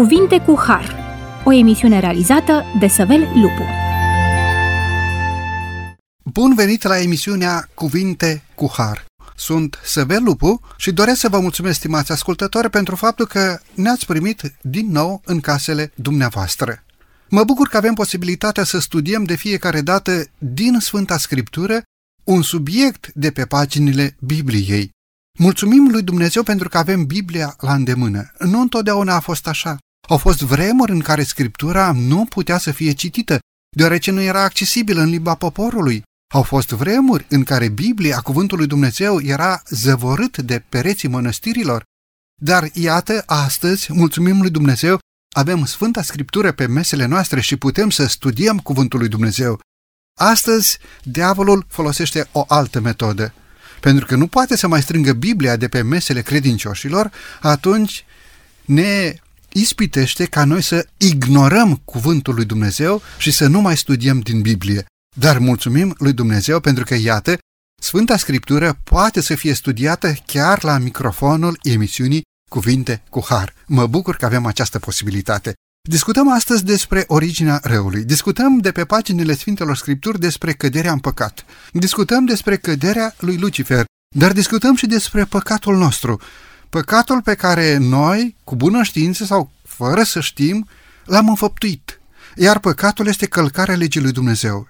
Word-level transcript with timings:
Cuvinte 0.00 0.40
cu 0.40 0.58
Har, 0.66 0.96
o 1.44 1.52
emisiune 1.52 2.00
realizată 2.00 2.64
de 2.78 2.86
Săvel 2.86 3.20
Lupu. 3.20 3.64
Bun 6.24 6.54
venit 6.54 6.82
la 6.82 7.00
emisiunea 7.00 7.68
Cuvinte 7.74 8.42
cu 8.54 8.70
Har. 8.76 9.04
Sunt 9.36 9.78
Săvel 9.84 10.22
Lupu 10.22 10.60
și 10.76 10.92
doresc 10.92 11.20
să 11.20 11.28
vă 11.28 11.40
mulțumesc, 11.40 11.78
stimați 11.78 12.12
ascultători, 12.12 12.70
pentru 12.70 12.96
faptul 12.96 13.26
că 13.26 13.60
ne-ați 13.74 14.06
primit 14.06 14.54
din 14.60 14.90
nou 14.90 15.22
în 15.24 15.40
casele 15.40 15.92
dumneavoastră. 15.94 16.84
Mă 17.28 17.44
bucur 17.44 17.68
că 17.68 17.76
avem 17.76 17.94
posibilitatea 17.94 18.64
să 18.64 18.78
studiem 18.78 19.24
de 19.24 19.34
fiecare 19.34 19.80
dată 19.80 20.24
din 20.38 20.78
Sfânta 20.78 21.18
Scriptură 21.18 21.82
un 22.24 22.42
subiect 22.42 23.10
de 23.14 23.30
pe 23.30 23.44
paginile 23.44 24.16
Bibliei. 24.20 24.90
Mulțumim 25.38 25.88
lui 25.90 26.02
Dumnezeu 26.02 26.42
pentru 26.42 26.68
că 26.68 26.78
avem 26.78 27.04
Biblia 27.04 27.56
la 27.58 27.74
îndemână. 27.74 28.32
Nu 28.38 28.60
întotdeauna 28.60 29.14
a 29.14 29.20
fost 29.20 29.48
așa. 29.48 29.78
Au 30.10 30.16
fost 30.16 30.40
vremuri 30.40 30.92
în 30.92 31.00
care 31.00 31.22
Scriptura 31.22 31.92
nu 31.92 32.24
putea 32.24 32.58
să 32.58 32.70
fie 32.70 32.92
citită, 32.92 33.38
deoarece 33.76 34.10
nu 34.10 34.20
era 34.20 34.42
accesibilă 34.42 35.00
în 35.00 35.08
limba 35.08 35.34
poporului. 35.34 36.02
Au 36.34 36.42
fost 36.42 36.68
vremuri 36.68 37.26
în 37.28 37.44
care 37.44 37.68
Biblia, 37.68 38.20
cuvântul 38.20 38.58
lui 38.58 38.66
Dumnezeu, 38.66 39.20
era 39.20 39.62
zăvorât 39.68 40.38
de 40.38 40.64
pereții 40.68 41.08
mănăstirilor. 41.08 41.82
Dar 42.42 42.70
iată, 42.72 43.22
astăzi, 43.26 43.92
mulțumim 43.92 44.40
lui 44.40 44.50
Dumnezeu, 44.50 44.98
avem 45.34 45.64
Sfânta 45.64 46.02
Scriptură 46.02 46.52
pe 46.52 46.66
mesele 46.66 47.04
noastre 47.04 47.40
și 47.40 47.56
putem 47.56 47.90
să 47.90 48.06
studiem 48.06 48.58
cuvântul 48.58 48.98
lui 48.98 49.08
Dumnezeu. 49.08 49.60
Astăzi, 50.18 50.78
diavolul 51.02 51.66
folosește 51.68 52.28
o 52.32 52.44
altă 52.48 52.80
metodă. 52.80 53.32
Pentru 53.80 54.06
că 54.06 54.16
nu 54.16 54.26
poate 54.26 54.56
să 54.56 54.66
mai 54.66 54.82
strângă 54.82 55.12
Biblia 55.12 55.56
de 55.56 55.68
pe 55.68 55.82
mesele 55.82 56.22
credincioșilor, 56.22 57.10
atunci 57.40 58.04
ne 58.64 59.14
ispitește 59.52 60.24
ca 60.24 60.44
noi 60.44 60.62
să 60.62 60.86
ignorăm 60.96 61.80
cuvântul 61.84 62.34
lui 62.34 62.44
Dumnezeu 62.44 63.02
și 63.18 63.30
să 63.30 63.46
nu 63.46 63.60
mai 63.60 63.76
studiem 63.76 64.20
din 64.20 64.40
Biblie. 64.40 64.84
Dar 65.16 65.38
mulțumim 65.38 65.94
lui 65.98 66.12
Dumnezeu 66.12 66.60
pentru 66.60 66.84
că, 66.84 66.94
iată, 66.94 67.38
Sfânta 67.82 68.16
Scriptură 68.16 68.80
poate 68.84 69.20
să 69.20 69.34
fie 69.34 69.52
studiată 69.52 70.14
chiar 70.26 70.64
la 70.64 70.78
microfonul 70.78 71.58
emisiunii 71.62 72.22
Cuvinte 72.50 73.02
cu 73.10 73.24
Har. 73.28 73.54
Mă 73.66 73.86
bucur 73.86 74.16
că 74.16 74.24
avem 74.24 74.46
această 74.46 74.78
posibilitate. 74.78 75.54
Discutăm 75.88 76.32
astăzi 76.32 76.64
despre 76.64 77.04
originea 77.06 77.60
răului. 77.62 78.04
Discutăm 78.04 78.58
de 78.58 78.72
pe 78.72 78.84
paginile 78.84 79.34
Sfintelor 79.34 79.76
Scripturi 79.76 80.20
despre 80.20 80.52
căderea 80.52 80.92
în 80.92 80.98
păcat. 80.98 81.44
Discutăm 81.72 82.24
despre 82.24 82.56
căderea 82.56 83.14
lui 83.18 83.36
Lucifer, 83.36 83.84
dar 84.16 84.32
discutăm 84.32 84.74
și 84.76 84.86
despre 84.86 85.24
păcatul 85.24 85.76
nostru. 85.76 86.20
Păcatul 86.70 87.22
pe 87.22 87.34
care 87.34 87.76
noi, 87.76 88.36
cu 88.44 88.56
bună 88.56 88.82
știință 88.82 89.24
sau 89.24 89.52
fără 89.64 90.02
să 90.02 90.20
știm, 90.20 90.68
l-am 91.04 91.28
înfăptuit. 91.28 92.00
Iar 92.36 92.58
păcatul 92.58 93.06
este 93.06 93.26
călcarea 93.26 93.76
legii 93.76 94.00
lui 94.00 94.12
Dumnezeu. 94.12 94.68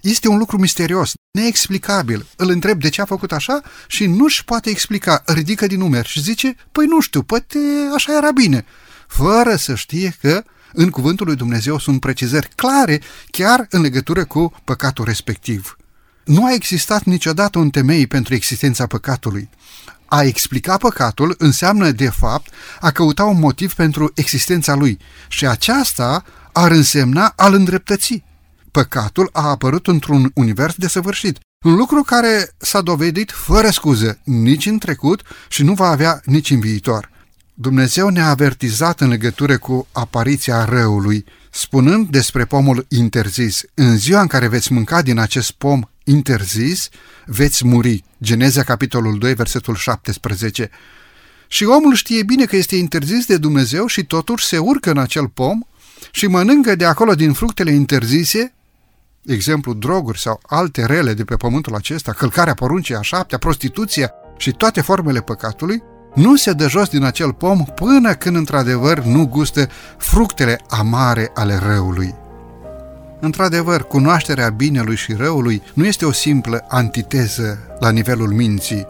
Este 0.00 0.28
un 0.28 0.38
lucru 0.38 0.58
misterios, 0.58 1.12
neexplicabil. 1.30 2.26
Îl 2.36 2.50
întreb 2.50 2.80
de 2.80 2.88
ce 2.88 3.00
a 3.00 3.04
făcut 3.04 3.32
așa 3.32 3.60
și 3.86 4.06
nu-și 4.06 4.44
poate 4.44 4.70
explica. 4.70 5.22
Ridică 5.26 5.66
din 5.66 5.78
numeri 5.78 6.08
și 6.08 6.22
zice, 6.22 6.56
păi 6.72 6.86
nu 6.86 7.00
știu, 7.00 7.22
poate 7.22 7.58
așa 7.94 8.16
era 8.16 8.32
bine. 8.32 8.64
Fără 9.08 9.56
să 9.56 9.74
știe 9.74 10.16
că 10.20 10.44
în 10.72 10.90
cuvântul 10.90 11.26
lui 11.26 11.36
Dumnezeu 11.36 11.78
sunt 11.78 12.00
precizări 12.00 12.48
clare 12.54 13.00
chiar 13.30 13.66
în 13.70 13.80
legătură 13.80 14.24
cu 14.24 14.52
păcatul 14.64 15.04
respectiv. 15.04 15.76
Nu 16.24 16.44
a 16.44 16.52
existat 16.52 17.04
niciodată 17.04 17.58
un 17.58 17.70
temei 17.70 18.06
pentru 18.06 18.34
existența 18.34 18.86
păcatului. 18.86 19.48
A 20.06 20.22
explica 20.22 20.76
păcatul 20.76 21.34
înseamnă, 21.38 21.90
de 21.90 22.08
fapt, 22.08 22.52
a 22.80 22.90
căuta 22.90 23.24
un 23.24 23.38
motiv 23.38 23.74
pentru 23.74 24.12
existența 24.14 24.74
lui 24.74 24.98
și 25.28 25.46
aceasta 25.46 26.24
ar 26.52 26.70
însemna 26.70 27.32
al 27.36 27.54
îndreptății. 27.54 28.24
Păcatul 28.70 29.28
a 29.32 29.48
apărut 29.48 29.86
într-un 29.86 30.30
univers 30.34 30.74
desăvârșit, 30.74 31.38
un 31.64 31.74
lucru 31.74 32.02
care 32.02 32.54
s-a 32.56 32.80
dovedit 32.80 33.30
fără 33.30 33.70
scuză 33.70 34.18
nici 34.24 34.66
în 34.66 34.78
trecut 34.78 35.22
și 35.48 35.62
nu 35.62 35.74
va 35.74 35.88
avea 35.88 36.20
nici 36.24 36.50
în 36.50 36.60
viitor. 36.60 37.10
Dumnezeu 37.54 38.08
ne-a 38.08 38.28
avertizat 38.28 39.00
în 39.00 39.08
legătură 39.08 39.58
cu 39.58 39.86
apariția 39.92 40.64
răului, 40.64 41.24
spunând 41.50 42.08
despre 42.08 42.44
pomul 42.44 42.86
interzis. 42.88 43.60
În 43.74 43.96
ziua 43.96 44.20
în 44.20 44.26
care 44.26 44.48
veți 44.48 44.72
mânca 44.72 45.02
din 45.02 45.18
acest 45.18 45.50
pom 45.50 45.80
interzis, 46.08 46.88
veți 47.26 47.66
muri. 47.66 48.04
Geneza, 48.22 48.62
capitolul 48.62 49.18
2, 49.18 49.34
versetul 49.34 49.74
17. 49.74 50.70
Și 51.48 51.64
omul 51.64 51.94
știe 51.94 52.22
bine 52.22 52.44
că 52.44 52.56
este 52.56 52.76
interzis 52.76 53.26
de 53.26 53.36
Dumnezeu 53.36 53.86
și 53.86 54.04
totuși 54.04 54.46
se 54.46 54.58
urcă 54.58 54.90
în 54.90 54.98
acel 54.98 55.28
pom 55.28 55.60
și 56.10 56.26
mănâncă 56.26 56.74
de 56.74 56.84
acolo 56.84 57.14
din 57.14 57.32
fructele 57.32 57.70
interzise, 57.70 58.54
exemplu 59.24 59.74
droguri 59.74 60.20
sau 60.20 60.40
alte 60.46 60.86
rele 60.86 61.14
de 61.14 61.24
pe 61.24 61.36
pământul 61.36 61.74
acesta, 61.74 62.12
călcarea 62.12 62.54
poruncii 62.54 62.94
a 62.94 63.00
șaptea, 63.00 63.38
prostituția 63.38 64.12
și 64.36 64.52
toate 64.52 64.80
formele 64.80 65.20
păcatului, 65.20 65.82
nu 66.14 66.36
se 66.36 66.52
dă 66.52 66.68
jos 66.68 66.88
din 66.88 67.02
acel 67.02 67.32
pom 67.32 67.64
până 67.64 68.14
când 68.14 68.36
într-adevăr 68.36 69.02
nu 69.04 69.26
gustă 69.26 69.68
fructele 69.98 70.60
amare 70.68 71.30
ale 71.34 71.58
răului. 71.62 72.25
Într-adevăr, 73.20 73.82
cunoașterea 73.82 74.48
binelui 74.48 74.96
și 74.96 75.12
răului 75.12 75.62
nu 75.74 75.86
este 75.86 76.04
o 76.04 76.12
simplă 76.12 76.64
antiteză 76.68 77.58
la 77.78 77.90
nivelul 77.90 78.28
minții, 78.28 78.86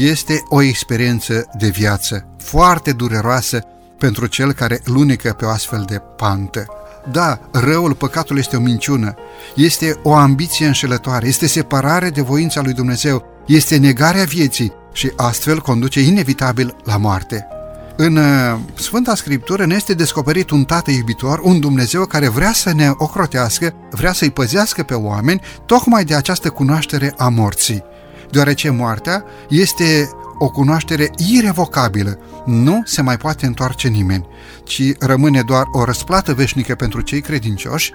este 0.00 0.42
o 0.48 0.62
experiență 0.62 1.46
de 1.58 1.68
viață 1.68 2.26
foarte 2.38 2.92
dureroasă 2.92 3.60
pentru 3.98 4.26
cel 4.26 4.52
care 4.52 4.80
lunecă 4.84 5.32
pe 5.32 5.44
o 5.44 5.48
astfel 5.48 5.84
de 5.88 6.02
pantă. 6.16 6.66
Da, 7.10 7.40
răul, 7.52 7.94
păcatul 7.94 8.38
este 8.38 8.56
o 8.56 8.60
minciună, 8.60 9.14
este 9.54 10.00
o 10.02 10.14
ambiție 10.14 10.66
înșelătoare, 10.66 11.26
este 11.26 11.46
separare 11.46 12.10
de 12.10 12.20
voința 12.20 12.60
lui 12.62 12.72
Dumnezeu, 12.72 13.24
este 13.46 13.76
negarea 13.76 14.24
vieții 14.24 14.72
și 14.92 15.12
astfel 15.16 15.60
conduce 15.60 16.00
inevitabil 16.00 16.76
la 16.84 16.96
moarte. 16.96 17.53
În 17.96 18.16
uh, 18.16 18.58
Sfânta 18.74 19.14
Scriptură 19.14 19.66
ne 19.66 19.74
este 19.74 19.94
descoperit 19.94 20.50
un 20.50 20.64
Tată 20.64 20.90
iubitor, 20.90 21.38
un 21.42 21.60
Dumnezeu 21.60 22.04
care 22.04 22.28
vrea 22.28 22.52
să 22.52 22.72
ne 22.72 22.90
ocrotească, 22.96 23.74
vrea 23.90 24.12
să-i 24.12 24.30
păzească 24.30 24.82
pe 24.82 24.94
oameni, 24.94 25.40
tocmai 25.66 26.04
de 26.04 26.14
această 26.14 26.50
cunoaștere 26.50 27.14
a 27.16 27.28
morții. 27.28 27.84
Deoarece 28.30 28.70
moartea 28.70 29.24
este 29.48 30.10
o 30.38 30.50
cunoaștere 30.50 31.10
irevocabilă, 31.16 32.18
nu 32.44 32.82
se 32.84 33.02
mai 33.02 33.16
poate 33.16 33.46
întoarce 33.46 33.88
nimeni, 33.88 34.26
ci 34.64 34.82
rămâne 34.98 35.42
doar 35.42 35.64
o 35.72 35.84
răsplată 35.84 36.34
veșnică 36.34 36.74
pentru 36.74 37.00
cei 37.00 37.20
credincioși, 37.20 37.92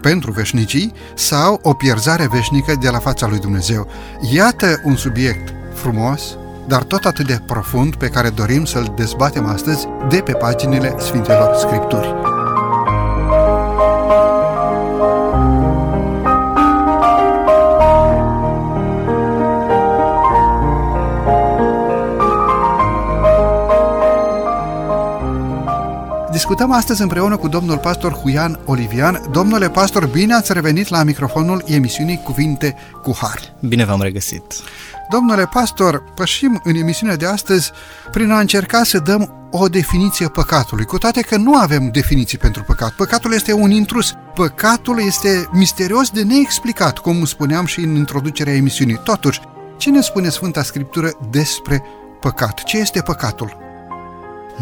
pentru 0.00 0.30
veșnicii, 0.30 0.92
sau 1.14 1.60
o 1.62 1.72
pierzare 1.72 2.28
veșnică 2.32 2.74
de 2.80 2.88
la 2.88 2.98
fața 2.98 3.26
lui 3.26 3.38
Dumnezeu. 3.38 3.88
Iată 4.32 4.80
un 4.84 4.96
subiect 4.96 5.54
frumos, 5.74 6.36
dar 6.68 6.82
tot 6.82 7.04
atât 7.04 7.26
de 7.26 7.40
profund 7.46 7.94
pe 7.94 8.08
care 8.08 8.28
dorim 8.28 8.64
să-l 8.64 8.92
dezbatem 8.96 9.46
astăzi 9.46 9.86
de 10.08 10.20
pe 10.20 10.32
paginile 10.32 10.94
Sfintelor 10.98 11.54
Scripturi. 11.54 12.14
Discutăm 26.32 26.72
astăzi 26.72 27.02
împreună 27.02 27.36
cu 27.36 27.48
domnul 27.48 27.78
pastor 27.78 28.12
Huian 28.12 28.58
Olivian. 28.64 29.20
Domnule 29.30 29.70
pastor, 29.70 30.06
bine 30.06 30.34
ați 30.34 30.52
revenit 30.52 30.88
la 30.88 31.02
microfonul 31.02 31.62
emisiunii 31.66 32.20
Cuvinte 32.24 32.76
cu 33.02 33.16
Har. 33.20 33.40
Bine 33.60 33.84
v-am 33.84 34.02
regăsit. 34.02 34.42
Domnule 35.10 35.48
pastor, 35.52 36.02
pășim 36.14 36.60
în 36.64 36.74
emisiunea 36.74 37.16
de 37.16 37.26
astăzi 37.26 37.72
prin 38.10 38.30
a 38.30 38.38
încerca 38.38 38.82
să 38.84 38.98
dăm 38.98 39.48
o 39.50 39.68
definiție 39.68 40.28
păcatului, 40.28 40.84
cu 40.84 40.98
toate 40.98 41.20
că 41.20 41.36
nu 41.36 41.54
avem 41.54 41.90
definiții 41.90 42.38
pentru 42.38 42.62
păcat. 42.62 42.90
Păcatul 42.90 43.34
este 43.34 43.52
un 43.52 43.70
intrus. 43.70 44.14
Păcatul 44.34 45.00
este 45.06 45.48
misterios 45.52 46.10
de 46.10 46.22
neexplicat, 46.22 46.98
cum 46.98 47.24
spuneam 47.24 47.66
și 47.66 47.80
în 47.80 47.94
introducerea 47.94 48.54
emisiunii. 48.54 49.00
Totuși, 49.04 49.40
ce 49.76 49.90
ne 49.90 50.00
spune 50.00 50.28
Sfânta 50.28 50.62
Scriptură 50.62 51.10
despre 51.30 51.82
păcat? 52.20 52.62
Ce 52.62 52.78
este 52.78 53.00
păcatul? 53.00 53.56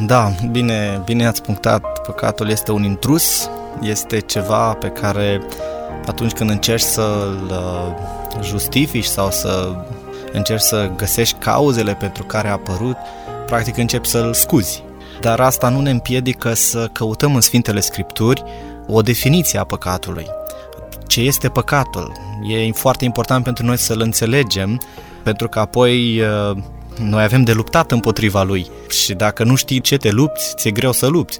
Da, 0.07 0.35
bine, 0.51 1.03
bine 1.05 1.27
ați 1.27 1.43
punctat. 1.43 1.99
Păcatul 2.07 2.49
este 2.49 2.73
un 2.73 2.83
intrus, 2.83 3.49
este 3.81 4.21
ceva 4.21 4.73
pe 4.73 4.89
care 4.89 5.43
atunci 6.07 6.33
când 6.33 6.51
încerci 6.51 6.83
să-l 6.83 7.51
uh, 7.51 8.43
justifici 8.43 9.05
sau 9.05 9.31
să 9.31 9.77
încerci 10.35 10.63
să 10.63 10.91
găsești 10.97 11.39
cauzele 11.39 11.95
pentru 11.95 12.23
care 12.23 12.49
a 12.49 12.53
apărut, 12.53 12.97
practic 13.47 13.77
începi 13.77 14.09
să-l 14.09 14.35
scuzi. 14.35 14.83
Dar 15.21 15.41
asta 15.41 15.69
nu 15.69 15.81
ne 15.81 15.91
împiedică 15.91 16.55
să 16.55 16.89
căutăm 16.93 17.35
în 17.35 17.41
Sfintele 17.41 17.81
Scripturi 17.81 18.43
o 18.87 19.03
definiție 19.03 19.59
a 19.59 19.65
păcatului. 19.65 20.27
Ce 21.07 21.21
este 21.21 21.49
păcatul? 21.49 22.13
E 22.49 22.73
foarte 22.73 23.05
important 23.05 23.45
pentru 23.45 23.65
noi 23.65 23.77
să-l 23.77 24.01
înțelegem, 24.01 24.81
pentru 25.23 25.49
că 25.49 25.59
apoi 25.59 26.21
uh, 26.21 26.57
Noi 26.99 27.23
avem 27.23 27.43
de 27.43 27.53
luptat 27.53 27.91
împotriva 27.91 28.43
lui 28.43 28.71
și 28.89 29.15
dacă 29.15 29.45
nu 29.45 29.55
știi 29.55 29.81
ce 29.81 29.97
te 29.97 30.11
lupți, 30.11 30.55
ți-e 30.57 30.71
greu 30.71 30.93
să 30.93 31.07
lupți. 31.07 31.39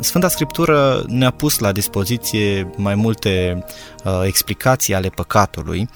Sfânta 0.00 0.28
Scriptură 0.28 1.04
ne-a 1.06 1.30
pus 1.30 1.58
la 1.58 1.72
dispoziție 1.72 2.70
mai 2.76 2.94
multe 2.94 3.64
uh, 4.04 4.20
explicații 4.24 4.94
ale 4.94 5.08
păcatului 5.08 5.88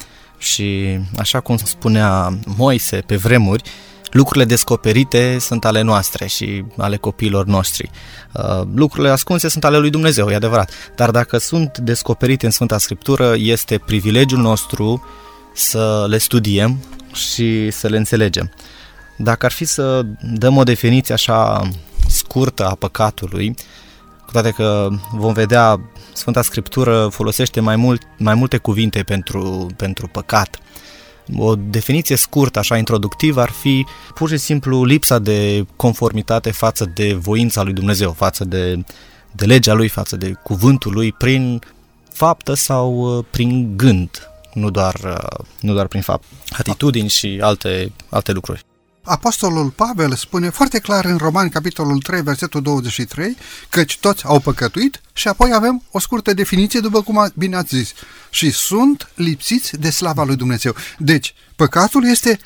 și, 0.43 0.99
așa 1.19 1.41
cum 1.41 1.56
spunea 1.56 2.39
Moise 2.56 2.97
pe 2.97 3.17
vremuri, 3.17 3.62
lucrurile 4.11 4.44
descoperite 4.44 5.37
sunt 5.39 5.65
ale 5.65 5.81
noastre 5.81 6.27
și 6.27 6.65
ale 6.77 6.97
copiilor 6.97 7.47
noștri. 7.47 7.91
Uh, 8.33 8.62
lucrurile 8.75 9.12
ascunse 9.12 9.49
sunt 9.49 9.65
ale 9.65 9.79
lui 9.79 9.91
Dumnezeu, 9.91 10.31
e 10.31 10.35
adevărat. 10.35 10.71
Dar 10.97 11.11
dacă 11.11 11.39
sunt 11.39 11.79
descoperite 11.79 12.47
în 12.47 12.53
Sfânta 12.53 12.79
Scriptură, 12.79 13.35
este 13.37 13.79
privilegiul 13.79 14.41
nostru 14.41 15.05
să 15.55 16.06
le 16.09 16.19
studiem 16.19 16.79
și 17.12 17.71
să 17.71 17.89
le 17.89 17.97
înțelegem. 17.97 18.53
Dacă 19.17 19.47
ar 19.47 19.53
fi 19.53 19.65
să 19.65 20.03
dăm 20.21 20.56
o 20.56 20.62
definiție 20.62 21.15
așa 21.15 21.69
scurtă 22.09 22.67
a 22.67 22.75
păcatului, 22.75 23.55
cu 24.32 24.38
toate 24.40 24.55
că 24.56 24.88
vom 25.11 25.32
vedea 25.32 25.81
Sfânta 26.12 26.43
Scriptură 26.43 27.08
folosește 27.08 27.61
mai, 27.61 27.76
mult, 27.76 28.02
mai 28.19 28.34
multe 28.34 28.56
cuvinte 28.56 29.02
pentru, 29.02 29.67
pentru 29.76 30.08
păcat. 30.08 30.58
O 31.37 31.56
definiție 31.56 32.17
scurtă, 32.17 32.58
așa 32.58 32.76
introductivă, 32.76 33.40
ar 33.40 33.50
fi 33.50 33.87
pur 34.14 34.29
și 34.29 34.37
simplu 34.37 34.84
lipsa 34.84 35.19
de 35.19 35.67
conformitate 35.76 36.50
față 36.50 36.90
de 36.94 37.14
voința 37.14 37.62
lui 37.62 37.73
Dumnezeu, 37.73 38.12
față 38.12 38.44
de, 38.44 38.84
de 39.32 39.44
legea 39.44 39.73
lui, 39.73 39.88
față 39.88 40.17
de 40.17 40.32
cuvântul 40.43 40.93
lui, 40.93 41.12
prin 41.12 41.61
faptă 42.11 42.55
sau 42.55 43.17
uh, 43.19 43.25
prin 43.31 43.76
gând, 43.76 44.31
nu 44.55 44.70
doar, 44.70 44.94
uh, 45.05 45.44
nu 45.61 45.73
doar 45.73 45.87
prin 45.87 46.02
fapt, 46.02 46.25
atitudini 46.58 47.08
și 47.08 47.38
alte, 47.43 47.93
alte 48.08 48.32
lucruri. 48.32 48.64
Apostolul 49.05 49.71
Pavel 49.71 50.15
spune 50.15 50.49
foarte 50.49 50.79
clar 50.79 51.05
în 51.05 51.17
Romani, 51.17 51.51
capitolul 51.51 52.01
3, 52.01 52.23
versetul 52.23 52.63
23, 52.63 53.37
căci 53.71 53.99
toți 53.99 54.25
au 54.25 54.41
păcătuit 54.41 55.01
și 55.13 55.29
apoi 55.29 55.53
avem 55.55 55.83
o 55.91 55.99
scurtă 55.99 56.33
definiție, 56.33 56.81
după 56.81 57.03
cum 57.03 57.31
bine 57.35 57.57
ați 57.57 57.77
zis, 57.77 57.93
și 58.31 58.51
sunt 58.51 59.11
lipsiți 59.15 59.77
de 59.77 59.91
slava 59.91 60.25
lui 60.25 60.37
Dumnezeu. 60.37 60.75
Deci, 60.99 61.35
păcatul 61.57 62.05
este 62.05 62.39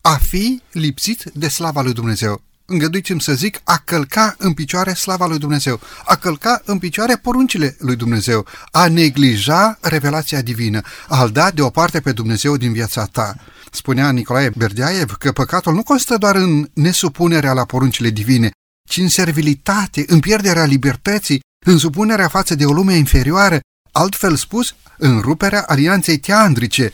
a 0.00 0.14
fi 0.14 0.62
lipsit 0.72 1.24
de 1.34 1.48
slava 1.48 1.82
lui 1.82 1.92
Dumnezeu. 1.92 2.42
Îngăduiți-mi 2.64 3.20
să 3.20 3.32
zic, 3.32 3.60
a 3.64 3.82
călca 3.84 4.34
în 4.38 4.52
picioare 4.52 4.92
slava 4.92 5.26
lui 5.26 5.38
Dumnezeu, 5.38 5.80
a 6.04 6.16
călca 6.16 6.62
în 6.64 6.78
picioare 6.78 7.16
poruncile 7.16 7.76
lui 7.78 7.96
Dumnezeu, 7.96 8.46
a 8.70 8.88
neglija 8.88 9.78
revelația 9.80 10.40
divină, 10.42 10.80
a-L 11.08 11.30
da 11.30 11.50
deoparte 11.50 12.00
pe 12.00 12.12
Dumnezeu 12.12 12.56
din 12.56 12.72
viața 12.72 13.04
ta. 13.04 13.36
Spunea 13.70 14.10
Nicolae 14.10 14.52
Berdeaev 14.56 15.10
că 15.18 15.32
păcatul 15.32 15.74
nu 15.74 15.82
constă 15.82 16.16
doar 16.16 16.36
în 16.36 16.70
nesupunerea 16.74 17.52
la 17.52 17.64
poruncile 17.64 18.10
divine, 18.10 18.50
ci 18.88 18.96
în 18.96 19.08
servilitate, 19.08 20.04
în 20.06 20.20
pierderea 20.20 20.64
libertății, 20.64 21.40
în 21.66 21.78
supunerea 21.78 22.28
față 22.28 22.54
de 22.54 22.64
o 22.64 22.72
lume 22.72 22.94
inferioară, 22.94 23.60
altfel 23.92 24.36
spus, 24.36 24.74
în 24.98 25.20
ruperea 25.20 25.64
alianței 25.66 26.18
teandrice, 26.18 26.92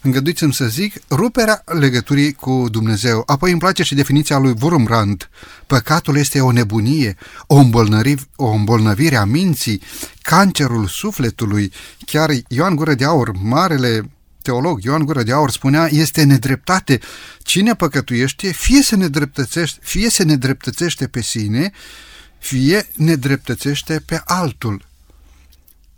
îngăduiți-mi 0.00 0.54
să 0.54 0.66
zic, 0.66 0.94
ruperea 1.10 1.62
legăturii 1.64 2.32
cu 2.32 2.66
Dumnezeu. 2.70 3.22
Apoi 3.26 3.50
îmi 3.50 3.60
place 3.60 3.82
și 3.82 3.94
definiția 3.94 4.38
lui 4.38 4.54
Wurmbrand. 4.60 5.28
Păcatul 5.66 6.16
este 6.16 6.40
o 6.40 6.52
nebunie, 6.52 7.16
o, 7.46 7.56
îmbolnări, 7.56 8.14
o 8.36 8.50
îmbolnăvire 8.50 9.16
a 9.16 9.24
minții, 9.24 9.82
cancerul 10.22 10.86
sufletului. 10.86 11.72
Chiar 12.06 12.30
Ioan 12.48 12.76
Gură 12.76 12.94
de 12.94 13.04
Aur, 13.04 13.32
marele 13.42 14.10
teolog 14.48 14.82
Ioan 14.82 15.04
Gură 15.04 15.22
de 15.22 15.32
Aur 15.32 15.50
spunea, 15.50 15.88
este 15.90 16.22
nedreptate. 16.22 17.00
Cine 17.42 17.74
păcătuiește, 17.74 18.52
fie 18.52 18.82
se 18.82 18.96
nedreptățește, 18.96 19.80
fie 19.82 20.10
se 20.10 20.22
nedreptățește 20.22 21.08
pe 21.08 21.22
sine, 21.22 21.70
fie 22.38 22.88
nedreptățește 22.94 24.02
pe 24.06 24.22
altul. 24.24 24.86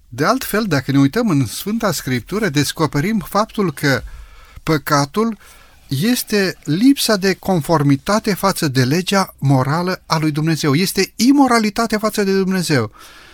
De 0.08 0.24
altfel, 0.24 0.64
dacă 0.64 0.92
ne 0.92 0.98
uităm 0.98 1.28
în 1.28 1.46
Sfânta 1.46 1.92
Scriptură, 1.92 2.48
descoperim 2.48 3.24
faptul 3.28 3.72
că 3.72 4.02
păcatul 4.62 5.38
este 5.88 6.56
lipsa 6.64 7.16
de 7.16 7.34
conformitate 7.34 8.34
față 8.34 8.68
de 8.68 8.84
legea 8.84 9.34
morală 9.38 10.02
a 10.06 10.18
lui 10.18 10.30
Dumnezeu. 10.30 10.74
Este 10.74 11.12
imoralitate 11.16 11.96
față 11.96 12.24
de 12.24 12.32
Dumnezeu. 12.32 12.92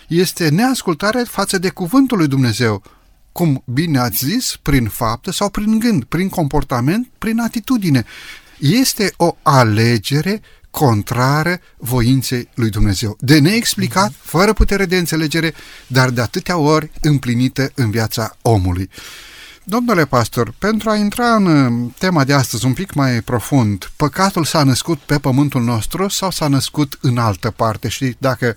Este 0.09 0.49
neascultare 0.49 1.23
față 1.23 1.59
de 1.59 1.69
cuvântul 1.69 2.19
lui 2.19 2.29
Dumnezeu 2.29 2.96
cum 3.37 3.63
bine 3.65 3.99
ați 3.99 4.25
zis, 4.25 4.59
prin 4.63 4.89
faptă 4.89 5.31
sau 5.31 5.49
prin 5.49 5.79
gând, 5.79 6.05
prin 6.05 6.29
comportament, 6.29 7.09
prin 7.19 7.41
atitudine. 7.41 8.05
Este 8.59 9.13
o 9.17 9.37
alegere 9.43 10.41
contrară 10.71 11.61
voinței 11.77 12.49
lui 12.55 12.71
Dumnezeu. 12.71 13.17
De 13.21 13.39
neexplicat, 13.39 14.13
fără 14.21 14.53
putere 14.53 14.85
de 14.85 14.97
înțelegere, 14.97 15.55
dar 15.87 16.11
de 16.11 16.21
atâtea 16.21 16.57
ori 16.57 16.91
împlinită 17.01 17.71
în 17.75 17.91
viața 17.91 18.37
omului. 18.43 18.91
Domnule 19.65 20.07
pastor, 20.07 20.55
pentru 20.59 20.91
a 20.91 20.97
intra 20.97 21.35
în 21.35 21.47
uh, 21.47 21.93
tema 21.99 22.25
de 22.25 22.33
astăzi 22.33 22.67
un 22.67 22.73
pic 22.73 22.93
mai 22.93 23.21
profund, 23.21 23.91
păcatul 23.97 24.45
s-a 24.45 24.63
născut 24.63 24.99
pe 24.99 25.19
pământul 25.19 25.63
nostru 25.63 26.09
sau 26.09 26.31
s-a 26.31 26.49
născut 26.49 26.99
în 27.01 27.19
altă 27.19 27.51
parte? 27.51 27.89
Și 27.89 28.17
dacă 28.19 28.57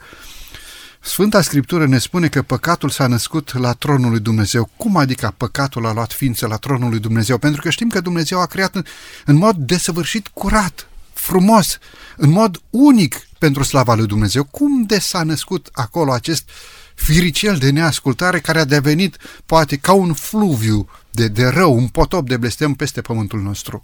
Sfânta 1.10 1.42
Scriptură 1.42 1.86
ne 1.86 1.98
spune 1.98 2.28
că 2.28 2.42
păcatul 2.42 2.90
s-a 2.90 3.08
născut 3.08 3.54
la 3.54 3.74
tronul 3.74 4.10
lui 4.10 4.20
Dumnezeu. 4.20 4.70
Cum 4.78 4.98
adică 4.98 5.34
păcatul 5.38 5.86
a 5.86 5.94
luat 5.94 6.12
ființă 6.12 6.48
la 6.48 6.56
tronul 6.56 6.90
lui 6.90 7.00
Dumnezeu? 7.00 7.38
Pentru 7.38 7.62
că 7.62 7.70
știm 7.70 7.90
că 7.90 8.02
Dumnezeu 8.02 8.40
a 8.40 8.46
creat 8.46 8.76
în, 8.76 8.84
în 9.26 9.36
mod 9.36 9.56
desăvârșit 9.56 10.28
curat, 10.28 10.88
frumos, 11.14 11.78
în 12.18 12.30
mod 12.30 12.62
unic 12.70 13.28
pentru 13.38 13.64
slava 13.64 13.94
lui 13.94 14.06
Dumnezeu. 14.06 14.44
Cum 14.44 14.84
de 14.84 15.00
s-a 15.00 15.24
născut 15.24 15.70
acolo 15.72 16.12
acest 16.12 16.50
firicel 16.96 17.58
de 17.58 17.70
neascultare 17.70 18.40
care 18.40 18.60
a 18.60 18.66
devenit 18.66 19.18
poate 19.46 19.76
ca 19.76 19.94
un 19.94 20.14
fluviu 20.14 20.90
de, 21.12 21.28
de 21.28 21.48
rău, 21.48 21.76
un 21.76 21.88
potop 21.88 22.28
de 22.28 22.38
blestem 22.38 22.74
peste 22.74 23.02
pământul 23.02 23.42
nostru? 23.42 23.84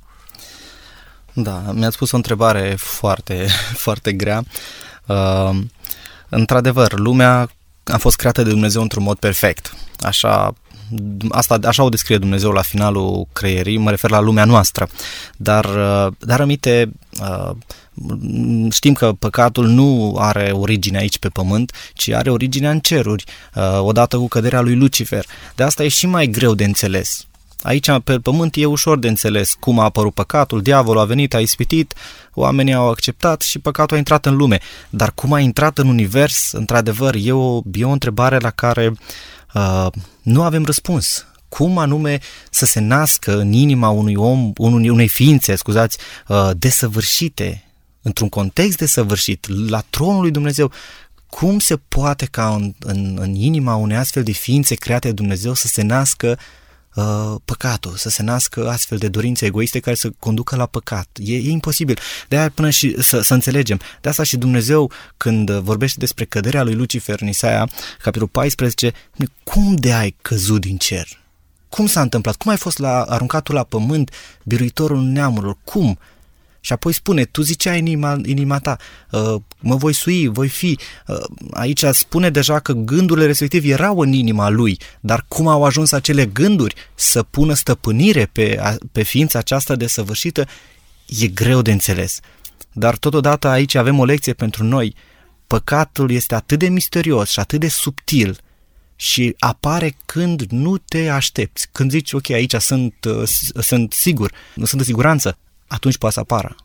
Da, 1.33 1.72
mi-ați 1.74 1.95
spus 1.95 2.12
o 2.12 2.16
întrebare 2.16 2.75
foarte, 2.77 3.48
foarte 3.86 4.13
grea. 4.13 4.44
Uh, 5.06 5.60
într-adevăr, 6.30 7.00
lumea 7.00 7.50
a 7.83 7.98
fost 7.98 8.16
creată 8.16 8.44
de 8.44 8.50
Dumnezeu 8.50 8.81
într-un 8.81 9.04
mod 9.04 9.18
perfect. 9.18 9.75
Așa, 10.00 10.54
asta, 11.30 11.60
așa 11.63 11.83
o 11.83 11.89
descrie 11.89 12.18
Dumnezeu 12.18 12.51
la 12.51 12.62
finalul 12.62 13.27
creierii, 13.33 13.77
mă 13.77 13.89
refer 13.89 14.10
la 14.10 14.19
lumea 14.19 14.45
noastră. 14.45 14.88
Dar, 15.38 15.66
uh, 15.66 16.13
dar 16.19 16.42
amite, 16.42 16.91
uh, 17.22 17.51
știm 18.72 18.94
că 18.94 19.12
păcatul 19.20 19.67
nu 19.67 20.15
are 20.20 20.51
origine 20.51 20.98
aici 20.98 21.17
pe 21.17 21.29
pământ, 21.29 21.72
ci 21.94 22.10
are 22.10 22.29
origine 22.29 22.70
în 22.70 22.79
ceruri, 22.79 23.24
uh, 23.55 23.79
odată 23.79 24.17
cu 24.17 24.27
căderea 24.27 24.62
lui 24.62 24.75
Lucifer. 24.75 25.25
De 25.55 25.63
asta 25.63 25.84
e 25.84 25.88
și 25.88 26.08
mai 26.08 26.27
greu 26.27 26.53
de 26.55 26.63
înțeles. 26.63 27.25
Aici, 27.65 27.88
pe 28.03 28.19
pământ, 28.19 28.55
e 28.55 28.65
ușor 28.65 29.00
de 29.00 29.07
înțeles 29.07 29.55
cum 29.60 29.79
a 29.79 29.84
apărut 29.84 30.13
păcatul, 30.13 30.62
diavolul 30.62 31.01
a 31.01 31.05
venit, 31.05 31.34
a 31.34 31.39
ispitit, 31.39 31.93
oamenii 32.34 32.74
au 32.74 32.89
acceptat 32.89 33.41
și 33.41 33.60
păcatul 33.60 33.95
a 33.95 33.98
intrat 33.98 34.25
în 34.25 34.36
lume. 34.36 34.60
Dar 34.89 35.12
cum 35.12 35.34
a 35.34 35.39
intrat 35.39 35.77
în 35.77 35.88
univers, 35.88 36.51
într-adevăr, 36.51 37.15
e 37.17 37.31
o, 37.31 37.62
e 37.74 37.86
o 37.86 37.89
întrebare 37.89 38.38
la 38.38 38.50
care 38.50 38.93
uh, 39.53 39.88
nu 40.22 40.43
avem 40.43 40.65
răspuns. 40.65 41.25
Cum 41.50 41.77
anume 41.77 42.19
să 42.50 42.65
se 42.65 42.79
nască 42.79 43.38
în 43.38 43.51
inima 43.51 43.89
unui 43.89 44.15
om, 44.15 44.51
unui, 44.57 44.89
unei 44.89 45.07
ființe, 45.07 45.55
scuzați, 45.55 45.98
uh, 46.27 46.50
desăvârșite, 46.57 47.63
într-un 48.01 48.29
context 48.29 48.77
desăvârșit, 48.77 49.69
la 49.69 49.84
tronul 49.89 50.22
lui 50.22 50.31
Dumnezeu, 50.31 50.72
cum 51.29 51.60
se 51.60 51.77
poate 51.88 52.25
ca 52.25 52.53
în, 52.53 52.74
în, 52.79 53.17
în 53.19 53.36
inima 53.36 53.75
unei 53.75 53.98
astfel 53.98 54.24
de 54.24 54.31
ființe 54.31 54.75
create 54.75 55.07
de 55.07 55.13
Dumnezeu 55.13 55.53
să 55.53 55.67
se 55.67 55.81
nască 55.81 56.38
uh, 56.96 57.36
păcatul, 57.46 57.96
să 57.96 58.10
se 58.10 58.24
nască 58.24 58.70
astfel 58.70 58.98
de 58.98 59.08
dorințe 59.08 59.46
egoiste 59.46 59.80
care 59.80 59.96
să 59.96 60.12
conducă 60.20 60.56
la 60.56 60.66
păcat. 60.66 61.08
E, 61.22 61.36
e 61.36 61.50
imposibil. 61.50 62.00
De 62.28 62.38
aia 62.38 62.50
până 62.50 62.70
și 62.70 62.96
să, 63.02 63.22
să 63.22 63.34
înțelegem. 63.34 63.80
De 64.02 64.10
asta 64.10 64.24
și 64.24 64.38
Dumnezeu, 64.38 64.92
când 65.18 65.52
vorbește 65.52 66.00
despre 66.00 66.25
căderea 66.25 66.64
lui 66.64 66.74
Lucifer 66.74 67.22
în 67.22 67.28
Isaia, 67.28 67.70
capitolul 67.98 68.28
14, 68.28 68.94
cum 69.44 69.75
de 69.75 69.94
ai 69.94 70.16
căzut 70.22 70.62
din 70.62 70.78
cer? 70.78 71.24
Cum 71.70 71.86
s-a 71.86 72.02
întâmplat? 72.02 72.36
Cum 72.36 72.52
ai 72.52 72.58
fost 72.58 72.78
la, 72.78 73.02
aruncatul 73.02 73.56
la 73.56 73.64
pământ, 73.64 74.12
biruitorul 74.44 75.02
neamurilor? 75.02 75.58
Cum? 75.64 76.00
Și 76.65 76.74
apoi 76.74 76.93
spune, 76.93 77.25
tu 77.25 77.41
zicea 77.41 77.75
inima, 77.75 78.17
inima 78.24 78.60
ta, 78.60 78.77
uh, 79.12 79.36
mă 79.60 79.75
voi 79.75 79.93
sui, 79.93 80.27
voi 80.27 80.48
fi. 80.48 80.79
Uh, 81.07 81.17
aici 81.51 81.84
spune 81.91 82.29
deja 82.29 82.60
că 82.60 82.74
gândurile 82.74 83.25
respective 83.25 83.67
erau 83.67 84.00
în 84.00 84.13
inima 84.13 84.50
lui, 84.50 84.79
dar 85.00 85.25
cum 85.27 85.48
au 85.48 85.63
ajuns 85.63 85.91
acele 85.91 86.25
gânduri 86.25 86.75
să 86.95 87.24
pună 87.24 87.53
stăpânire 87.53 88.25
pe, 88.25 88.77
pe 88.91 89.03
ființa 89.03 89.39
aceasta 89.39 89.75
desăvârșită, 89.75 90.48
e 91.05 91.27
greu 91.27 91.62
de 91.62 91.72
înțeles. 91.72 92.19
Dar 92.72 92.98
totodată 92.98 93.48
aici 93.48 93.75
avem 93.75 94.00
o 94.00 94.05
lecție 94.05 94.34
pentru 94.34 94.63
noi. 94.63 94.95
Păcatul 95.48 96.12
este 96.12 96.36
atât 96.36 96.60
de 96.60 96.69
misterios 96.69 97.29
și 97.29 97.39
atât 97.39 97.60
de 97.60 97.67
subtil 97.67 98.39
și 98.95 99.36
apare 99.39 99.98
când 100.05 100.41
nu 100.50 100.77
te 100.77 101.10
aștepți. 101.10 101.67
Când 101.72 101.91
zici, 101.91 102.13
ok, 102.13 102.29
aici 102.29 102.55
sunt, 102.55 102.93
uh, 103.07 103.29
sunt 103.62 103.93
sigur, 103.93 104.31
nu 104.55 104.65
sunt 104.65 104.79
în 104.79 104.88
siguranță, 104.88 105.38
atunci 105.67 105.98
poate 105.98 106.13
să 106.15 106.19
apară. 106.19 106.55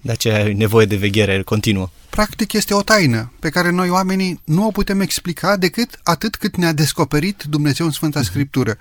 De 0.00 0.12
aceea 0.12 0.42
ai 0.42 0.54
nevoie 0.54 0.86
de 0.86 0.96
veghere 0.96 1.42
continuă. 1.42 1.88
Practic 2.10 2.52
este 2.52 2.74
o 2.74 2.82
taină 2.82 3.32
pe 3.38 3.48
care 3.48 3.70
noi 3.70 3.88
oamenii 3.88 4.40
nu 4.44 4.66
o 4.66 4.70
putem 4.70 5.00
explica 5.00 5.56
decât 5.56 6.00
atât 6.02 6.36
cât 6.36 6.56
ne-a 6.56 6.72
descoperit 6.72 7.42
Dumnezeu 7.42 7.86
în 7.86 7.92
Sfânta 7.92 8.22
Scriptură. 8.22 8.78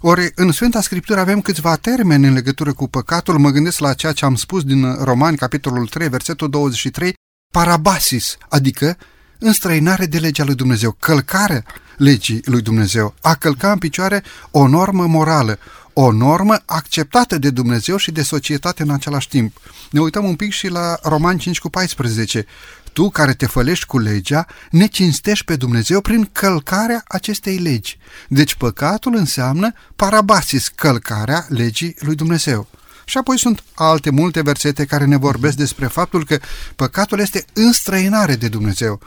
Ori 0.00 0.32
în 0.34 0.52
Sfânta 0.52 0.80
Scriptură 0.80 1.20
avem 1.20 1.40
câțiva 1.40 1.76
termeni 1.76 2.26
în 2.26 2.32
legătură 2.32 2.72
cu 2.72 2.88
păcatul, 2.88 3.38
mă 3.38 3.50
gândesc 3.50 3.78
la 3.78 3.94
ceea 3.94 4.12
ce 4.12 4.24
am 4.24 4.34
spus 4.34 4.64
din 4.64 4.94
Romani, 5.04 5.36
capitolul 5.36 5.86
3, 5.86 6.08
versetul 6.08 6.50
23, 6.50 7.14
parabasis, 7.52 8.36
adică 8.48 8.96
înstrăinare 9.38 10.06
de 10.06 10.18
legea 10.18 10.44
lui 10.44 10.54
Dumnezeu, 10.54 10.96
călcare 10.98 11.64
legii 11.96 12.40
lui 12.44 12.62
Dumnezeu, 12.62 13.14
a 13.20 13.34
călca 13.34 13.72
în 13.72 13.78
picioare 13.78 14.22
o 14.50 14.68
normă 14.68 15.06
morală, 15.06 15.58
o 16.02 16.12
normă 16.12 16.62
acceptată 16.64 17.38
de 17.38 17.50
Dumnezeu 17.50 17.96
și 17.96 18.10
de 18.10 18.22
societate 18.22 18.82
în 18.82 18.90
același 18.90 19.28
timp. 19.28 19.56
Ne 19.90 20.00
uităm 20.00 20.24
un 20.24 20.34
pic 20.34 20.52
și 20.52 20.68
la 20.68 20.98
Roman 21.02 21.38
5 21.38 21.58
cu 21.58 21.70
14. 21.70 22.46
Tu 22.92 23.10
care 23.10 23.32
te 23.34 23.46
fălești 23.46 23.86
cu 23.86 23.98
legea, 23.98 24.46
ne 24.70 24.86
cinstești 24.86 25.44
pe 25.44 25.56
Dumnezeu 25.56 26.00
prin 26.00 26.28
călcarea 26.32 27.04
acestei 27.08 27.56
legi. 27.56 27.98
Deci 28.28 28.54
păcatul 28.54 29.14
înseamnă 29.16 29.72
parabasis, 29.96 30.68
călcarea 30.68 31.46
legii 31.48 31.96
lui 31.98 32.14
Dumnezeu. 32.14 32.68
Și 33.04 33.18
apoi 33.18 33.38
sunt 33.38 33.62
alte 33.74 34.10
multe 34.10 34.42
versete 34.42 34.84
care 34.84 35.04
ne 35.04 35.16
vorbesc 35.16 35.56
despre 35.56 35.86
faptul 35.86 36.24
că 36.24 36.38
păcatul 36.76 37.18
este 37.18 37.44
înstrăinare 37.52 38.34
de 38.34 38.48
Dumnezeu 38.48 39.00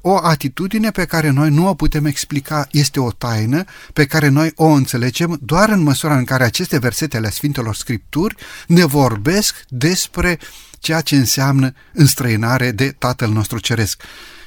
o 0.00 0.18
atitudine 0.22 0.90
pe 0.90 1.04
care 1.04 1.30
noi 1.30 1.50
nu 1.50 1.68
o 1.68 1.74
putem 1.74 2.04
explica, 2.04 2.68
este 2.70 3.00
o 3.00 3.10
taină 3.10 3.64
pe 3.92 4.06
care 4.06 4.28
noi 4.28 4.52
o 4.54 4.66
înțelegem 4.66 5.38
doar 5.42 5.68
în 5.68 5.82
măsura 5.82 6.16
în 6.16 6.24
care 6.24 6.44
aceste 6.44 6.78
versete 6.78 7.16
ale 7.16 7.30
Sfintelor 7.30 7.74
Scripturi 7.74 8.34
ne 8.66 8.84
vorbesc 8.84 9.64
despre 9.68 10.38
ceea 10.78 11.00
ce 11.00 11.16
înseamnă 11.16 11.72
înstrăinare 11.92 12.70
de 12.70 12.94
Tatăl 12.98 13.30
nostru 13.30 13.58
Ceresc. 13.58 14.02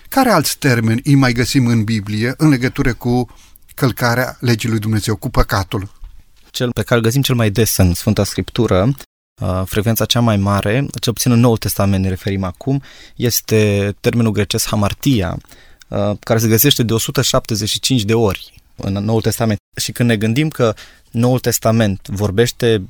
Care 0.09 0.29
alți 0.29 0.57
termeni 0.57 1.01
îi 1.03 1.15
mai 1.15 1.33
găsim 1.33 1.65
în 1.65 1.83
Biblie 1.83 2.33
în 2.37 2.49
legătură 2.49 2.93
cu 2.93 3.35
călcarea 3.75 4.37
legii 4.39 4.69
lui 4.69 4.79
Dumnezeu, 4.79 5.15
cu 5.15 5.29
păcatul? 5.29 5.91
Cel 6.49 6.71
pe 6.71 6.83
care 6.83 6.99
îl 6.99 7.05
găsim 7.05 7.21
cel 7.21 7.35
mai 7.35 7.49
des 7.49 7.77
în 7.77 7.93
Sfânta 7.93 8.23
Scriptură 8.23 8.85
Uh, 8.85 9.10
frecvența 9.65 10.05
cea 10.05 10.19
mai 10.19 10.37
mare, 10.37 10.85
cel 11.01 11.13
puțin 11.13 11.31
în 11.31 11.39
Noul 11.39 11.57
Testament 11.57 12.03
ne 12.03 12.09
referim 12.09 12.43
acum, 12.43 12.81
este 13.15 13.93
termenul 13.99 14.31
grecesc 14.31 14.67
hamartia, 14.67 15.37
uh, 15.87 16.11
care 16.19 16.39
se 16.39 16.47
găsește 16.47 16.83
de 16.83 16.93
175 16.93 18.01
de 18.01 18.13
ori 18.13 18.53
în 18.75 18.93
Noul 18.93 19.21
Testament. 19.21 19.59
Și 19.81 19.91
când 19.91 20.09
ne 20.09 20.17
gândim 20.17 20.49
că 20.49 20.73
Noul 21.11 21.39
Testament 21.39 22.07
vorbește, 22.07 22.81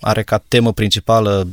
are 0.00 0.22
ca 0.22 0.38
temă 0.48 0.72
principală 0.72 1.48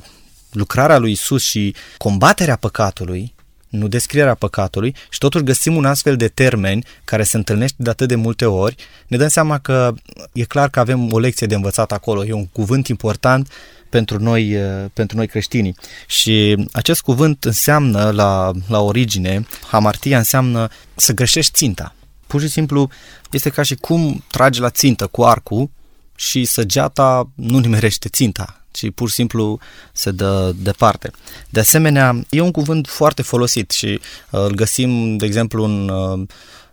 lucrarea 0.52 0.98
lui 0.98 1.12
Isus 1.12 1.44
și 1.44 1.76
combaterea 1.98 2.56
păcatului, 2.56 3.35
nu 3.70 3.88
descrierea 3.88 4.34
păcatului 4.34 4.96
și 5.10 5.20
totuși 5.20 5.44
găsim 5.44 5.76
un 5.76 5.86
astfel 5.86 6.16
de 6.16 6.28
termen 6.28 6.84
care 7.04 7.24
se 7.24 7.38
întâlnește 7.38 7.76
de 7.80 7.90
atât 7.90 8.08
de 8.08 8.16
multe 8.16 8.46
ori, 8.46 8.76
ne 9.08 9.18
dăm 9.18 9.28
seama 9.28 9.58
că 9.58 9.94
e 10.34 10.44
clar 10.44 10.70
că 10.70 10.80
avem 10.80 11.14
o 11.14 11.20
lecție 11.20 11.48
de 11.48 11.56
învățat 11.56 11.92
acolo, 11.92 12.26
e 12.26 12.34
un 12.34 12.46
cuvânt 12.46 12.88
important 12.88 13.52
pentru 13.90 14.20
noi, 14.20 14.50
eh, 14.50 14.86
pentru 14.94 15.18
noi 15.18 15.28
creștinii. 15.28 15.76
Și 16.08 16.66
acest 16.72 17.02
cuvânt 17.02 17.44
înseamnă, 17.44 18.10
la, 18.10 18.52
la 18.68 18.82
origine, 18.82 19.48
hamartia 19.68 20.18
înseamnă 20.18 20.68
să 20.96 21.14
greșești 21.14 21.54
ținta. 21.54 21.96
Pur 22.28 22.42
și 22.42 22.48
simplu 22.48 22.90
este 23.32 23.50
ca 23.50 23.62
și 23.62 23.76
cum 23.76 24.24
tragi 24.28 24.60
la 24.60 24.70
țintă 24.70 25.08
cu 25.08 25.24
arcul 25.24 25.70
și 26.16 26.46
săgeata 26.46 27.30
nu 27.36 27.60
nimerește 27.60 28.10
ținta, 28.10 28.65
ci 28.76 28.92
pur 28.96 29.10
și 29.10 29.14
simplu 29.14 29.60
se 29.94 30.12
dă 30.12 30.54
departe. 30.56 31.12
De 31.50 31.60
asemenea, 31.60 32.26
e 32.30 32.40
un 32.40 32.52
cuvânt 32.52 32.88
foarte 32.88 33.22
folosit 33.22 33.72
și 33.72 34.00
uh, 34.32 34.40
îl 34.40 34.54
găsim, 34.54 35.18
de 35.18 35.26
exemplu, 35.26 35.64
în 35.64 35.90
uh, 35.90 36.28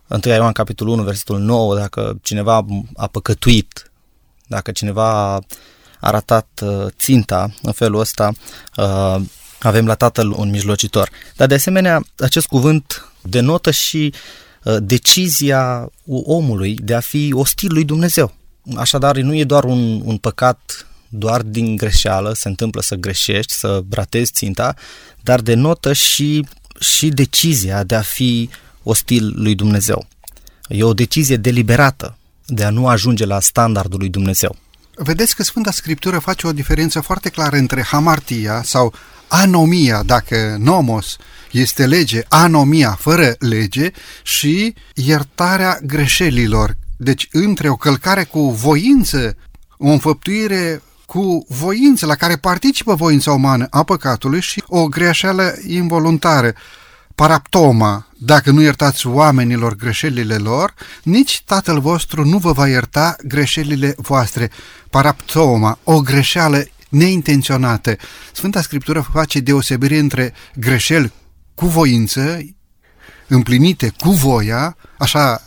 1 0.07 0.33
Ioan 0.33 0.51
capitolul 0.51 0.93
1, 0.93 1.03
versetul 1.03 1.39
9, 1.39 1.75
dacă 1.75 2.17
cineva 2.21 2.65
a 2.95 3.07
păcătuit, 3.07 3.91
dacă 4.47 4.71
cineva 4.71 5.33
a 5.33 5.41
arătat 5.99 6.61
uh, 6.63 6.85
ținta 6.97 7.53
în 7.61 7.71
felul 7.71 7.99
ăsta, 7.99 8.31
uh, 8.77 9.21
avem 9.59 9.85
la 9.85 9.95
Tatăl 9.95 10.31
un 10.31 10.49
mijlocitor. 10.49 11.09
Dar 11.35 11.47
de 11.47 11.53
asemenea, 11.53 12.05
acest 12.17 12.47
cuvânt 12.47 13.11
denotă 13.21 13.71
și 13.71 14.13
uh, 14.63 14.75
decizia 14.79 15.89
omului 16.05 16.75
de 16.75 16.93
a 16.93 16.99
fi 16.99 17.33
ostil 17.33 17.73
lui 17.73 17.83
Dumnezeu. 17.83 18.33
Așadar, 18.75 19.15
nu 19.15 19.35
e 19.35 19.43
doar 19.43 19.63
un, 19.63 20.01
un 20.03 20.17
păcat 20.17 20.87
doar 21.15 21.41
din 21.41 21.75
greșeală, 21.75 22.33
se 22.33 22.47
întâmplă 22.47 22.81
să 22.81 22.95
greșești, 22.95 23.53
să 23.53 23.83
ratezi 23.89 24.31
ținta, 24.31 24.75
dar 25.21 25.41
denotă 25.41 25.93
și, 25.93 26.47
și 26.79 27.09
decizia 27.09 27.83
de 27.83 27.95
a 27.95 28.01
fi 28.01 28.49
ostil 28.83 29.33
lui 29.35 29.55
Dumnezeu. 29.55 30.07
E 30.67 30.83
o 30.83 30.93
decizie 30.93 31.35
deliberată 31.35 32.17
de 32.45 32.63
a 32.63 32.69
nu 32.69 32.87
ajunge 32.87 33.25
la 33.25 33.39
standardul 33.39 33.99
lui 33.99 34.09
Dumnezeu. 34.09 34.55
Vedeți 34.95 35.35
că 35.35 35.43
Sfânta 35.43 35.71
Scriptură 35.71 36.19
face 36.19 36.47
o 36.47 36.51
diferență 36.51 36.99
foarte 36.99 37.29
clară 37.29 37.55
între 37.55 37.81
hamartia 37.81 38.61
sau 38.63 38.93
anomia, 39.27 40.03
dacă 40.03 40.55
nomos 40.59 41.17
este 41.51 41.85
lege, 41.85 42.21
anomia 42.27 42.91
fără 42.91 43.35
lege 43.39 43.91
și 44.23 44.73
iertarea 44.93 45.79
greșelilor. 45.83 46.75
Deci 46.97 47.27
între 47.31 47.69
o 47.69 47.75
călcare 47.75 48.23
cu 48.23 48.49
voință, 48.49 49.35
o 49.77 49.87
înfăptuire 49.87 50.81
cu 51.05 51.45
voință, 51.49 52.05
la 52.05 52.15
care 52.15 52.35
participă 52.35 52.95
voința 52.95 53.31
umană 53.31 53.67
a 53.69 53.83
păcatului 53.83 54.41
și 54.41 54.63
o 54.67 54.87
greșeală 54.87 55.55
involuntară 55.67 56.53
paraptoma, 57.15 58.07
dacă 58.17 58.51
nu 58.51 58.61
iertați 58.61 59.07
oamenilor 59.07 59.75
greșelile 59.75 60.35
lor, 60.35 60.73
nici 61.03 61.43
Tatăl 61.45 61.79
vostru 61.79 62.25
nu 62.25 62.37
vă 62.37 62.51
va 62.51 62.67
ierta 62.67 63.15
greșelile 63.27 63.95
voastre. 63.97 64.51
Paraptoma, 64.89 65.79
o 65.83 66.01
greșeală 66.01 66.63
neintenționată. 66.89 67.95
Sfânta 68.33 68.61
Scriptură 68.61 69.07
face 69.13 69.39
deosebire 69.39 69.97
între 69.97 70.33
greșeli 70.55 71.11
cu 71.55 71.65
voință, 71.65 72.39
împlinite 73.27 73.93
cu 73.97 74.09
voia, 74.09 74.77
așa 74.97 75.41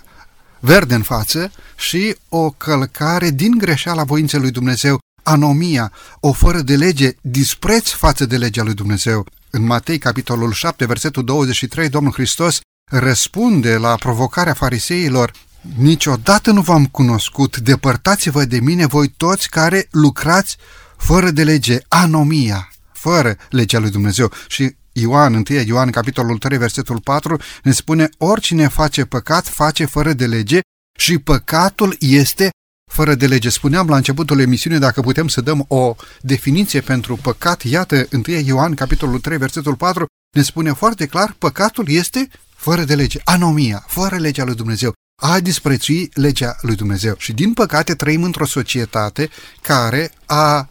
verde 0.61 0.95
în 0.95 1.03
față, 1.03 1.53
și 1.77 2.17
o 2.29 2.51
călcare 2.51 3.31
din 3.31 3.59
greșeala 3.59 4.05
voinței 4.05 4.41
lui 4.41 4.51
Dumnezeu, 4.51 4.99
anomia, 5.27 5.93
o 6.21 6.33
fără 6.33 6.61
de 6.61 6.77
lege, 6.77 7.13
dispreț 7.21 7.89
față 7.89 8.27
de 8.27 8.37
legea 8.37 8.63
lui 8.63 8.75
Dumnezeu. 8.75 9.27
În 9.51 9.63
Matei, 9.65 9.99
capitolul 9.99 10.53
7, 10.53 10.87
versetul 10.87 11.25
23, 11.25 11.89
Domnul 11.89 12.13
Hristos 12.13 12.61
răspunde 12.91 13.77
la 13.77 13.95
provocarea 13.95 14.55
fariseilor 14.55 15.33
Niciodată 15.75 16.51
nu 16.51 16.61
v-am 16.61 16.87
cunoscut, 16.87 17.59
depărtați-vă 17.59 18.45
de 18.45 18.61
mine 18.61 18.87
voi 18.87 19.09
toți 19.09 19.51
care 19.51 19.89
lucrați 19.91 20.57
fără 20.97 21.31
de 21.31 21.45
lege, 21.45 21.79
anomia, 21.89 22.71
fără 22.93 23.37
legea 23.51 23.79
lui 23.79 23.91
Dumnezeu. 23.91 24.33
Și 24.49 24.77
Ioan, 24.93 25.35
1 25.35 25.45
Ioan, 25.67 25.91
capitolul 25.91 26.39
3, 26.39 26.59
versetul 26.59 27.01
4, 27.01 27.39
ne 27.63 27.73
spune, 27.73 28.09
oricine 28.19 28.69
face 28.69 29.05
păcat, 29.05 29.49
face 29.49 29.85
fără 29.85 30.13
de 30.13 30.27
lege 30.27 30.61
și 30.99 31.19
păcatul 31.19 31.97
este 31.99 32.51
fără 32.97 33.15
de 33.15 33.27
lege. 33.27 33.49
Spuneam 33.49 33.89
la 33.89 33.97
începutul 33.97 34.41
emisiunii 34.41 34.79
dacă 34.79 35.01
putem 35.01 35.29
să 35.29 35.41
dăm 35.41 35.65
o 35.69 35.95
definiție 36.21 36.81
pentru 36.81 37.17
păcat, 37.17 37.63
iată 37.63 38.09
1 38.13 38.23
Ioan, 38.45 38.75
capitolul 38.75 39.21
3, 39.21 39.39
versetul 39.39 39.75
4, 39.75 40.07
ne 40.37 40.43
spune 40.43 40.73
foarte 40.73 41.07
clar, 41.07 41.35
păcatul 41.39 41.89
este 41.89 42.29
fără 42.55 42.85
de 42.85 42.95
lege, 42.95 43.21
anomia, 43.25 43.85
fără 43.87 44.17
legea 44.17 44.45
lui 44.45 44.55
Dumnezeu, 44.55 44.93
a 45.23 45.41
disprețui 45.41 46.11
legea 46.15 46.57
lui 46.61 46.75
Dumnezeu. 46.75 47.15
Și 47.19 47.33
din 47.33 47.53
păcate 47.53 47.95
trăim 47.95 48.23
într-o 48.23 48.47
societate 48.47 49.29
care 49.63 50.13
a 50.27 50.69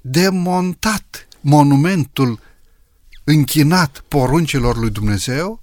demontat 0.00 1.28
monumentul 1.40 2.40
închinat 3.24 4.04
poruncilor 4.08 4.76
lui 4.76 4.90
Dumnezeu, 4.90 5.60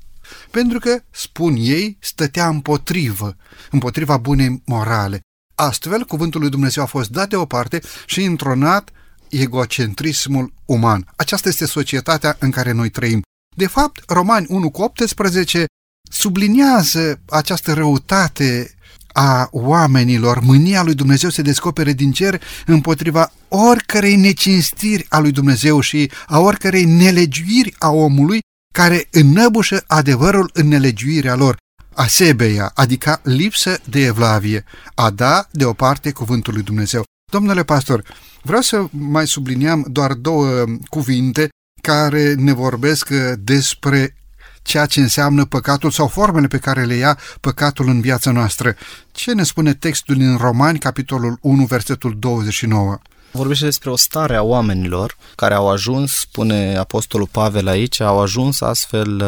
pentru 0.51 0.79
că, 0.79 1.01
spun 1.11 1.55
ei, 1.57 1.97
stătea 2.01 2.47
împotrivă, 2.47 3.35
împotriva 3.71 4.17
bunei 4.17 4.61
morale. 4.65 5.21
Astfel, 5.59 6.03
cuvântul 6.03 6.41
lui 6.41 6.49
Dumnezeu 6.49 6.83
a 6.83 6.85
fost 6.85 7.09
dat 7.09 7.29
deoparte 7.29 7.81
și 8.05 8.23
intronat 8.23 8.89
egocentrismul 9.29 10.53
uman. 10.65 11.07
Aceasta 11.15 11.49
este 11.49 11.65
societatea 11.65 12.35
în 12.39 12.51
care 12.51 12.71
noi 12.71 12.89
trăim. 12.89 13.21
De 13.55 13.67
fapt, 13.67 14.03
Romani 14.07 14.45
1 14.49 14.69
cu 14.69 14.81
18 14.81 15.65
subliniază 16.11 17.21
această 17.29 17.73
răutate 17.73 18.73
a 19.07 19.47
oamenilor, 19.51 20.39
mânia 20.39 20.83
lui 20.83 20.93
Dumnezeu 20.93 21.29
se 21.29 21.41
descopere 21.41 21.93
din 21.93 22.11
cer 22.11 22.41
împotriva 22.65 23.31
oricărei 23.47 24.15
necinstiri 24.15 25.05
a 25.09 25.19
lui 25.19 25.31
Dumnezeu 25.31 25.79
și 25.79 26.11
a 26.27 26.39
oricărei 26.39 26.85
nelegiuiri 26.85 27.75
a 27.77 27.89
omului 27.89 28.39
care 28.73 29.07
înnăbușă 29.11 29.83
adevărul 29.87 30.49
în 30.53 30.67
nelegiuirea 30.67 31.35
lor 31.35 31.57
asebeia, 31.99 32.71
adică 32.75 33.19
lipsă 33.23 33.79
de 33.85 33.99
evlavie, 34.05 34.63
a 34.95 35.09
da 35.09 35.47
deoparte 35.51 36.11
cuvântul 36.11 36.53
lui 36.53 36.63
Dumnezeu. 36.63 37.03
Domnule 37.31 37.63
pastor, 37.63 38.03
vreau 38.41 38.61
să 38.61 38.85
mai 38.89 39.27
subliniam 39.27 39.85
doar 39.87 40.13
două 40.13 40.65
cuvinte 40.89 41.49
care 41.81 42.33
ne 42.33 42.53
vorbesc 42.53 43.09
despre 43.39 44.15
ceea 44.61 44.85
ce 44.85 44.99
înseamnă 44.99 45.45
păcatul 45.45 45.91
sau 45.91 46.07
formele 46.07 46.47
pe 46.47 46.57
care 46.57 46.83
le 46.83 46.95
ia 46.95 47.17
păcatul 47.41 47.87
în 47.87 48.01
viața 48.01 48.31
noastră. 48.31 48.75
Ce 49.11 49.33
ne 49.33 49.43
spune 49.43 49.73
textul 49.73 50.15
din 50.15 50.37
Romani, 50.37 50.79
capitolul 50.79 51.37
1, 51.41 51.65
versetul 51.65 52.15
29? 52.19 52.99
Vorbește 53.31 53.65
despre 53.65 53.89
o 53.89 53.95
stare 53.95 54.35
a 54.35 54.41
oamenilor 54.41 55.17
care 55.35 55.53
au 55.53 55.69
ajuns, 55.69 56.11
spune 56.11 56.75
Apostolul 56.77 57.27
Pavel 57.31 57.67
aici, 57.67 57.99
au 57.99 58.21
ajuns 58.21 58.61
astfel 58.61 59.23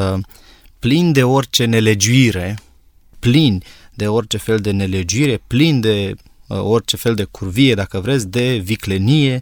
uh, 0.81 0.87
plini 0.89 1.13
de 1.13 1.23
orice 1.23 1.65
nelegiuire, 1.65 2.57
plini 3.19 3.63
de 3.93 4.07
orice 4.07 4.37
fel 4.37 4.59
de 4.59 4.71
nelegiuire, 4.71 5.41
plini 5.47 5.81
de 5.81 6.13
uh, 6.47 6.59
orice 6.61 6.97
fel 6.97 7.15
de 7.15 7.23
curvie, 7.23 7.73
dacă 7.73 7.99
vreți, 7.99 8.27
de 8.27 8.57
viclenie, 8.63 9.41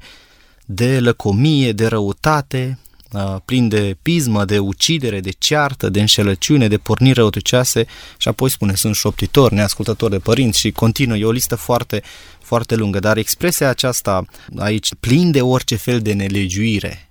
de 0.66 1.00
lăcomie, 1.00 1.72
de 1.72 1.88
răutate, 1.88 2.80
uh, 3.12 3.36
plin 3.46 3.68
de 3.68 3.98
pismă, 4.02 4.46
de 4.46 4.60
ucidere, 4.60 5.20
de 5.20 5.32
ceartă, 5.38 5.90
de 5.90 6.00
înșelăciune, 6.00 6.68
de 6.68 6.78
pornire 6.78 7.14
răutăcioase 7.14 7.86
și 8.18 8.28
apoi 8.28 8.50
spune 8.50 8.76
sunt 8.76 8.96
șoptitori, 8.96 9.54
neascultători 9.54 10.12
de 10.12 10.20
părinți 10.20 10.60
și 10.60 10.72
continuă, 10.72 11.18
e 11.18 11.26
o 11.26 11.32
listă 11.32 11.56
foarte, 11.56 12.04
foarte 12.42 12.76
lungă, 12.76 13.00
dar 13.00 13.18
expresia 13.18 13.70
aceasta 13.70 14.26
aici 14.58 14.94
plin 15.00 15.32
de 15.32 15.42
orice 15.42 15.76
fel 15.76 16.00
de 16.00 16.14
nelegiuire, 16.14 17.10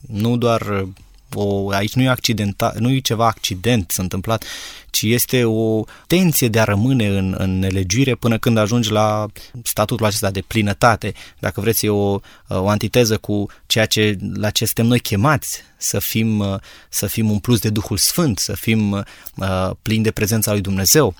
nu 0.00 0.36
doar 0.36 0.88
o, 1.34 1.70
aici 1.70 1.94
nu 1.94 2.02
e, 2.02 2.08
accidenta, 2.08 2.74
nu 2.78 2.90
e 2.90 2.98
ceva 2.98 3.26
accident 3.26 3.90
s-a 3.90 4.02
întâmplat, 4.02 4.44
ci 4.90 5.02
este 5.02 5.44
o 5.44 5.84
tenție 6.06 6.48
de 6.48 6.60
a 6.60 6.64
rămâne 6.64 7.06
în, 7.06 7.34
în 7.38 7.58
nelegiuire 7.58 8.14
până 8.14 8.38
când 8.38 8.56
ajungi 8.56 8.90
la 8.90 9.26
statutul 9.62 10.06
acesta 10.06 10.30
de 10.30 10.40
plinătate. 10.40 11.12
Dacă 11.38 11.60
vreți, 11.60 11.86
e 11.86 11.88
o, 11.88 12.20
o 12.48 12.68
antiteză 12.68 13.16
cu 13.16 13.46
ceea 13.66 13.86
ce, 13.86 14.16
la 14.34 14.50
ce 14.50 14.64
suntem 14.64 14.86
noi 14.86 15.00
chemați, 15.00 15.62
să 15.76 15.98
fim, 15.98 16.60
să 16.88 17.06
fim 17.06 17.30
umpluți 17.30 17.60
de 17.60 17.70
Duhul 17.70 17.96
Sfânt, 17.96 18.38
să 18.38 18.52
fim 18.52 18.92
uh, 18.92 19.70
plini 19.82 20.02
de 20.02 20.10
prezența 20.10 20.52
lui 20.52 20.60
Dumnezeu. 20.60 21.14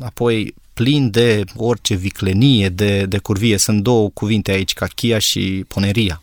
Apoi, 0.00 0.54
plin 0.74 1.10
de 1.10 1.44
orice 1.56 1.94
viclenie, 1.94 2.68
de, 2.68 3.06
de 3.06 3.18
curvie. 3.18 3.56
Sunt 3.56 3.82
două 3.82 4.10
cuvinte 4.10 4.50
aici, 4.50 4.72
cachia 4.72 5.18
și 5.18 5.64
poneria, 5.68 6.22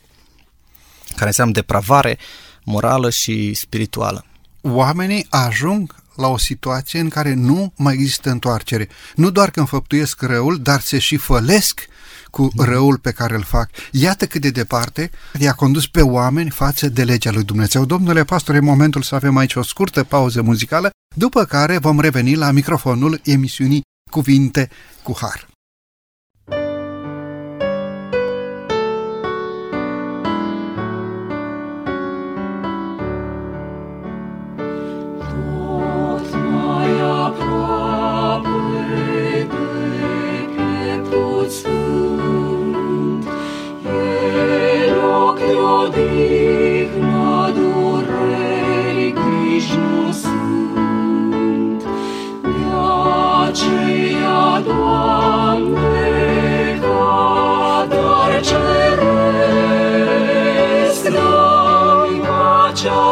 care 1.15 1.25
înseamnă 1.25 1.53
depravare 1.53 2.17
morală 2.65 3.09
și 3.09 3.53
spirituală. 3.53 4.25
Oamenii 4.61 5.25
ajung 5.29 5.95
la 6.15 6.27
o 6.27 6.37
situație 6.37 6.99
în 6.99 7.09
care 7.09 7.33
nu 7.33 7.73
mai 7.75 7.93
există 7.93 8.29
întoarcere. 8.29 8.89
Nu 9.15 9.29
doar 9.29 9.49
că 9.49 9.59
înfăptuiesc 9.59 10.21
răul, 10.21 10.59
dar 10.61 10.81
se 10.81 10.99
și 10.99 11.17
fălesc 11.17 11.87
cu 12.29 12.49
răul 12.57 12.97
pe 12.97 13.11
care 13.11 13.35
îl 13.35 13.43
fac. 13.43 13.69
Iată 13.91 14.25
cât 14.25 14.41
de 14.41 14.49
departe 14.49 15.11
i-a 15.39 15.53
condus 15.53 15.87
pe 15.87 16.01
oameni 16.01 16.49
față 16.49 16.89
de 16.89 17.03
legea 17.03 17.31
lui 17.31 17.43
Dumnezeu. 17.43 17.85
Domnule 17.85 18.23
pastor, 18.23 18.55
e 18.55 18.59
momentul 18.59 19.01
să 19.01 19.15
avem 19.15 19.37
aici 19.37 19.55
o 19.55 19.63
scurtă 19.63 20.03
pauză 20.03 20.41
muzicală, 20.41 20.89
după 21.15 21.45
care 21.45 21.77
vom 21.77 21.99
reveni 21.99 22.35
la 22.35 22.51
microfonul 22.51 23.21
emisiunii 23.23 23.81
Cuvinte 24.11 24.69
cu 25.03 25.17
Har. 25.21 25.52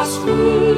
cross 0.02 0.18
through. 0.18 0.71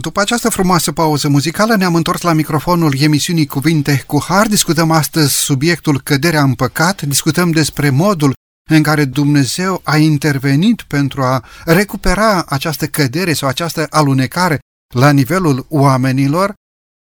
După 0.00 0.20
această 0.20 0.48
frumoasă 0.48 0.92
pauză 0.92 1.28
muzicală 1.28 1.76
ne-am 1.76 1.94
întors 1.94 2.20
la 2.20 2.32
microfonul 2.32 2.94
emisiunii 3.00 3.46
Cuvinte 3.46 4.02
cu 4.06 4.24
Har. 4.28 4.46
Discutăm 4.46 4.90
astăzi 4.90 5.34
subiectul 5.34 6.00
căderea 6.00 6.42
în 6.42 6.54
păcat, 6.54 7.02
discutăm 7.02 7.50
despre 7.50 7.90
modul 7.90 8.32
în 8.70 8.82
care 8.82 9.04
Dumnezeu 9.04 9.80
a 9.84 9.96
intervenit 9.96 10.82
pentru 10.82 11.22
a 11.22 11.44
recupera 11.64 12.44
această 12.48 12.86
cădere 12.86 13.32
sau 13.32 13.48
această 13.48 13.86
alunecare 13.90 14.58
la 14.94 15.10
nivelul 15.10 15.66
oamenilor, 15.68 16.54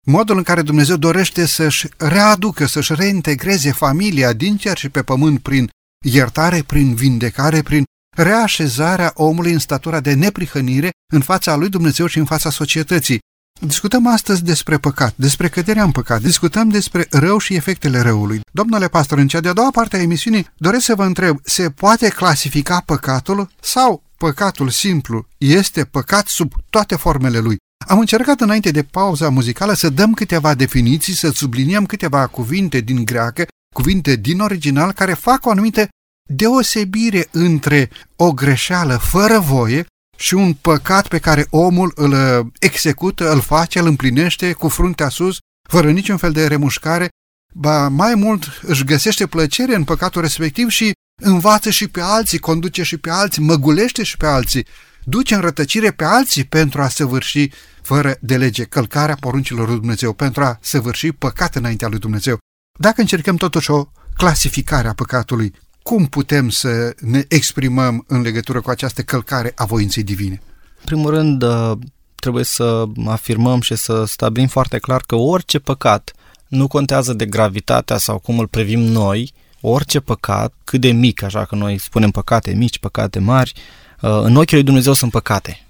modul 0.06 0.36
în 0.36 0.42
care 0.42 0.62
Dumnezeu 0.62 0.96
dorește 0.96 1.46
să-și 1.46 1.88
readucă, 1.96 2.66
să-și 2.66 2.94
reintegreze 2.94 3.72
familia 3.72 4.32
din 4.32 4.56
cer 4.56 4.76
și 4.76 4.88
pe 4.88 5.02
pământ 5.02 5.40
prin 5.40 5.70
iertare, 6.04 6.62
prin 6.66 6.94
vindecare, 6.94 7.62
prin 7.62 7.84
reașezarea 8.16 9.12
omului 9.14 9.52
în 9.52 9.58
statura 9.58 10.00
de 10.00 10.12
neprihănire 10.12 10.90
în 11.12 11.20
fața 11.20 11.56
lui 11.56 11.68
Dumnezeu 11.68 12.06
și 12.06 12.18
în 12.18 12.24
fața 12.24 12.50
societății. 12.50 13.18
Discutăm 13.60 14.06
astăzi 14.06 14.44
despre 14.44 14.78
păcat, 14.78 15.12
despre 15.16 15.48
căderea 15.48 15.82
în 15.82 15.90
păcat, 15.90 16.20
discutăm 16.22 16.68
despre 16.68 17.06
rău 17.10 17.38
și 17.38 17.54
efectele 17.54 18.00
răului. 18.00 18.40
Domnule 18.52 18.88
pastor, 18.88 19.18
în 19.18 19.28
cea 19.28 19.40
de-a 19.40 19.52
doua 19.52 19.70
parte 19.70 19.96
a 19.96 20.00
emisiunii 20.00 20.46
doresc 20.56 20.84
să 20.84 20.94
vă 20.94 21.04
întreb, 21.04 21.38
se 21.42 21.70
poate 21.70 22.08
clasifica 22.08 22.82
păcatul 22.86 23.50
sau 23.60 24.02
păcatul 24.16 24.68
simplu 24.68 25.26
este 25.38 25.84
păcat 25.84 26.26
sub 26.26 26.52
toate 26.70 26.96
formele 26.96 27.38
lui? 27.38 27.56
Am 27.86 27.98
încercat 27.98 28.40
înainte 28.40 28.70
de 28.70 28.82
pauza 28.82 29.28
muzicală 29.28 29.72
să 29.72 29.88
dăm 29.88 30.14
câteva 30.14 30.54
definiții, 30.54 31.14
să 31.14 31.30
subliniem 31.30 31.86
câteva 31.86 32.26
cuvinte 32.26 32.80
din 32.80 33.04
greacă, 33.04 33.46
cuvinte 33.74 34.16
din 34.16 34.40
original 34.40 34.92
care 34.92 35.12
fac 35.12 35.46
o 35.46 35.50
anumită 35.50 35.88
deosebire 36.26 37.28
între 37.30 37.90
o 38.16 38.32
greșeală 38.32 38.96
fără 38.96 39.38
voie 39.38 39.86
și 40.16 40.34
un 40.34 40.54
păcat 40.54 41.08
pe 41.08 41.18
care 41.18 41.46
omul 41.50 41.92
îl 41.94 42.12
uh, 42.12 42.46
execută, 42.58 43.32
îl 43.32 43.40
face, 43.40 43.78
îl 43.78 43.86
împlinește 43.86 44.52
cu 44.52 44.68
fruntea 44.68 45.08
sus, 45.08 45.38
fără 45.68 45.90
niciun 45.90 46.16
fel 46.16 46.32
de 46.32 46.46
remușcare, 46.46 47.08
ba 47.54 47.88
mai 47.88 48.14
mult 48.14 48.60
își 48.62 48.84
găsește 48.84 49.26
plăcere 49.26 49.74
în 49.74 49.84
păcatul 49.84 50.22
respectiv 50.22 50.68
și 50.68 50.92
învață 51.22 51.70
și 51.70 51.88
pe 51.88 52.00
alții, 52.00 52.38
conduce 52.38 52.82
și 52.82 52.96
pe 52.96 53.10
alții, 53.10 53.42
măgulește 53.42 54.02
și 54.02 54.16
pe 54.16 54.26
alții, 54.26 54.66
duce 55.04 55.34
în 55.34 55.40
rătăcire 55.40 55.90
pe 55.90 56.04
alții 56.04 56.44
pentru 56.44 56.82
a 56.82 56.88
săvârși 56.88 57.50
fără 57.82 58.16
de 58.20 58.36
lege 58.36 58.64
călcarea 58.64 59.16
poruncilor 59.20 59.68
lui 59.68 59.76
Dumnezeu, 59.76 60.12
pentru 60.12 60.44
a 60.44 60.58
săvârși 60.60 61.12
păcat 61.12 61.54
înaintea 61.54 61.88
lui 61.88 61.98
Dumnezeu. 61.98 62.38
Dacă 62.78 63.00
încercăm 63.00 63.36
totuși 63.36 63.70
o 63.70 63.84
clasificare 64.16 64.88
a 64.88 64.92
păcatului, 64.92 65.54
cum 65.86 66.06
putem 66.06 66.48
să 66.48 66.94
ne 67.00 67.24
exprimăm 67.28 68.04
în 68.06 68.20
legătură 68.20 68.60
cu 68.60 68.70
această 68.70 69.02
călcare 69.02 69.52
a 69.54 69.64
voinței 69.64 70.02
divine? 70.02 70.42
În 70.78 70.84
primul 70.84 71.10
rând, 71.10 71.42
uh, 71.42 71.72
trebuie 72.14 72.44
să 72.44 72.84
afirmăm 73.06 73.60
și 73.60 73.76
să 73.76 74.04
stabilim 74.04 74.48
foarte 74.48 74.78
clar 74.78 75.02
că 75.06 75.14
orice 75.14 75.58
păcat 75.58 76.12
nu 76.48 76.66
contează 76.66 77.12
de 77.12 77.26
gravitatea 77.26 77.96
sau 77.96 78.18
cum 78.18 78.38
îl 78.38 78.46
privim 78.46 78.80
noi, 78.80 79.32
orice 79.60 80.00
păcat, 80.00 80.54
cât 80.64 80.80
de 80.80 80.90
mic, 80.90 81.22
așa 81.22 81.44
că 81.44 81.54
noi 81.54 81.78
spunem 81.78 82.10
păcate 82.10 82.52
mici, 82.52 82.78
păcate 82.78 83.18
mari, 83.18 83.52
uh, 84.00 84.10
în 84.22 84.36
ochii 84.36 84.56
lui 84.56 84.64
Dumnezeu 84.64 84.92
sunt 84.92 85.10
păcate. 85.10 85.66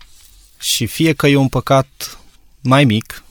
Și 0.59 0.87
fie 0.87 1.13
că 1.13 1.27
e 1.27 1.37
un 1.37 1.49
păcat 1.49 2.19
mai 2.61 2.85
mic, 2.85 3.25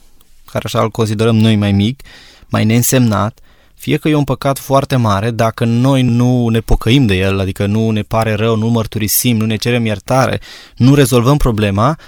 care 0.44 0.64
așa 0.64 0.80
îl 0.80 0.90
considerăm 0.90 1.36
noi 1.36 1.56
mai 1.56 1.72
mic, 1.72 2.00
mai 2.48 2.64
neînsemnat, 2.64 3.40
fie 3.76 3.96
că 3.96 4.08
e 4.08 4.14
un 4.14 4.24
păcat 4.24 4.58
foarte 4.58 4.96
mare, 4.96 5.30
dacă 5.30 5.64
noi 5.64 6.02
nu 6.02 6.48
ne 6.48 6.60
pocăim 6.60 7.06
de 7.06 7.14
el, 7.14 7.40
adică 7.40 7.66
nu 7.66 7.90
ne 7.90 8.02
pare 8.02 8.34
rău, 8.34 8.56
nu 8.56 8.68
mărturisim, 8.68 9.36
nu 9.36 9.46
ne 9.46 9.56
cerem 9.56 9.84
iertare, 9.86 10.40
nu 10.76 10.94
rezolvăm 10.94 11.36
problema, 11.36 11.98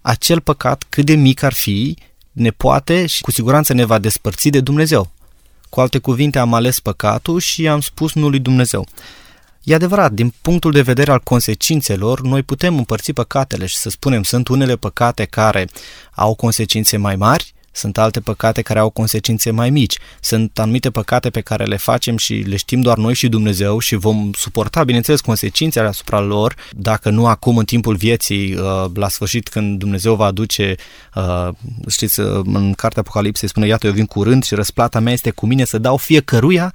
acel 0.00 0.40
păcat, 0.40 0.84
cât 0.88 1.04
de 1.04 1.14
mic 1.14 1.42
ar 1.42 1.52
fi, 1.52 1.96
ne 2.32 2.50
poate 2.50 3.06
și 3.06 3.22
cu 3.22 3.30
siguranță 3.30 3.72
ne 3.72 3.84
va 3.84 3.98
despărți 3.98 4.48
de 4.48 4.60
Dumnezeu. 4.60 5.10
Cu 5.68 5.80
alte 5.80 5.98
cuvinte, 5.98 6.38
am 6.38 6.54
ales 6.54 6.80
păcatul 6.80 7.40
și 7.40 7.68
am 7.68 7.80
spus 7.80 8.12
nu 8.12 8.28
lui 8.28 8.38
Dumnezeu. 8.38 8.86
E 9.62 9.74
adevărat, 9.74 10.12
din 10.12 10.34
punctul 10.42 10.72
de 10.72 10.82
vedere 10.82 11.10
al 11.10 11.20
consecințelor, 11.20 12.20
noi 12.20 12.42
putem 12.42 12.76
împărți 12.76 13.12
păcatele 13.12 13.66
și 13.66 13.76
să 13.76 13.90
spunem 13.90 14.22
sunt 14.22 14.48
unele 14.48 14.76
păcate 14.76 15.24
care 15.24 15.68
au 16.14 16.34
consecințe 16.34 16.96
mai 16.96 17.16
mari 17.16 17.53
sunt 17.74 17.98
alte 17.98 18.20
păcate 18.20 18.62
care 18.62 18.78
au 18.78 18.90
consecințe 18.90 19.50
mai 19.50 19.70
mici. 19.70 19.98
Sunt 20.20 20.58
anumite 20.58 20.90
păcate 20.90 21.30
pe 21.30 21.40
care 21.40 21.64
le 21.64 21.76
facem 21.76 22.16
și 22.16 22.34
le 22.34 22.56
știm 22.56 22.80
doar 22.80 22.96
noi 22.96 23.14
și 23.14 23.28
Dumnezeu 23.28 23.78
și 23.78 23.94
vom 23.94 24.30
suporta, 24.32 24.84
bineînțeles, 24.84 25.20
consecințele 25.20 25.86
asupra 25.86 26.20
lor, 26.20 26.54
dacă 26.70 27.10
nu 27.10 27.26
acum 27.26 27.56
în 27.56 27.64
timpul 27.64 27.96
vieții, 27.96 28.54
uh, 28.54 28.84
la 28.94 29.08
sfârșit 29.08 29.48
când 29.48 29.78
Dumnezeu 29.78 30.14
va 30.14 30.24
aduce, 30.24 30.74
uh, 31.14 31.48
știți, 31.88 32.20
uh, 32.20 32.40
în 32.44 32.72
cartea 32.72 33.00
Apocalipsei 33.00 33.48
spune, 33.48 33.66
iată, 33.66 33.86
eu 33.86 33.92
vin 33.92 34.06
curând 34.06 34.44
și 34.44 34.54
răsplata 34.54 35.00
mea 35.00 35.12
este 35.12 35.30
cu 35.30 35.46
mine 35.46 35.64
să 35.64 35.78
dau 35.78 35.96
fiecăruia 35.96 36.74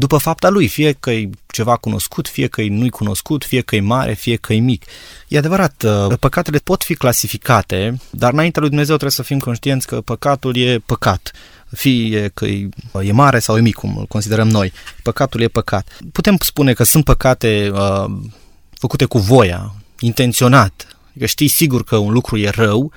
după 0.00 0.16
fapta 0.16 0.48
lui, 0.48 0.68
fie 0.68 0.92
că 0.92 1.10
e 1.10 1.30
ceva 1.46 1.76
cunoscut, 1.76 2.28
fie 2.28 2.46
că 2.46 2.62
e 2.62 2.68
nu-i 2.68 2.90
cunoscut, 2.90 3.44
fie 3.44 3.60
că 3.60 3.76
e 3.76 3.80
mare, 3.80 4.14
fie 4.14 4.36
că 4.36 4.52
e 4.52 4.58
mic. 4.58 4.84
E 5.28 5.38
adevărat, 5.38 5.82
uh, 5.82 6.18
păcatele 6.20 6.58
pot 6.58 6.82
fi 6.82 6.94
clasificate, 6.94 8.00
dar 8.10 8.32
înaintea 8.32 8.60
lui 8.60 8.70
Dumnezeu 8.70 8.96
trebuie 8.96 9.16
să 9.16 9.22
fim 9.22 9.38
conștienți 9.38 9.86
că 9.86 10.00
păcatul 10.00 10.56
e 10.56 10.78
păcat 10.78 11.30
fie 11.70 12.30
că 12.34 12.46
e, 12.46 12.68
e 13.02 13.12
mare 13.12 13.38
sau 13.38 13.56
e 13.56 13.60
mic, 13.60 13.74
cum 13.74 13.96
îl 13.96 14.06
considerăm 14.06 14.48
noi. 14.48 14.72
Păcatul 15.02 15.40
e 15.40 15.48
păcat. 15.48 15.98
Putem 16.12 16.36
spune 16.40 16.72
că 16.72 16.84
sunt 16.84 17.04
păcate 17.04 17.70
uh, 17.74 18.04
făcute 18.70 19.04
cu 19.04 19.18
voia, 19.18 19.74
intenționat, 19.98 20.96
că 21.18 21.26
știi 21.26 21.48
sigur 21.48 21.84
că 21.84 21.96
un 21.96 22.12
lucru 22.12 22.38
e 22.38 22.48
rău 22.48 22.92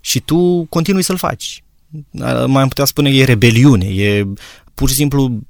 și 0.00 0.20
tu 0.20 0.64
continui 0.64 1.02
să-l 1.02 1.16
faci. 1.16 1.62
Uh, 2.10 2.44
mai 2.46 2.62
am 2.62 2.68
putea 2.68 2.84
spune 2.84 3.10
că 3.10 3.16
e 3.16 3.24
rebeliune, 3.24 3.86
e 3.86 4.26
pur 4.74 4.88
și 4.88 4.94
simplu 4.94 5.40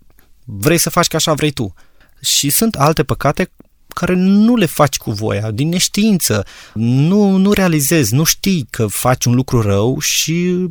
vrei 0.59 0.79
să 0.79 0.91
faci 0.91 1.07
ca 1.07 1.17
așa 1.17 1.33
vrei 1.33 1.51
tu. 1.51 1.75
Și 2.21 2.51
sunt 2.51 2.75
alte 2.75 3.05
păcate 3.05 3.51
care 3.95 4.15
nu 4.15 4.57
le 4.57 4.67
faci 4.67 4.97
cu 4.97 5.11
voia, 5.11 5.51
din 5.51 5.69
neștiință. 5.69 6.47
Nu, 6.75 7.37
nu 7.37 7.53
realizezi, 7.53 8.15
nu 8.15 8.25
știi 8.25 8.67
că 8.71 8.87
faci 8.87 9.25
un 9.25 9.35
lucru 9.35 9.63
rău 9.63 9.99
și 9.99 10.69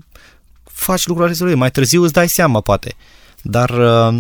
faci 0.63 1.05
lucrul 1.05 1.33
rău. 1.39 1.55
Mai 1.55 1.71
târziu 1.71 2.03
îți 2.03 2.13
dai 2.13 2.29
seama, 2.29 2.61
poate. 2.61 2.95
Dar 3.41 3.69
uh, 3.69 4.19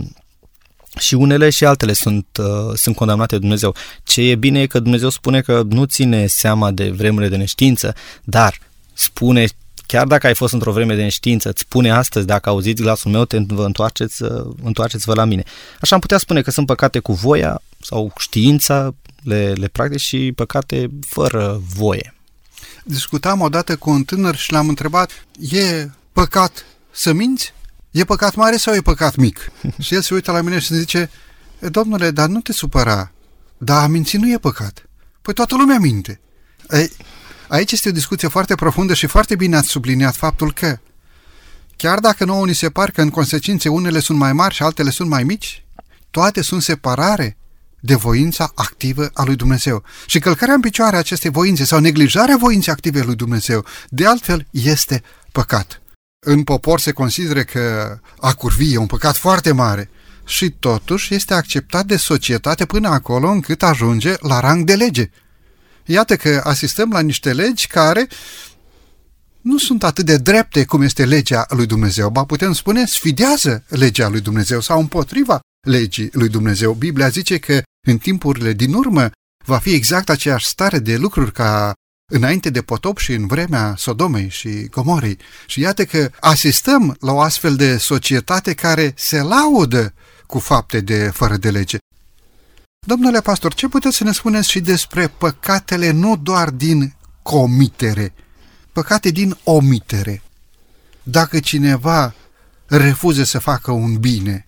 și 0.99 1.13
unele 1.13 1.49
și 1.49 1.65
altele 1.65 1.93
sunt, 1.93 2.25
uh, 2.39 2.73
sunt 2.73 2.95
condamnate 2.95 3.33
de 3.35 3.41
Dumnezeu. 3.41 3.75
Ce 4.03 4.21
e 4.21 4.35
bine 4.35 4.61
e 4.61 4.67
că 4.67 4.79
Dumnezeu 4.79 5.09
spune 5.09 5.41
că 5.41 5.61
nu 5.69 5.83
ține 5.83 6.27
seama 6.27 6.71
de 6.71 6.89
vremurile 6.89 7.29
de 7.29 7.37
neștiință, 7.37 7.95
dar 8.23 8.59
spune 8.93 9.47
chiar 9.91 10.07
dacă 10.07 10.27
ai 10.27 10.35
fost 10.35 10.53
într-o 10.53 10.71
vreme 10.71 10.95
de 10.95 11.01
neștiință, 11.01 11.49
îți 11.49 11.61
spune 11.61 11.91
astăzi, 11.91 12.25
dacă 12.25 12.49
auziți 12.49 12.81
glasul 12.81 13.11
meu, 13.11 13.25
te 13.25 13.37
vă 13.47 13.65
întoarceți, 13.65 14.23
întoarceți-vă 14.63 15.13
la 15.13 15.25
mine. 15.25 15.43
Așa 15.81 15.95
am 15.95 16.01
putea 16.01 16.17
spune 16.17 16.41
că 16.41 16.51
sunt 16.51 16.65
păcate 16.65 16.99
cu 16.99 17.13
voia 17.13 17.61
sau 17.81 18.13
știința, 18.17 18.95
le, 19.23 19.53
le 19.53 19.67
practic 19.67 19.99
și 19.99 20.31
păcate 20.35 20.89
fără 21.07 21.61
voie. 21.75 22.13
Discutam 22.83 23.41
odată 23.41 23.75
cu 23.75 23.89
un 23.89 24.03
tânăr 24.03 24.35
și 24.35 24.51
l-am 24.51 24.67
întrebat, 24.67 25.25
e 25.39 25.89
păcat 26.11 26.65
să 26.91 27.13
minți? 27.13 27.53
E 27.91 28.03
păcat 28.03 28.35
mare 28.35 28.57
sau 28.57 28.73
e 28.73 28.81
păcat 28.81 29.15
mic? 29.15 29.51
și 29.85 29.93
el 29.93 30.01
se 30.01 30.13
uită 30.13 30.31
la 30.31 30.41
mine 30.41 30.59
și 30.59 30.73
zice, 30.73 31.09
domnule, 31.59 32.11
dar 32.11 32.27
nu 32.27 32.39
te 32.39 32.53
supăra, 32.53 33.11
dar 33.57 33.83
a 33.83 33.87
minți 33.87 34.17
nu 34.17 34.31
e 34.31 34.37
păcat. 34.37 34.89
Păi 35.21 35.33
toată 35.33 35.55
lumea 35.55 35.79
minte. 35.79 36.19
Ei, 36.69 36.91
Aici 37.49 37.71
este 37.71 37.89
o 37.89 37.91
discuție 37.91 38.27
foarte 38.27 38.55
profundă 38.55 38.93
și 38.93 39.07
foarte 39.07 39.35
bine 39.35 39.55
ați 39.55 39.67
subliniat 39.67 40.15
faptul 40.15 40.53
că, 40.53 40.79
chiar 41.75 41.99
dacă 41.99 42.25
nouă 42.25 42.45
ni 42.45 42.55
se 42.55 42.69
par 42.69 42.91
că 42.91 43.01
în 43.01 43.09
consecințe 43.09 43.69
unele 43.69 43.99
sunt 43.99 44.17
mai 44.17 44.33
mari 44.33 44.53
și 44.53 44.63
altele 44.63 44.89
sunt 44.89 45.09
mai 45.09 45.23
mici, 45.23 45.63
toate 46.11 46.41
sunt 46.41 46.61
separare 46.61 47.37
de 47.79 47.95
voința 47.95 48.51
activă 48.55 49.09
a 49.13 49.23
lui 49.23 49.35
Dumnezeu. 49.35 49.83
Și 50.05 50.19
călcarea 50.19 50.53
în 50.53 50.59
picioare 50.59 50.95
a 50.95 50.99
acestei 50.99 51.29
voințe 51.29 51.63
sau 51.63 51.79
neglijarea 51.79 52.37
voinței 52.37 52.73
active 52.73 52.99
a 52.99 53.03
lui 53.03 53.15
Dumnezeu, 53.15 53.65
de 53.89 54.05
altfel, 54.05 54.47
este 54.51 55.03
păcat. 55.31 55.81
În 56.25 56.43
popor 56.43 56.79
se 56.79 56.91
consideră 56.91 57.43
că 57.43 57.95
a 58.19 58.33
curvi 58.33 58.73
e 58.73 58.77
un 58.77 58.85
păcat 58.85 59.15
foarte 59.15 59.51
mare 59.51 59.89
și 60.25 60.49
totuși 60.49 61.13
este 61.13 61.33
acceptat 61.33 61.85
de 61.85 61.97
societate 61.97 62.65
până 62.65 62.87
acolo 62.87 63.29
încât 63.29 63.63
ajunge 63.63 64.13
la 64.19 64.39
rang 64.39 64.63
de 64.63 64.75
lege. 64.75 65.09
Iată 65.91 66.15
că 66.15 66.41
asistăm 66.43 66.91
la 66.91 66.99
niște 66.99 67.33
legi 67.33 67.67
care 67.67 68.07
nu 69.41 69.57
sunt 69.57 69.83
atât 69.83 70.05
de 70.05 70.17
drepte 70.17 70.65
cum 70.65 70.81
este 70.81 71.05
legea 71.05 71.45
lui 71.49 71.65
Dumnezeu, 71.65 72.09
ba 72.09 72.23
putem 72.23 72.53
spune 72.53 72.85
sfidează 72.85 73.63
legea 73.67 74.07
lui 74.07 74.21
Dumnezeu 74.21 74.59
sau 74.59 74.79
împotriva 74.79 75.39
legii 75.67 76.09
lui 76.11 76.29
Dumnezeu. 76.29 76.73
Biblia 76.73 77.07
zice 77.07 77.37
că 77.37 77.61
în 77.87 77.97
timpurile 77.97 78.53
din 78.53 78.73
urmă 78.73 79.11
va 79.45 79.57
fi 79.57 79.73
exact 79.73 80.09
aceeași 80.09 80.47
stare 80.47 80.79
de 80.79 80.97
lucruri 80.97 81.31
ca 81.31 81.73
înainte 82.11 82.49
de 82.49 82.61
potop 82.61 82.97
și 82.97 83.13
în 83.13 83.27
vremea 83.27 83.73
Sodomei 83.77 84.29
și 84.29 84.65
Gomorei. 84.65 85.17
Și 85.45 85.59
iată 85.59 85.85
că 85.85 86.11
asistăm 86.19 86.97
la 86.99 87.11
o 87.11 87.19
astfel 87.19 87.55
de 87.55 87.77
societate 87.77 88.53
care 88.53 88.93
se 88.97 89.21
laudă 89.21 89.93
cu 90.25 90.39
fapte 90.39 90.79
de 90.79 91.09
fără 91.13 91.37
de 91.37 91.51
lege. 91.51 91.77
Domnule 92.89 93.21
pastor, 93.21 93.53
ce 93.53 93.67
puteți 93.67 93.95
să 93.95 94.03
ne 94.03 94.11
spuneți 94.11 94.49
și 94.49 94.59
despre 94.59 95.07
păcatele 95.07 95.91
nu 95.91 96.17
doar 96.17 96.49
din 96.49 96.95
comitere, 97.21 98.13
păcate 98.71 99.09
din 99.09 99.37
omitere. 99.43 100.21
Dacă 101.03 101.39
cineva 101.39 102.13
refuze 102.65 103.23
să 103.23 103.39
facă 103.39 103.71
un 103.71 103.99
bine, 103.99 104.47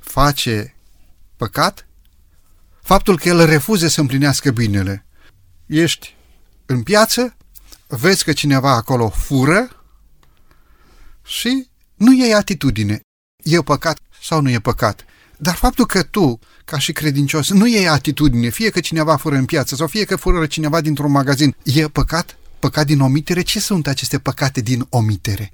face 0.00 0.74
păcat? 1.36 1.86
Faptul 2.82 3.18
că 3.18 3.28
el 3.28 3.46
refuze 3.46 3.88
să 3.88 4.00
împlinească 4.00 4.50
binele. 4.50 5.06
Ești 5.66 6.14
în 6.66 6.82
piață, 6.82 7.36
vezi 7.86 8.24
că 8.24 8.32
cineva 8.32 8.70
acolo 8.70 9.08
fură 9.08 9.84
și 11.24 11.68
nu 11.94 12.12
iei 12.12 12.34
atitudine. 12.34 13.00
E 13.44 13.62
păcat 13.62 13.98
sau 14.22 14.40
nu 14.40 14.50
e 14.50 14.58
păcat? 14.58 15.04
Dar 15.36 15.54
faptul 15.54 15.86
că 15.86 16.02
tu, 16.02 16.38
ca 16.64 16.78
și 16.78 16.92
credincios, 16.92 17.50
nu 17.50 17.66
iei 17.66 17.88
atitudine, 17.88 18.48
fie 18.48 18.70
că 18.70 18.80
cineva 18.80 19.16
fură 19.16 19.36
în 19.36 19.44
piață 19.44 19.74
sau 19.74 19.86
fie 19.86 20.04
că 20.04 20.16
fură 20.16 20.46
cineva 20.46 20.80
dintr-un 20.80 21.10
magazin, 21.10 21.56
e 21.62 21.88
păcat? 21.88 22.38
Păcat 22.58 22.86
din 22.86 23.00
omitere? 23.00 23.42
Ce 23.42 23.60
sunt 23.60 23.86
aceste 23.86 24.18
păcate 24.18 24.60
din 24.60 24.86
omitere? 24.90 25.52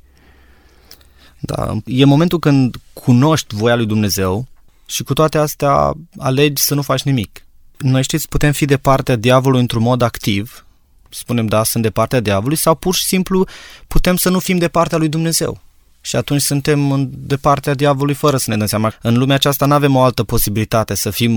Da, 1.38 1.77
e 1.85 2.05
momentul 2.05 2.38
când 2.38 2.77
cunoști 2.92 3.55
voia 3.55 3.75
lui 3.75 3.87
Dumnezeu 3.87 4.46
și 4.87 5.03
cu 5.03 5.12
toate 5.12 5.38
astea 5.38 5.92
alegi 6.18 6.62
să 6.62 6.75
nu 6.75 6.83
faci 6.83 7.03
nimic. 7.03 7.44
Noi 7.77 8.03
știți, 8.03 8.29
putem 8.29 8.53
fi 8.53 8.64
de 8.64 8.77
partea 8.77 9.16
diavolului 9.16 9.61
într-un 9.61 9.83
mod 9.83 10.03
activ, 10.03 10.64
spunem 11.09 11.46
da, 11.46 11.64
sunt 11.64 11.83
de 11.83 11.90
partea 11.90 12.20
diavolului, 12.20 12.57
sau 12.57 12.75
pur 12.75 12.94
și 12.94 13.05
simplu 13.05 13.46
putem 13.87 14.16
să 14.16 14.29
nu 14.29 14.38
fim 14.38 14.59
de 14.59 14.68
partea 14.68 14.99
lui 14.99 15.09
Dumnezeu. 15.09 15.61
Și 16.01 16.17
atunci 16.17 16.41
suntem 16.41 17.11
de 17.13 17.37
partea 17.37 17.75
diavolului 17.75 18.15
fără 18.15 18.37
să 18.37 18.51
ne 18.51 18.57
dăm 18.57 18.67
seama. 18.67 18.95
În 19.03 19.19
lumea 19.19 19.35
aceasta 19.35 19.67
nu 19.67 19.75
avem 19.75 19.97
o 19.97 20.03
altă 20.03 20.23
posibilitate 20.23 20.95
să 20.95 21.11
fim 21.11 21.35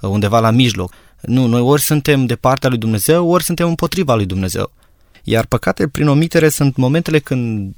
undeva 0.00 0.40
la 0.40 0.50
mijloc. 0.50 0.92
Nu, 1.20 1.46
noi 1.46 1.60
ori 1.60 1.82
suntem 1.82 2.26
de 2.26 2.36
partea 2.36 2.68
lui 2.68 2.78
Dumnezeu, 2.78 3.28
ori 3.28 3.44
suntem 3.44 3.68
împotriva 3.68 4.14
lui 4.14 4.26
Dumnezeu. 4.26 4.72
Iar 5.22 5.46
păcatele 5.46 5.88
prin 5.88 6.08
omitere 6.08 6.48
sunt 6.48 6.76
momentele 6.76 7.18
când 7.18 7.74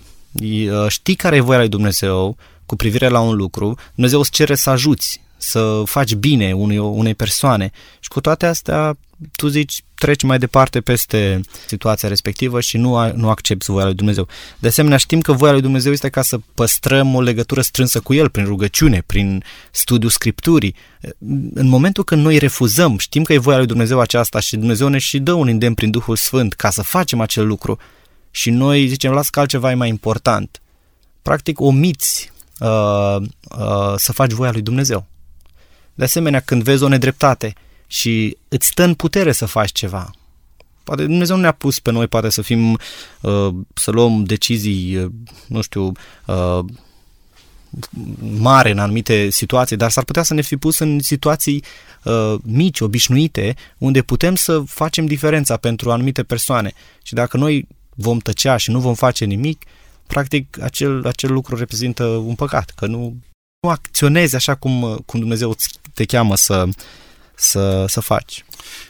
știi 0.88 1.14
care 1.14 1.36
e 1.36 1.40
voia 1.40 1.58
lui 1.58 1.68
Dumnezeu 1.68 2.36
cu 2.66 2.76
privire 2.76 3.08
la 3.08 3.20
un 3.20 3.36
lucru, 3.36 3.78
Dumnezeu 3.94 4.18
îți 4.18 4.30
cere 4.30 4.54
să 4.54 4.70
ajuți, 4.70 5.20
să 5.44 5.82
faci 5.84 6.14
bine 6.14 6.52
unei, 6.52 6.78
unei 6.78 7.14
persoane 7.14 7.70
și 8.00 8.08
cu 8.08 8.20
toate 8.20 8.46
astea 8.46 8.96
tu 9.36 9.48
zici 9.48 9.84
treci 9.94 10.22
mai 10.22 10.38
departe 10.38 10.80
peste 10.80 11.40
situația 11.66 12.08
respectivă 12.08 12.60
și 12.60 12.76
nu, 12.76 13.12
nu 13.12 13.28
accepti 13.28 13.70
voia 13.70 13.84
lui 13.84 13.94
Dumnezeu. 13.94 14.28
De 14.58 14.68
asemenea 14.68 14.96
știm 14.96 15.20
că 15.20 15.32
voia 15.32 15.52
lui 15.52 15.60
Dumnezeu 15.60 15.92
este 15.92 16.08
ca 16.08 16.22
să 16.22 16.38
păstrăm 16.54 17.14
o 17.14 17.20
legătură 17.20 17.60
strânsă 17.60 18.00
cu 18.00 18.14
El 18.14 18.28
prin 18.28 18.44
rugăciune, 18.44 19.02
prin 19.06 19.44
studiul 19.70 20.10
Scripturii. 20.10 20.74
În 21.54 21.68
momentul 21.68 22.04
când 22.04 22.22
noi 22.22 22.38
refuzăm, 22.38 22.98
știm 22.98 23.22
că 23.22 23.32
e 23.32 23.38
voia 23.38 23.56
lui 23.56 23.66
Dumnezeu 23.66 24.00
aceasta 24.00 24.40
și 24.40 24.56
Dumnezeu 24.56 24.88
ne 24.88 24.98
și 24.98 25.18
dă 25.18 25.32
un 25.32 25.48
îndemn 25.48 25.74
prin 25.74 25.90
Duhul 25.90 26.16
Sfânt 26.16 26.52
ca 26.52 26.70
să 26.70 26.82
facem 26.82 27.20
acel 27.20 27.46
lucru 27.46 27.78
și 28.30 28.50
noi 28.50 28.86
zicem 28.88 29.12
las 29.12 29.30
că 29.30 29.40
altceva 29.40 29.70
e 29.70 29.74
mai 29.74 29.88
important. 29.88 30.62
Practic 31.22 31.60
omiți 31.60 32.32
uh, 32.60 33.16
uh, 33.58 33.94
să 33.96 34.12
faci 34.12 34.32
voia 34.32 34.50
lui 34.50 34.62
Dumnezeu. 34.62 35.06
De 35.94 36.04
asemenea, 36.04 36.40
când 36.40 36.62
vezi 36.62 36.82
o 36.82 36.88
nedreptate 36.88 37.52
și 37.86 38.36
îți 38.48 38.66
stă 38.66 38.82
în 38.82 38.94
putere 38.94 39.32
să 39.32 39.46
faci 39.46 39.72
ceva, 39.72 40.10
poate 40.84 41.02
Dumnezeu 41.02 41.36
nu 41.36 41.42
ne-a 41.42 41.52
pus 41.52 41.80
pe 41.80 41.90
noi, 41.90 42.06
poate 42.06 42.28
să 42.28 42.42
fim, 42.42 42.78
uh, 43.20 43.54
să 43.74 43.90
luăm 43.90 44.24
decizii, 44.24 44.96
uh, 44.96 45.10
nu 45.46 45.60
știu, 45.60 45.92
uh, 46.26 46.58
mare 48.38 48.70
în 48.70 48.78
anumite 48.78 49.30
situații, 49.30 49.76
dar 49.76 49.90
s-ar 49.90 50.04
putea 50.04 50.22
să 50.22 50.34
ne 50.34 50.40
fi 50.40 50.56
pus 50.56 50.78
în 50.78 51.00
situații 51.00 51.64
uh, 52.04 52.34
mici, 52.42 52.80
obișnuite, 52.80 53.54
unde 53.78 54.02
putem 54.02 54.34
să 54.34 54.62
facem 54.66 55.06
diferența 55.06 55.56
pentru 55.56 55.90
anumite 55.90 56.22
persoane. 56.22 56.72
Și 57.02 57.14
dacă 57.14 57.36
noi 57.36 57.66
vom 57.94 58.18
tăcea 58.18 58.56
și 58.56 58.70
nu 58.70 58.80
vom 58.80 58.94
face 58.94 59.24
nimic, 59.24 59.62
practic 60.06 60.62
acel, 60.62 61.06
acel 61.06 61.32
lucru 61.32 61.56
reprezintă 61.56 62.04
un 62.04 62.34
păcat, 62.34 62.70
că 62.70 62.86
nu, 62.86 63.16
nu 63.64 63.70
acționezi 63.70 64.34
așa 64.34 64.54
cum, 64.54 65.02
cum 65.06 65.20
Dumnezeu 65.20 65.56
te 65.94 66.04
cheamă 66.04 66.36
să, 66.36 66.68
să, 67.34 67.84
să 67.88 68.00
faci. 68.00 68.44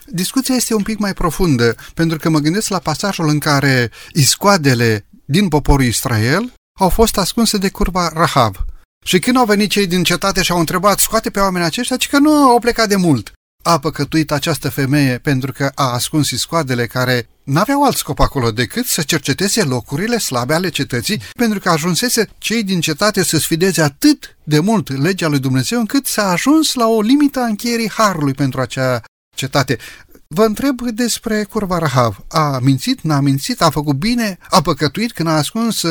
Discuția 0.06 0.54
este 0.54 0.74
un 0.74 0.82
pic 0.82 0.98
mai 0.98 1.14
profundă, 1.14 1.76
pentru 1.94 2.18
că 2.18 2.28
mă 2.28 2.38
gândesc 2.38 2.68
la 2.68 2.78
pasajul 2.78 3.28
în 3.28 3.38
care 3.38 3.90
iscoadele 4.12 5.06
din 5.24 5.48
poporul 5.48 5.84
Israel 5.84 6.52
au 6.80 6.88
fost 6.88 7.18
ascunse 7.18 7.58
de 7.58 7.68
curva 7.68 8.10
Rahav. 8.14 8.64
Și 9.04 9.18
când 9.18 9.36
au 9.36 9.44
venit 9.44 9.70
cei 9.70 9.86
din 9.86 10.02
cetate 10.02 10.42
și 10.42 10.52
au 10.52 10.58
întrebat, 10.58 10.98
scoate 10.98 11.30
pe 11.30 11.40
oamenii 11.40 11.66
aceștia, 11.66 11.96
ci 11.96 12.08
că 12.08 12.18
nu 12.18 12.32
au 12.32 12.58
plecat 12.58 12.88
de 12.88 12.96
mult. 12.96 13.32
A 13.66 13.78
păcătuit 13.78 14.30
această 14.30 14.68
femeie 14.68 15.18
pentru 15.18 15.52
că 15.52 15.70
a 15.74 15.92
ascuns 15.92 16.30
iscoadele 16.30 16.86
care 16.86 17.28
N-aveau 17.44 17.84
alt 17.84 17.96
scop 17.96 18.20
acolo 18.20 18.50
decât 18.50 18.86
să 18.86 19.02
cerceteze 19.02 19.62
locurile 19.62 20.18
slabe 20.18 20.54
ale 20.54 20.68
cetății, 20.68 21.22
pentru 21.36 21.58
că 21.58 21.68
ajunsese 21.68 22.28
cei 22.38 22.62
din 22.62 22.80
cetate 22.80 23.22
să 23.22 23.38
sfideze 23.38 23.82
atât 23.82 24.36
de 24.44 24.60
mult 24.60 25.02
legea 25.02 25.28
lui 25.28 25.38
Dumnezeu, 25.38 25.78
încât 25.78 26.06
s-a 26.06 26.30
ajuns 26.30 26.74
la 26.74 26.86
o 26.86 27.00
limită 27.00 27.40
a 27.40 27.46
încheierii 27.46 27.90
harului 27.90 28.32
pentru 28.32 28.60
acea 28.60 29.02
cetate. 29.36 29.78
Vă 30.26 30.44
întreb 30.44 30.80
despre 30.80 31.44
curva 31.44 31.78
Rahav. 31.78 32.24
A 32.28 32.58
mințit, 32.62 33.00
n-a 33.00 33.20
mințit, 33.20 33.62
a 33.62 33.70
făcut 33.70 33.96
bine, 33.96 34.38
a 34.50 34.60
păcătuit 34.60 35.12
când 35.12 35.28
a 35.28 35.36
ascuns 35.36 35.82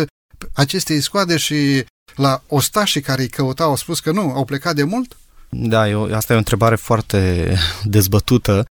aceste 0.53 0.99
scoade 0.99 1.37
și 1.37 1.85
la 2.15 2.43
ostașii 2.47 3.01
care 3.01 3.21
îi 3.21 3.29
căutau 3.29 3.69
au 3.69 3.75
spus 3.75 3.99
că 3.99 4.11
nu, 4.11 4.31
au 4.31 4.45
plecat 4.45 4.75
de 4.75 4.83
mult? 4.83 5.17
Da, 5.55 5.89
eu, 5.89 6.13
asta 6.13 6.33
e 6.33 6.35
o 6.35 6.39
întrebare 6.39 6.75
foarte 6.75 7.53
dezbătută 7.83 8.65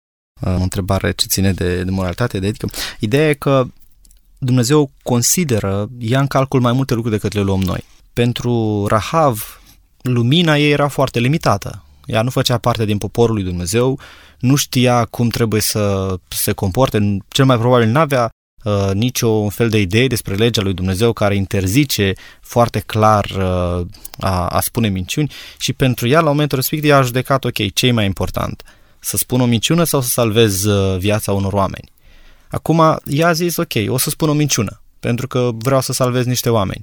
o 0.41 0.61
întrebare 0.61 1.11
ce 1.11 1.25
ține 1.27 1.51
de, 1.51 1.83
de 1.83 1.91
moralitate, 1.91 2.39
de 2.39 2.47
etică. 2.47 2.69
Ideea 2.99 3.29
e 3.29 3.33
că 3.33 3.65
Dumnezeu 4.37 4.91
consideră, 5.03 5.89
ia 5.97 6.19
în 6.19 6.27
calcul 6.27 6.59
mai 6.61 6.71
multe 6.71 6.93
lucruri 6.93 7.15
decât 7.15 7.33
le 7.33 7.41
luăm 7.41 7.61
noi. 7.61 7.83
Pentru 8.13 8.85
Rahav, 8.87 9.61
lumina 10.01 10.57
ei 10.57 10.71
era 10.71 10.87
foarte 10.87 11.19
limitată. 11.19 11.83
Ea 12.05 12.21
nu 12.21 12.29
făcea 12.29 12.57
parte 12.57 12.85
din 12.85 12.97
poporul 12.97 13.35
lui 13.35 13.43
Dumnezeu, 13.43 13.99
nu 14.39 14.55
știa 14.55 15.05
cum 15.05 15.29
trebuie 15.29 15.61
să 15.61 16.15
se 16.27 16.51
comporte, 16.51 17.17
cel 17.27 17.45
mai 17.45 17.57
probabil 17.57 17.87
n-avea 17.87 18.29
uh, 18.63 18.89
nicio 18.93 19.49
fel 19.49 19.69
de 19.69 19.79
idee 19.79 20.07
despre 20.07 20.35
legea 20.35 20.61
lui 20.61 20.73
Dumnezeu 20.73 21.13
care 21.13 21.35
interzice 21.35 22.13
foarte 22.41 22.79
clar 22.79 23.25
uh, 23.25 23.85
a, 24.19 24.47
a 24.47 24.59
spune 24.61 24.87
minciuni 24.87 25.31
și 25.57 25.73
pentru 25.73 26.07
ea 26.07 26.19
la 26.19 26.29
momentul 26.29 26.57
respectiv 26.57 26.91
a 26.91 27.01
judecat, 27.01 27.45
ok, 27.45 27.73
ce 27.73 27.87
e 27.87 27.91
mai 27.91 28.05
important? 28.05 28.63
Uh, 28.65 28.77
să 28.99 29.17
spun 29.17 29.41
o 29.41 29.45
minciună 29.45 29.83
sau 29.83 30.01
să 30.01 30.07
salvez 30.07 30.63
uh, 30.63 30.97
viața 30.97 31.31
unor 31.31 31.53
oameni. 31.53 31.91
Acum, 32.49 32.99
ea 33.05 33.27
a 33.27 33.31
zis, 33.31 33.57
ok, 33.57 33.73
o 33.87 33.97
să 33.97 34.09
spun 34.09 34.29
o 34.29 34.33
minciună, 34.33 34.81
pentru 34.99 35.27
că 35.27 35.49
vreau 35.53 35.81
să 35.81 35.93
salvez 35.93 36.25
niște 36.25 36.49
oameni. 36.49 36.81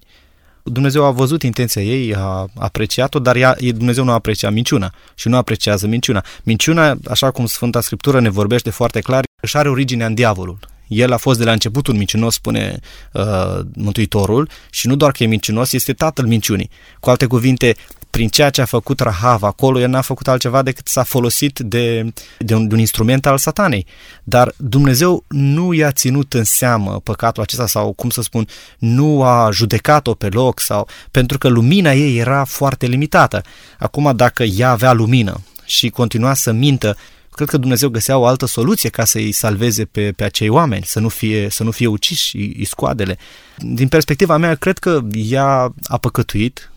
Dumnezeu 0.63 1.05
a 1.05 1.11
văzut 1.11 1.43
intenția 1.43 1.83
ei, 1.83 2.15
a 2.15 2.47
apreciat-o, 2.55 3.19
dar 3.19 3.37
ea, 3.37 3.57
Dumnezeu 3.75 4.05
nu 4.05 4.13
aprecia 4.13 4.51
minciuna 4.51 4.95
și 5.15 5.29
nu 5.29 5.37
apreciază 5.37 5.87
minciuna. 5.87 6.25
Minciuna, 6.43 6.97
așa 7.09 7.31
cum 7.31 7.47
Sfânta 7.47 7.81
Scriptură 7.81 8.21
ne 8.21 8.29
vorbește 8.29 8.71
foarte 8.71 9.01
clar, 9.01 9.25
își 9.43 9.57
are 9.57 9.69
originea 9.69 10.07
în 10.07 10.15
diavolul. 10.15 10.59
El 10.89 11.13
a 11.13 11.17
fost 11.17 11.39
de 11.39 11.45
la 11.45 11.53
început 11.53 11.87
un 11.87 11.97
mincinos, 11.97 12.35
spune 12.35 12.81
uh, 13.13 13.61
Mântuitorul, 13.75 14.49
și 14.71 14.87
nu 14.87 14.97
doar 14.97 15.13
că 15.13 15.23
e 15.23 15.27
mincinos, 15.27 15.73
este 15.73 15.93
tatăl 15.93 16.27
minciunii. 16.27 16.71
Cu 17.01 17.11
alte 17.11 17.27
cuvinte, 17.27 17.77
prin 18.17 18.29
ceea 18.29 18.51
ce 18.51 18.61
a 18.61 18.65
făcut 18.65 19.01
Rahav 19.01 19.43
acolo, 19.43 19.81
el 19.81 19.89
n-a 19.89 20.01
făcut 20.01 20.29
altceva 20.29 20.63
decât 20.63 20.89
s-a 20.89 21.03
folosit 21.03 21.59
de, 21.59 22.13
de, 22.39 22.55
un, 22.55 22.69
de 22.69 22.75
un 22.75 22.81
instrument 22.81 23.27
al 23.27 23.39
satanei. 23.39 23.87
Dar 24.25 24.53
Dumnezeu 24.57 25.25
nu 25.29 25.73
i-a 25.73 25.93
ținut 25.93 26.35
în 26.35 26.45
seamă 26.45 27.01
păcatul 27.01 27.43
acesta 27.43 27.67
sau, 27.67 27.93
cum 27.93 28.11
să 28.11 28.23
spun, 28.23 28.47
nu 28.79 29.23
a 29.23 29.51
judecat-o 29.53 30.15
pe 30.15 30.29
loc 30.29 30.61
sau 30.61 30.89
pentru 31.11 31.39
că 31.39 31.49
lumina 31.49 31.93
ei 31.93 32.19
era 32.19 32.45
foarte 32.45 32.87
limitată. 32.87 33.43
Acum, 33.79 34.13
dacă 34.17 34.43
ea 34.43 34.71
avea 34.71 34.93
lumină 34.93 35.41
și 35.65 35.89
continua 35.89 36.35
să 36.35 36.53
mintă, 36.53 36.97
cred 37.37 37.49
că 37.49 37.57
Dumnezeu 37.57 37.89
găsea 37.89 38.19
o 38.19 38.27
altă 38.27 38.47
soluție 38.47 38.89
ca 38.89 39.05
să-i 39.05 39.33
salveze 39.33 39.85
pe, 39.85 40.13
pe 40.13 40.25
acei 40.25 40.49
oameni, 40.49 40.85
să 40.85 41.01
nu 41.01 41.09
fie, 41.09 41.49
să 41.51 41.63
nu 41.63 41.71
fie 41.71 41.87
uciși 41.87 42.37
iscoadele. 42.57 43.19
Din 43.59 43.89
perspectiva 43.89 44.37
mea, 44.37 44.55
cred 44.55 44.79
că 44.79 45.01
ea 45.13 45.75
a 45.83 45.97
păcătuit, 45.97 46.71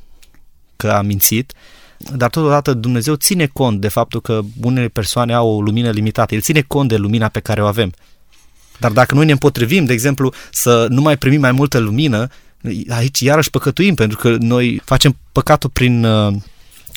că 0.76 0.92
a 0.92 1.02
mințit, 1.02 1.54
dar 1.98 2.30
totodată 2.30 2.74
Dumnezeu 2.74 3.16
ține 3.16 3.46
cont 3.46 3.82
de 3.82 3.88
faptul 3.88 4.22
că 4.22 4.42
unele 4.62 4.88
persoane 4.88 5.34
au 5.34 5.56
o 5.56 5.62
lumină 5.62 5.90
limitată. 5.90 6.36
El 6.36 6.42
ține 6.42 6.62
cont 6.62 6.90
de 6.90 6.96
lumina 6.96 7.28
pe 7.28 7.40
care 7.40 7.62
o 7.64 7.66
avem. 7.66 7.94
Dar 8.80 8.92
dacă 8.92 9.16
noi 9.16 9.26
ne 9.26 9.32
împotrivim, 9.32 9.86
de 9.86 9.94
exemplu, 9.94 10.34
să 10.52 10.86
nu 10.90 11.02
mai 11.02 11.18
primim 11.18 11.40
mai 11.40 11.52
multă 11.52 11.78
lumină, 11.78 12.28
aici 12.90 13.20
iarăși 13.20 13.50
păcătuim, 13.50 13.96
pentru 13.96 14.18
că 14.18 14.36
noi 14.40 14.82
facem 14.86 15.18
păcatul 15.32 15.70
prin, 15.70 16.06
uh, 16.06 16.36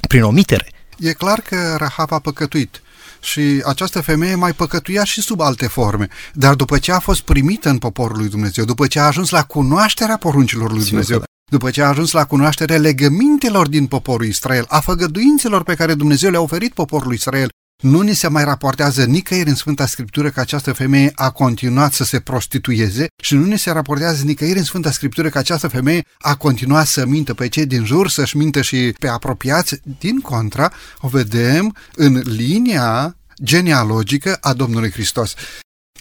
prin 0.09 0.23
omitere. 0.23 0.67
E 0.99 1.13
clar 1.13 1.41
că 1.41 1.77
Rahab 1.79 2.13
a 2.13 2.19
păcătuit 2.19 2.83
și 3.23 3.63
această 3.65 4.01
femeie 4.01 4.35
mai 4.35 4.53
păcătuia 4.53 5.05
și 5.05 5.21
sub 5.21 5.41
alte 5.41 5.67
forme. 5.67 6.09
Dar 6.33 6.55
după 6.55 6.79
ce 6.79 6.93
a 6.93 6.99
fost 6.99 7.21
primită 7.21 7.69
în 7.69 7.79
poporul 7.79 8.17
lui 8.17 8.29
Dumnezeu, 8.29 8.65
după 8.65 8.87
ce 8.87 8.99
a 8.99 9.07
ajuns 9.07 9.31
la 9.31 9.43
cunoașterea 9.45 10.17
poruncilor 10.17 10.73
lui 10.73 10.85
Dumnezeu, 10.85 11.23
după 11.51 11.71
ce 11.71 11.83
a 11.83 11.89
ajuns 11.89 12.11
la 12.13 12.25
cunoașterea 12.25 12.79
legămintelor 12.79 13.69
din 13.69 13.87
poporul 13.87 14.27
Israel, 14.27 14.65
a 14.69 14.81
făgăduințelor 14.81 15.63
pe 15.63 15.75
care 15.75 15.95
Dumnezeu 15.95 16.31
le-a 16.31 16.41
oferit 16.41 16.73
poporului 16.73 17.15
Israel, 17.15 17.49
Nu 17.83 18.01
ni 18.01 18.15
se 18.15 18.29
mai 18.29 18.45
raportează 18.45 19.05
nicăieri 19.05 19.49
în 19.49 19.55
Sfânta 19.55 19.87
Scriptură 19.87 20.31
că 20.31 20.41
această 20.41 20.73
femeie 20.73 21.13
a 21.15 21.31
continuat 21.31 21.93
să 21.93 22.05
se 22.05 22.21
prostitueze 22.21 23.07
și 23.23 23.35
nu 23.35 23.45
ni 23.45 23.59
se 23.59 23.71
raportează 23.71 24.25
nicăieri 24.25 24.59
în 24.59 24.65
Sfânta 24.65 24.91
Scriptură 24.91 25.29
că 25.29 25.39
această 25.39 25.69
femeie 25.69 26.05
a 26.19 26.35
continuat 26.35 26.87
să 26.87 27.07
mintă 27.07 27.35
pe 27.35 27.49
cei 27.49 27.67
din 27.67 27.85
jur, 27.85 28.09
să-și 28.09 28.37
mintă 28.37 28.63
și 28.63 28.95
pe 28.99 29.09
apropiați. 29.09 29.81
Din 29.99 30.21
contra, 30.21 30.73
o 31.01 31.09
vedem 31.09 31.77
în 31.95 32.23
linia 32.25 33.17
genealogică 33.43 34.39
a 34.41 34.53
Domnului 34.53 34.91
Hristos. 34.91 35.35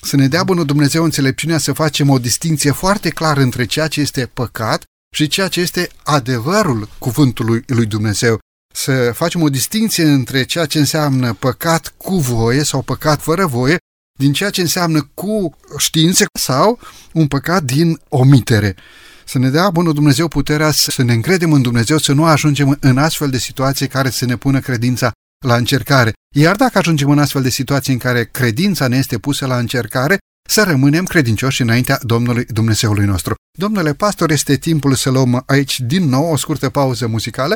Să 0.02 0.16
ne 0.16 0.28
dea 0.28 0.44
bunul 0.44 0.66
Dumnezeu 0.66 1.04
înțelepciunea 1.04 1.58
să 1.58 1.74
facem 1.74 2.10
o 2.10 2.20
distinție 2.20 2.72
foarte 2.72 3.10
clară 3.10 3.42
între 3.42 3.66
ceea 3.66 3.88
ce 3.88 4.02
este 4.02 4.26
păcat 4.34 4.84
și 5.16 5.28
ceea 5.28 5.48
ce 5.48 5.60
este 5.60 5.90
adevărul 6.04 6.90
cuvântului 7.00 7.64
lui 7.68 7.86
Dumnezeu. 7.86 8.40
Să 8.72 9.12
facem 9.14 9.42
o 9.42 9.50
distinție 9.50 10.04
între 10.04 10.44
ceea 10.44 10.66
ce 10.66 10.80
înseamnă 10.80 11.34
păcat 11.34 11.94
cu 11.98 12.16
voie 12.16 12.64
sau 12.64 12.82
păcat 12.82 13.22
fără 13.22 13.46
voie, 13.46 13.78
din 14.20 14.34
ceea 14.34 14.50
ce 14.50 14.62
înseamnă 14.62 15.10
cu 15.14 15.58
știință 15.78 16.26
sau 16.40 16.80
un 17.14 17.28
păcat 17.28 17.64
din 17.64 18.00
omitere. 18.10 18.76
Să 19.26 19.40
ne 19.40 19.50
dea 19.50 19.70
bunul 19.70 19.94
Dumnezeu 19.94 20.28
puterea 20.28 20.72
să 20.72 21.04
ne 21.04 21.14
încredem 21.14 21.54
în 21.54 21.62
Dumnezeu, 21.62 21.98
să 21.98 22.14
nu 22.14 22.26
ajungem 22.26 22.78
în 22.80 22.98
astfel 22.98 23.30
de 23.30 23.38
situații 23.38 23.88
care 23.88 24.10
să 24.10 24.26
ne 24.26 24.36
pună 24.36 24.60
credința 24.60 25.12
la 25.46 25.56
încercare. 25.56 26.14
Iar 26.36 26.56
dacă 26.56 26.78
ajungem 26.78 27.10
în 27.10 27.20
astfel 27.20 27.42
de 27.42 27.50
situații 27.50 27.94
în 27.94 28.00
care 28.00 28.26
credința 28.26 28.88
ne 28.88 28.98
este 28.98 29.18
pusă 29.18 29.46
la 29.46 29.58
încercare, 29.58 30.18
să 30.50 30.64
rămânem 30.64 31.06
credincioși 31.06 31.62
înaintea 31.62 32.00
Domnului 32.02 32.46
Dumnezeului 32.46 33.06
nostru. 33.06 33.36
Domnule 33.58 33.94
pastor, 33.94 34.32
este 34.32 34.56
timpul 34.56 34.96
să 34.96 35.10
luăm 35.10 35.44
aici 35.46 35.80
din 35.80 36.10
nou 36.10 36.32
o 36.32 36.38
scurtă 36.38 36.70
pauză 36.70 37.08
muzicală, 37.08 37.56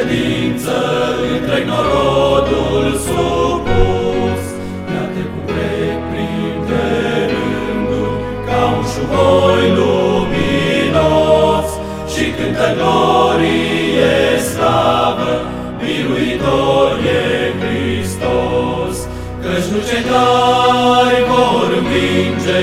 Credință 0.00 0.76
întreg 1.32 1.64
norodul 1.66 2.86
supus. 3.06 4.42
Iată 4.92 5.22
cu 5.32 5.40
trec 5.50 5.98
printre 6.10 6.86
rânduri 7.30 8.16
ca 8.46 8.60
un 8.76 8.84
șuvoi 8.92 9.64
luminos 9.78 11.68
și 12.12 12.24
cântă 12.36 12.68
glorie 12.78 14.18
slavă, 14.50 15.32
biruitor 15.80 16.90
e 17.18 17.22
Hristos. 17.60 18.96
Căci 19.42 19.68
nu 19.72 19.78
cei 19.88 20.04
tari 20.10 21.22
vor 21.30 21.68
învinge 21.80 22.62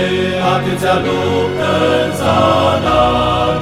atâția 0.53 0.95
luptă 1.05 1.73
în 2.03 2.11
zadar, 2.19 3.55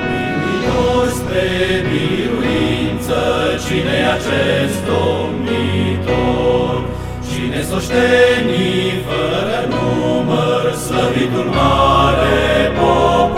Biruitor 0.10 1.08
spre 1.20 1.50
biruință, 1.90 3.22
cine 3.66 3.98
acest 4.16 4.80
domnitor? 4.92 6.76
Cine 7.32 7.62
s-o 7.62 7.80
fără 9.08 9.60
număr, 9.70 10.74
slăvitul 10.74 11.48
mare 11.56 12.72
popor? 12.78 13.35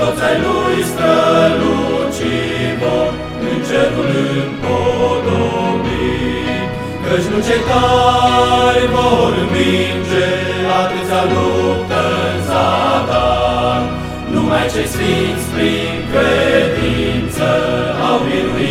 Toți 0.00 0.22
ai 0.28 0.36
lui 0.44 0.78
strălucii 0.90 2.64
vor 2.80 3.10
în 3.48 3.58
cerul 3.68 4.12
împodobit. 4.44 5.88
Căci 7.04 7.26
nu 7.32 7.38
cei 7.46 7.62
tari 7.68 8.86
vor 8.94 9.34
minge 9.54 10.28
atâția 10.80 11.22
luptă 11.32 12.02
în 12.30 12.38
zadar, 12.48 13.82
numai 14.32 14.64
cei 14.72 14.88
sfinți 14.94 15.48
prin 15.54 15.94
credință 16.12 17.48
au 18.08 18.16
biruința 18.26 18.69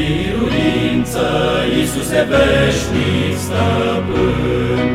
biruință, 0.00 1.28
Iisuse 1.76 2.20
veșnic 2.30 3.34
stăpân, 3.44 4.88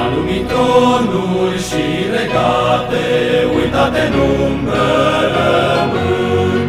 Alumitonul 0.00 1.52
și 1.68 1.84
regate, 2.14 3.06
uitate 3.56 4.00
în 4.08 4.14
umbră 4.44 4.90
rămân. 5.34 6.60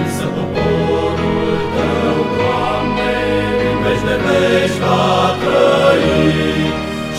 Însă 0.00 0.24
poporul 0.36 1.56
Tău, 1.74 2.18
Doamne, 2.36 3.14
în 3.70 3.76
veci 3.84 4.04
de 4.08 4.16
veci 4.24 4.78
va 4.84 5.10
trăi 5.42 6.70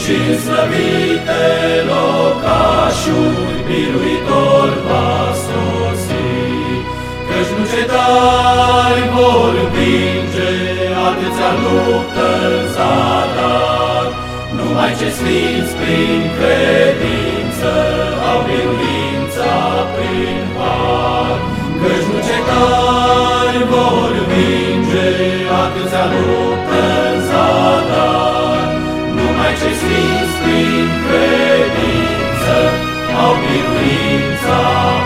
și 0.01 0.15
în 0.29 0.37
slăvite 0.43 1.45
locașuri 1.89 3.57
biruitor 3.67 4.69
va 4.87 5.12
sosi. 5.12 5.12
Căci 5.12 5.12
nu 8.03 8.19
cei 8.19 8.43
tari 8.51 9.05
vor 9.15 9.53
învinge 9.65 10.53
atâția 11.07 11.51
luptă 11.63 12.29
în 12.57 12.65
zadar, 12.75 14.07
numai 14.57 14.91
ce 14.99 15.09
sfinți 15.17 15.73
prin 15.79 16.21
credință 16.37 17.73
au 18.29 18.39
biruința 18.47 19.53
prin 19.95 20.43
har. 20.57 21.37
Căci 21.81 22.07
nu 22.11 22.19
cei 22.27 22.43
tari 22.49 23.61
vor 23.71 24.11
vinge 24.31 25.11
atâția 25.63 26.05
luptă 26.13 26.83
în 27.11 27.17
zadar, 27.29 28.67
numai 29.17 29.51
ce 29.59 29.69
sfinți 29.79 30.35
prin 30.43 30.87
credință 31.05 32.57
au 33.23 33.33
biruința 33.43 34.59
prin 34.99 35.02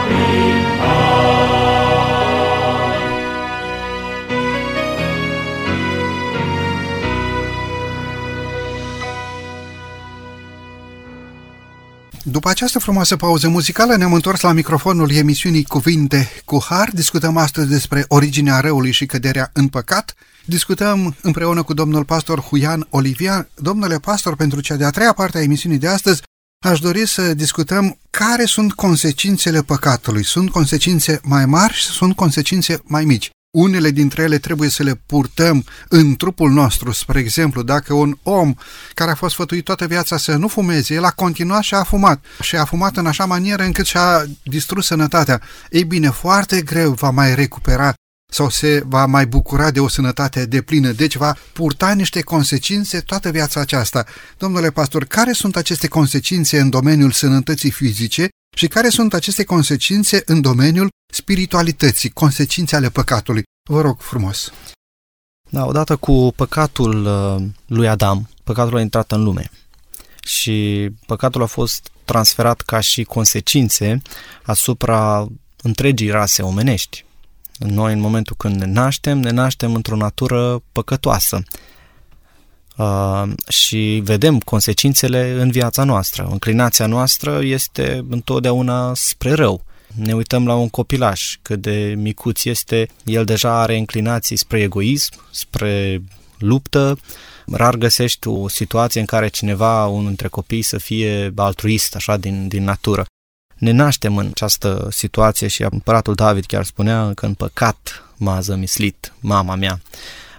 După 12.29 12.49
această 12.49 12.79
frumoasă 12.79 13.15
pauză 13.15 13.47
muzicală 13.47 13.95
ne-am 13.95 14.13
întors 14.13 14.41
la 14.41 14.51
microfonul 14.51 15.11
emisiunii 15.11 15.63
Cuvinte 15.63 16.29
cu 16.45 16.65
Har. 16.69 16.89
Discutăm 16.93 17.37
astăzi 17.37 17.69
despre 17.69 18.05
originea 18.07 18.59
răului 18.59 18.91
și 18.91 19.05
căderea 19.05 19.49
în 19.53 19.67
păcat. 19.67 20.13
Discutăm 20.45 21.15
împreună 21.21 21.63
cu 21.63 21.73
domnul 21.73 22.05
pastor 22.05 22.39
Huian 22.39 22.87
Olivian. 22.89 23.49
Domnule 23.55 23.99
pastor, 23.99 24.35
pentru 24.35 24.61
cea 24.61 24.75
de-a 24.75 24.89
treia 24.89 25.13
parte 25.13 25.37
a 25.37 25.41
emisiunii 25.41 25.77
de 25.77 25.87
astăzi, 25.87 26.21
aș 26.65 26.79
dori 26.79 27.07
să 27.07 27.33
discutăm 27.33 27.97
care 28.09 28.45
sunt 28.45 28.73
consecințele 28.73 29.61
păcatului. 29.61 30.23
Sunt 30.23 30.49
consecințe 30.49 31.19
mai 31.23 31.45
mari 31.45 31.73
și 31.73 31.85
sunt 31.85 32.15
consecințe 32.15 32.81
mai 32.83 33.05
mici. 33.05 33.29
Unele 33.51 33.89
dintre 33.89 34.23
ele 34.23 34.37
trebuie 34.37 34.69
să 34.69 34.83
le 34.83 35.01
purtăm 35.05 35.65
în 35.87 36.15
trupul 36.15 36.51
nostru. 36.51 36.91
Spre 36.91 37.19
exemplu, 37.19 37.61
dacă 37.61 37.93
un 37.93 38.17
om 38.23 38.53
care 38.93 39.11
a 39.11 39.15
fost 39.15 39.35
fătuit 39.35 39.63
toată 39.63 39.85
viața 39.85 40.17
să 40.17 40.35
nu 40.35 40.47
fumeze, 40.47 40.93
el 40.93 41.03
a 41.03 41.11
continuat 41.11 41.61
și 41.61 41.73
a 41.73 41.83
fumat. 41.83 42.23
Și 42.41 42.55
a 42.55 42.65
fumat 42.65 42.97
în 42.97 43.05
așa 43.05 43.25
manieră 43.25 43.63
încât 43.63 43.85
și-a 43.85 44.25
distrus 44.43 44.85
sănătatea. 44.85 45.41
Ei 45.69 45.83
bine, 45.83 46.09
foarte 46.09 46.61
greu 46.61 46.91
va 46.91 47.09
mai 47.09 47.35
recupera 47.35 47.93
sau 48.31 48.49
se 48.49 48.83
va 48.85 49.05
mai 49.05 49.25
bucura 49.25 49.71
de 49.71 49.79
o 49.79 49.87
sănătate 49.87 50.45
deplină, 50.45 50.91
deci 50.91 51.15
va 51.15 51.35
purta 51.53 51.91
niște 51.91 52.21
consecințe 52.21 52.99
toată 52.99 53.29
viața 53.29 53.59
aceasta. 53.59 54.05
Domnule 54.37 54.71
pastor, 54.71 55.03
care 55.03 55.31
sunt 55.31 55.55
aceste 55.55 55.87
consecințe 55.87 56.59
în 56.59 56.69
domeniul 56.69 57.11
sănătății 57.11 57.71
fizice 57.71 58.27
și 58.57 58.67
care 58.67 58.89
sunt 58.89 59.13
aceste 59.13 59.43
consecințe 59.43 60.21
în 60.25 60.41
domeniul 60.41 60.89
spiritualității, 61.13 62.09
consecințe 62.09 62.75
ale 62.75 62.89
păcatului. 62.89 63.43
Vă 63.69 63.81
rog 63.81 64.01
frumos. 64.01 64.51
Da, 65.49 65.65
odată 65.65 65.95
cu 65.95 66.33
păcatul 66.35 67.05
uh, 67.05 67.43
lui 67.65 67.87
Adam, 67.87 68.29
păcatul 68.43 68.77
a 68.77 68.81
intrat 68.81 69.11
în 69.11 69.23
lume 69.23 69.49
și 70.23 70.89
păcatul 71.05 71.41
a 71.41 71.45
fost 71.45 71.91
transferat 72.05 72.61
ca 72.61 72.79
și 72.79 73.03
consecințe 73.03 74.01
asupra 74.43 75.27
întregii 75.61 76.09
rase 76.09 76.41
omenești. 76.41 77.05
Noi, 77.57 77.93
în 77.93 77.99
momentul 77.99 78.35
când 78.35 78.55
ne 78.55 78.65
naștem, 78.65 79.17
ne 79.17 79.29
naștem 79.29 79.73
într-o 79.73 79.95
natură 79.95 80.61
păcătoasă. 80.71 81.43
Uh, 82.77 83.23
și 83.47 84.01
vedem 84.03 84.39
consecințele 84.39 85.31
în 85.31 85.51
viața 85.51 85.83
noastră. 85.83 86.27
Înclinația 86.31 86.85
noastră 86.85 87.39
este 87.43 88.05
întotdeauna 88.09 88.91
spre 88.95 89.33
rău. 89.33 89.63
Ne 89.95 90.13
uităm 90.13 90.45
la 90.47 90.55
un 90.55 90.69
copilaș, 90.69 91.37
cât 91.41 91.61
de 91.61 91.93
micuț 91.97 92.43
este, 92.43 92.87
el 93.03 93.25
deja 93.25 93.61
are 93.61 93.75
inclinații 93.75 94.35
spre 94.35 94.61
egoism, 94.61 95.13
spre 95.31 96.01
luptă, 96.37 96.99
rar 97.51 97.75
găsești 97.75 98.27
o 98.27 98.47
situație 98.47 98.99
în 98.99 99.05
care 99.05 99.27
cineva, 99.27 99.85
unul 99.85 100.07
dintre 100.07 100.27
copii, 100.27 100.61
să 100.61 100.77
fie 100.77 101.31
altruist, 101.35 101.95
așa, 101.95 102.17
din, 102.17 102.47
din 102.47 102.63
natură. 102.63 103.05
Ne 103.55 103.71
naștem 103.71 104.17
în 104.17 104.27
această 104.31 104.87
situație 104.91 105.47
și 105.47 105.65
împăratul 105.69 106.13
David 106.13 106.45
chiar 106.45 106.65
spunea 106.65 107.11
că 107.15 107.25
în 107.25 107.33
păcat 107.33 108.03
m-a 108.17 108.39
zămislit 108.39 109.13
mama 109.19 109.55
mea. 109.55 109.81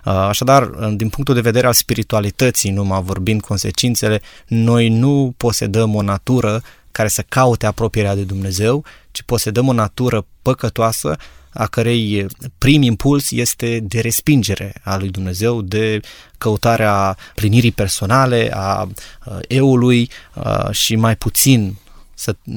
Uh, 0.05 0.13
așadar, 0.13 0.65
din 0.97 1.09
punctul 1.09 1.35
de 1.35 1.41
vedere 1.41 1.67
al 1.67 1.73
spiritualității, 1.73 2.71
numai 2.71 3.03
vorbind 3.03 3.41
consecințele, 3.41 4.21
noi 4.47 4.89
nu 4.89 5.35
posedăm 5.37 5.95
o 5.95 6.03
natură 6.03 6.63
care 6.93 7.09
să 7.09 7.25
caute 7.29 7.67
apropierea 7.67 8.15
de 8.15 8.23
Dumnezeu, 8.23 8.85
ci 9.11 9.23
posedăm 9.23 9.69
o 9.69 9.73
natură 9.73 10.27
păcătoasă 10.43 11.17
a 11.53 11.67
cărei 11.67 12.27
prim 12.59 12.83
impuls 12.83 13.31
este 13.31 13.81
de 13.81 14.01
respingere 14.01 14.73
a 14.83 14.97
lui 14.97 15.09
Dumnezeu, 15.09 15.63
de 15.63 16.01
căutarea 16.39 17.17
plinirii 17.35 17.73
personale, 17.73 18.51
a 18.55 18.89
eului 19.49 20.11
și 20.71 20.97
mai 20.97 21.17
puțin 21.17 21.77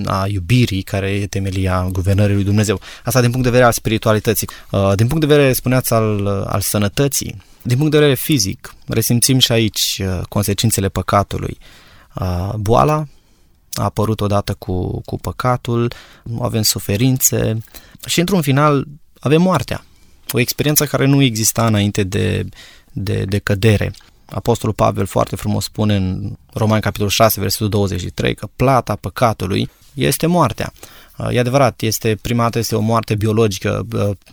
a 0.05 0.28
iubirii 0.28 0.82
care 0.82 1.09
e 1.09 1.28
temelia 1.28 1.88
guvernării 1.91 2.36
lui 2.36 2.43
Dumnezeu. 2.43 2.80
Asta 3.03 3.22
din 3.22 3.30
punct 3.30 3.43
de 3.43 3.49
vedere 3.49 3.68
al 3.68 3.74
spiritualității. 3.74 4.47
Din 4.95 5.07
punct 5.07 5.28
de 5.28 5.34
vedere, 5.34 5.53
spuneați, 5.53 5.93
al, 5.93 6.28
al 6.28 6.62
sănătății, 6.62 7.41
din 7.62 7.78
punct 7.78 7.91
de 7.91 7.97
vedere 7.97 8.16
fizic, 8.16 8.76
resimțim 8.88 9.39
și 9.39 9.51
aici 9.51 10.01
consecințele 10.30 10.89
păcatului. 10.89 11.57
Boala 12.55 13.05
a 13.74 13.84
apărut 13.84 14.22
odată 14.22 14.53
cu, 14.53 15.01
cu 15.01 15.18
păcatul, 15.18 15.93
avem 16.41 16.62
suferințe 16.62 17.57
și 18.05 18.20
într-un 18.20 18.41
final 18.41 18.88
avem 19.20 19.41
moartea. 19.41 19.86
O 20.32 20.39
experiență 20.39 20.86
care 20.86 21.05
nu 21.05 21.22
exista 21.22 21.66
înainte 21.66 22.03
de, 22.03 22.45
de, 22.91 23.24
de 23.24 23.38
cădere. 23.38 23.93
Apostolul 24.26 24.76
Pavel 24.76 25.05
foarte 25.05 25.36
frumos 25.36 25.64
spune 25.64 25.95
în 25.95 26.36
Romani 26.53 26.81
capitolul 26.81 27.11
6, 27.11 27.39
versetul 27.39 27.69
23 27.69 28.35
că 28.35 28.47
plata 28.55 28.95
păcatului 28.95 29.69
este 29.93 30.25
moartea. 30.25 30.73
E 31.31 31.39
adevărat, 31.39 31.81
este 31.81 32.17
prima 32.21 32.43
dată 32.43 32.57
este 32.57 32.75
o 32.75 32.79
moarte 32.79 33.15
biologică 33.15 33.85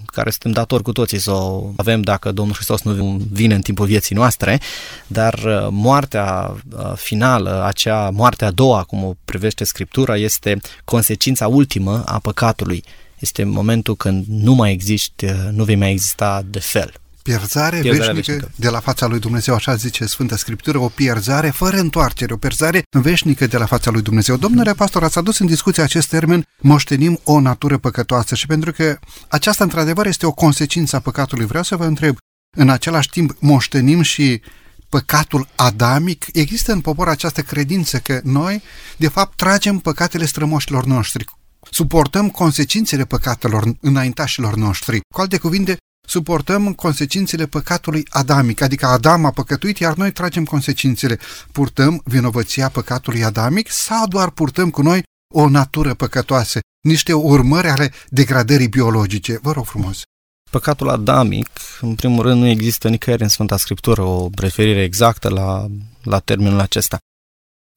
care 0.06 0.30
suntem 0.30 0.52
datori 0.52 0.82
cu 0.82 0.92
toții 0.92 1.18
să 1.18 1.30
o 1.30 1.72
avem 1.76 2.00
dacă 2.02 2.32
Domnul 2.32 2.54
Hristos 2.54 2.82
nu 2.82 3.20
vine 3.32 3.54
în 3.54 3.60
timpul 3.60 3.86
vieții 3.86 4.14
noastre, 4.14 4.60
dar 5.06 5.68
moartea 5.70 6.56
finală, 6.94 7.64
acea 7.64 8.10
moarte 8.10 8.44
a 8.44 8.50
doua, 8.50 8.82
cum 8.82 9.04
o 9.04 9.14
privește 9.24 9.64
Scriptura, 9.64 10.16
este 10.16 10.60
consecința 10.84 11.46
ultimă 11.46 12.02
a 12.06 12.18
păcatului. 12.18 12.84
Este 13.18 13.44
momentul 13.44 13.96
când 13.96 14.24
nu 14.28 14.54
mai 14.54 14.72
existi, 14.72 15.26
nu 15.50 15.64
vei 15.64 15.76
mai 15.76 15.90
exista 15.90 16.42
de 16.50 16.58
fel. 16.58 16.92
Pierzare 17.28 17.80
veșnică, 17.80 18.12
veșnică 18.12 18.50
de 18.56 18.68
la 18.68 18.80
fața 18.80 19.06
lui 19.06 19.18
Dumnezeu, 19.18 19.54
așa 19.54 19.74
zice 19.74 20.06
Sfânta 20.06 20.36
Scriptură, 20.36 20.78
o 20.78 20.88
pierzare 20.88 21.50
fără 21.50 21.76
întoarcere, 21.76 22.32
o 22.32 22.36
pierzare 22.36 22.82
veșnică 22.90 23.46
de 23.46 23.56
la 23.56 23.66
fața 23.66 23.90
lui 23.90 24.02
Dumnezeu. 24.02 24.36
Domnule 24.36 24.72
pastor, 24.72 25.02
ați 25.02 25.18
adus 25.18 25.38
în 25.38 25.46
discuție 25.46 25.82
acest 25.82 26.08
termen, 26.08 26.44
moștenim 26.60 27.20
o 27.24 27.40
natură 27.40 27.78
păcătoasă 27.78 28.34
și 28.34 28.46
pentru 28.46 28.72
că 28.72 28.98
aceasta 29.28 29.64
într-adevăr 29.64 30.06
este 30.06 30.26
o 30.26 30.32
consecință 30.32 30.96
a 30.96 31.00
păcatului, 31.00 31.46
vreau 31.46 31.62
să 31.62 31.76
vă 31.76 31.84
întreb, 31.84 32.16
în 32.56 32.68
același 32.68 33.08
timp 33.08 33.36
moștenim 33.40 34.02
și 34.02 34.40
păcatul 34.88 35.48
adamic, 35.54 36.26
există 36.32 36.72
în 36.72 36.80
popor 36.80 37.08
această 37.08 37.42
credință 37.42 37.98
că 37.98 38.20
noi, 38.22 38.62
de 38.96 39.08
fapt, 39.08 39.36
tragem 39.36 39.78
păcatele 39.78 40.24
strămoșilor 40.24 40.84
noștri, 40.84 41.24
suportăm 41.70 42.30
consecințele 42.30 43.04
păcatelor 43.04 43.64
înaintașilor 43.80 44.54
noștri. 44.54 45.00
Cu 45.14 45.20
alte 45.20 45.38
cuvinte, 45.38 45.76
suportăm 46.08 46.72
consecințele 46.72 47.46
păcatului 47.46 48.06
adamic, 48.08 48.60
adică 48.60 48.86
Adam 48.86 49.24
a 49.24 49.30
păcătuit, 49.30 49.78
iar 49.78 49.94
noi 49.94 50.12
tragem 50.12 50.44
consecințele. 50.44 51.18
Purtăm 51.52 52.00
vinovăția 52.04 52.68
păcatului 52.68 53.24
adamic 53.24 53.70
sau 53.70 54.06
doar 54.06 54.30
purtăm 54.30 54.70
cu 54.70 54.82
noi 54.82 55.02
o 55.34 55.48
natură 55.48 55.94
păcătoasă, 55.94 56.58
niște 56.80 57.12
urmări 57.12 57.68
ale 57.68 57.92
degradării 58.08 58.68
biologice? 58.68 59.38
Vă 59.42 59.52
rog 59.52 59.64
frumos. 59.64 60.02
Păcatul 60.50 60.88
adamic, 60.88 61.48
în 61.80 61.94
primul 61.94 62.22
rând, 62.22 62.40
nu 62.40 62.46
există 62.46 62.88
nicăieri 62.88 63.22
în 63.22 63.28
Sfânta 63.28 63.56
Scriptură 63.56 64.02
o 64.02 64.28
referire 64.36 64.82
exactă 64.82 65.28
la, 65.28 65.66
la 66.02 66.18
termenul 66.18 66.60
acesta. 66.60 66.98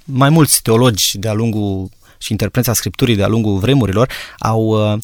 Mai 0.06 0.30
mulți 0.30 0.62
teologi 0.62 1.18
de-a 1.18 1.34
lungul 1.34 1.90
și 2.18 2.32
interpreția 2.32 2.74
Scripturii 2.74 3.16
de-a 3.16 3.28
lungul 3.28 3.58
vremurilor 3.58 4.12
au 4.40 4.92
uh, 4.94 4.94
uh, 4.94 5.00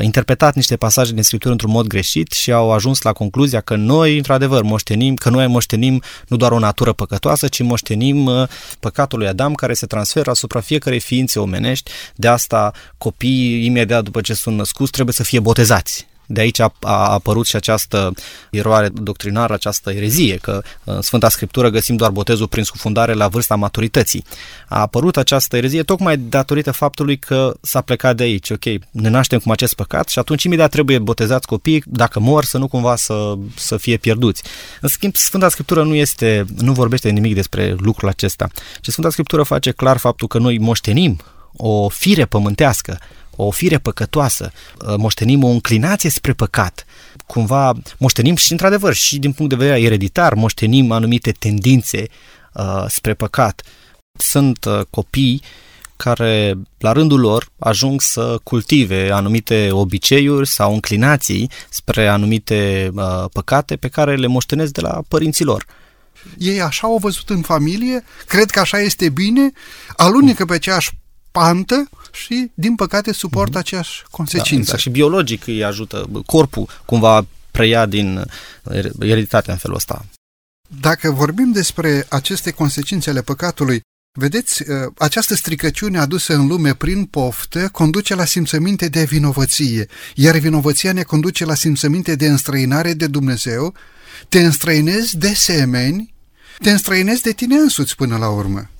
interpretat 0.00 0.54
niște 0.54 0.76
pasaje 0.76 1.12
din 1.12 1.22
Scriptură 1.22 1.52
într-un 1.52 1.70
mod 1.70 1.86
greșit 1.86 2.32
și 2.32 2.52
au 2.52 2.72
ajuns 2.72 3.02
la 3.02 3.12
concluzia 3.12 3.60
că 3.60 3.76
noi, 3.76 4.16
într-adevăr, 4.16 4.62
moștenim, 4.62 5.14
că 5.14 5.30
noi 5.30 5.46
moștenim 5.46 6.02
nu 6.28 6.36
doar 6.36 6.52
o 6.52 6.58
natură 6.58 6.92
păcătoasă, 6.92 7.48
ci 7.48 7.62
moștenim 7.62 8.24
uh, 8.24 8.48
păcatul 8.80 9.18
lui 9.18 9.28
Adam 9.28 9.54
care 9.54 9.74
se 9.74 9.86
transferă 9.86 10.30
asupra 10.30 10.60
fiecarei 10.60 11.00
ființe 11.00 11.38
omenești. 11.38 11.90
De 12.14 12.28
asta 12.28 12.72
copiii, 12.98 13.64
imediat 13.64 14.04
după 14.04 14.20
ce 14.20 14.34
sunt 14.34 14.56
născuți, 14.56 14.90
trebuie 14.90 15.14
să 15.14 15.22
fie 15.22 15.40
botezați 15.40 16.10
de 16.32 16.40
aici 16.40 16.58
a, 16.58 16.74
a 16.80 17.12
apărut 17.12 17.46
și 17.46 17.56
această 17.56 18.12
eroare 18.50 18.88
doctrinară, 18.88 19.52
această 19.52 19.90
erezie, 19.90 20.36
că 20.36 20.62
în 20.84 21.00
Sfânta 21.00 21.28
Scriptură 21.28 21.68
găsim 21.68 21.96
doar 21.96 22.10
botezul 22.10 22.48
prin 22.48 22.64
scufundare 22.64 23.12
la 23.12 23.28
vârsta 23.28 23.54
maturității. 23.54 24.24
A 24.68 24.80
apărut 24.80 25.16
această 25.16 25.56
erezie 25.56 25.82
tocmai 25.82 26.16
datorită 26.16 26.70
faptului 26.70 27.18
că 27.18 27.54
s-a 27.60 27.80
plecat 27.80 28.16
de 28.16 28.22
aici. 28.22 28.50
Ok, 28.50 28.64
ne 28.90 29.08
naștem 29.08 29.38
cu 29.38 29.50
acest 29.50 29.74
păcat 29.74 30.08
și 30.08 30.18
atunci 30.18 30.42
imediat 30.42 30.70
trebuie 30.70 30.98
botezați 30.98 31.46
copii, 31.46 31.82
dacă 31.86 32.20
mor, 32.20 32.44
să 32.44 32.58
nu 32.58 32.68
cumva 32.68 32.96
să, 32.96 33.34
să 33.56 33.76
fie 33.76 33.96
pierduți. 33.96 34.42
În 34.80 34.88
schimb, 34.88 35.16
Sfânta 35.16 35.48
Scriptură 35.48 35.82
nu 35.82 35.94
este, 35.94 36.44
nu 36.58 36.72
vorbește 36.72 37.10
nimic 37.10 37.34
despre 37.34 37.74
lucrul 37.78 38.08
acesta. 38.08 38.48
Ce 38.80 38.90
Sfânta 38.90 39.10
Scriptură 39.10 39.42
face 39.42 39.70
clar 39.70 39.96
faptul 39.96 40.28
că 40.28 40.38
noi 40.38 40.58
moștenim 40.58 41.20
o 41.56 41.88
fire 41.88 42.24
pământească, 42.24 42.98
o 43.36 43.50
fire 43.50 43.78
păcătoasă, 43.78 44.52
uh, 44.86 44.94
moștenim 44.96 45.44
o 45.44 45.48
înclinație 45.48 46.10
spre 46.10 46.32
păcat. 46.32 46.84
Cumva 47.26 47.72
moștenim 47.98 48.36
și, 48.36 48.52
într-adevăr, 48.52 48.94
și 48.94 49.18
din 49.18 49.32
punct 49.32 49.50
de 49.50 49.64
vedere 49.64 49.80
ereditar, 49.80 50.34
moștenim 50.34 50.90
anumite 50.90 51.32
tendințe 51.32 52.06
uh, 52.52 52.84
spre 52.88 53.14
păcat. 53.14 53.62
Sunt 54.18 54.64
uh, 54.64 54.80
copii 54.90 55.42
care, 55.96 56.54
la 56.78 56.92
rândul 56.92 57.20
lor, 57.20 57.48
ajung 57.58 58.00
să 58.00 58.38
cultive 58.42 59.10
anumite 59.10 59.68
obiceiuri 59.70 60.48
sau 60.48 60.72
înclinații 60.72 61.50
spre 61.68 62.08
anumite 62.08 62.90
uh, 62.94 63.24
păcate 63.32 63.76
pe 63.76 63.88
care 63.88 64.16
le 64.16 64.26
moștenesc 64.26 64.72
de 64.72 64.80
la 64.80 65.02
părinții 65.08 65.44
lor. 65.44 65.66
Ei 66.38 66.60
așa 66.60 66.86
au 66.86 66.98
văzut 66.98 67.30
în 67.30 67.42
familie, 67.42 68.04
cred 68.26 68.50
că 68.50 68.60
așa 68.60 68.78
este 68.78 69.08
bine, 69.08 69.52
alunecă 69.96 70.44
pe 70.44 70.54
aceeași 70.54 70.90
pantă 71.30 71.88
și, 72.14 72.50
din 72.54 72.74
păcate, 72.74 73.12
suportă 73.12 73.56
mm-hmm. 73.58 73.60
aceeași 73.60 74.02
consecință. 74.10 74.54
Da, 74.54 74.60
exact. 74.60 74.80
Și 74.80 74.90
biologic 74.90 75.46
îi 75.46 75.64
ajută, 75.64 76.10
corpul 76.26 76.68
cumva 76.84 77.26
preia 77.50 77.86
din 77.86 78.24
ereditatea 79.00 79.52
în 79.52 79.58
felul 79.58 79.76
ăsta. 79.76 80.04
Dacă 80.80 81.10
vorbim 81.10 81.52
despre 81.52 82.06
aceste 82.08 82.50
consecințe 82.50 83.10
ale 83.10 83.22
păcatului, 83.22 83.80
vedeți, 84.18 84.62
ă, 84.70 84.92
această 84.98 85.34
stricăciune 85.34 85.98
adusă 85.98 86.34
în 86.34 86.46
lume 86.46 86.74
prin 86.74 87.04
poftă 87.04 87.68
conduce 87.68 88.14
la 88.14 88.24
simțăminte 88.24 88.88
de 88.88 89.04
vinovăție, 89.04 89.86
iar 90.14 90.36
vinovăția 90.36 90.92
ne 90.92 91.02
conduce 91.02 91.44
la 91.44 91.54
simțăminte 91.54 92.14
de 92.14 92.26
înstrăinare 92.26 92.92
de 92.94 93.06
Dumnezeu, 93.06 93.74
te 94.28 94.44
înstrăinezi 94.44 95.16
de 95.16 95.32
semeni, 95.34 96.14
te 96.58 96.70
înstrăinezi 96.70 97.22
de 97.22 97.32
tine 97.32 97.56
însuți 97.56 97.96
până 97.96 98.16
la 98.16 98.28
urmă. 98.28 98.70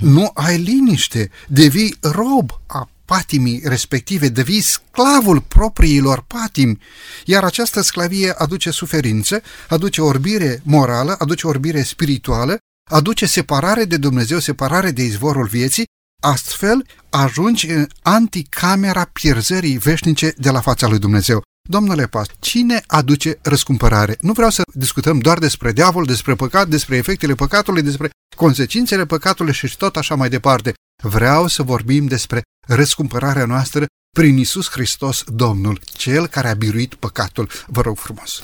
Nu 0.00 0.30
ai 0.34 0.58
liniște, 0.58 1.30
devii 1.48 1.96
rob 2.00 2.50
a 2.66 2.88
patimii 3.04 3.60
respective, 3.64 4.28
devii 4.28 4.60
sclavul 4.60 5.40
propriilor 5.40 6.24
patimi, 6.26 6.78
iar 7.24 7.44
această 7.44 7.80
sclavie 7.80 8.30
aduce 8.30 8.70
suferință, 8.70 9.42
aduce 9.68 10.02
orbire 10.02 10.60
morală, 10.64 11.16
aduce 11.18 11.46
orbire 11.46 11.82
spirituală, 11.82 12.58
aduce 12.90 13.26
separare 13.26 13.84
de 13.84 13.96
Dumnezeu, 13.96 14.38
separare 14.38 14.90
de 14.90 15.02
izvorul 15.02 15.46
vieții, 15.46 15.84
Astfel, 16.20 16.86
ajungi 17.10 17.70
în 17.70 17.86
anticamera 18.02 19.04
pierzării 19.12 19.78
veșnice 19.78 20.34
de 20.36 20.50
la 20.50 20.60
fața 20.60 20.88
lui 20.88 20.98
Dumnezeu. 20.98 21.42
Domnule 21.68 22.06
pastor, 22.06 22.36
cine 22.38 22.82
aduce 22.86 23.38
răscumpărare? 23.42 24.16
Nu 24.20 24.32
vreau 24.32 24.50
să 24.50 24.62
discutăm 24.74 25.18
doar 25.18 25.38
despre 25.38 25.72
diavol, 25.72 26.04
despre 26.04 26.34
păcat, 26.34 26.68
despre 26.68 26.96
efectele 26.96 27.34
păcatului, 27.34 27.82
despre 27.82 28.10
consecințele 28.36 29.06
păcatului 29.06 29.52
și 29.52 29.76
tot 29.76 29.96
așa 29.96 30.14
mai 30.14 30.28
departe. 30.28 30.72
Vreau 31.02 31.46
să 31.46 31.62
vorbim 31.62 32.06
despre 32.06 32.42
răscumpărarea 32.66 33.44
noastră 33.46 33.86
prin 34.16 34.36
Isus 34.36 34.70
Hristos, 34.70 35.24
Domnul, 35.26 35.80
Cel 35.84 36.26
care 36.26 36.48
a 36.48 36.54
biruit 36.54 36.94
păcatul. 36.94 37.50
Vă 37.66 37.80
rog 37.80 37.96
frumos! 37.96 38.42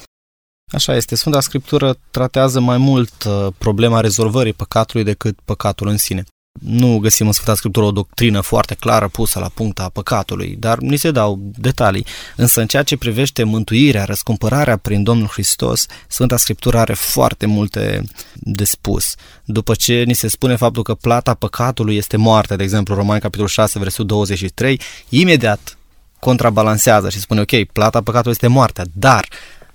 Așa 0.72 0.96
este. 0.96 1.14
Sfânta 1.14 1.40
Scriptură 1.40 1.98
tratează 2.10 2.60
mai 2.60 2.78
mult 2.78 3.24
uh, 3.24 3.46
problema 3.58 4.00
rezolvării 4.00 4.52
păcatului 4.52 5.04
decât 5.04 5.38
păcatul 5.44 5.88
în 5.88 5.96
sine. 5.96 6.24
Nu 6.58 6.98
găsim 6.98 7.26
în 7.26 7.32
Sfânta 7.32 7.54
Scriptură 7.54 7.86
o 7.86 7.90
doctrină 7.90 8.40
foarte 8.40 8.74
clară 8.74 9.08
pusă 9.08 9.38
la 9.38 9.48
punct 9.54 9.78
a 9.80 9.88
păcatului, 9.88 10.56
dar 10.58 10.78
ni 10.78 10.96
se 10.96 11.10
dau 11.10 11.38
detalii. 11.40 12.06
Însă 12.36 12.60
în 12.60 12.66
ceea 12.66 12.82
ce 12.82 12.96
privește 12.96 13.42
mântuirea, 13.42 14.04
răscumpărarea 14.04 14.76
prin 14.76 15.02
Domnul 15.02 15.26
Hristos, 15.26 15.86
Sfânta 16.08 16.36
Scriptură 16.36 16.78
are 16.78 16.94
foarte 16.94 17.46
multe 17.46 18.04
de 18.34 18.64
spus. 18.64 19.14
După 19.44 19.74
ce 19.74 20.02
ni 20.06 20.14
se 20.14 20.28
spune 20.28 20.56
faptul 20.56 20.82
că 20.82 20.94
plata 20.94 21.34
păcatului 21.34 21.96
este 21.96 22.16
moarte, 22.16 22.56
de 22.56 22.62
exemplu 22.62 22.94
Romani 22.94 23.20
capitolul 23.20 23.50
6, 23.50 23.78
versetul 23.78 24.06
23, 24.06 24.80
imediat 25.08 25.78
contrabalansează 26.18 27.10
și 27.10 27.20
spune 27.20 27.40
ok, 27.40 27.64
plata 27.72 28.00
păcatului 28.00 28.32
este 28.32 28.46
moartea, 28.46 28.84
dar 28.92 29.28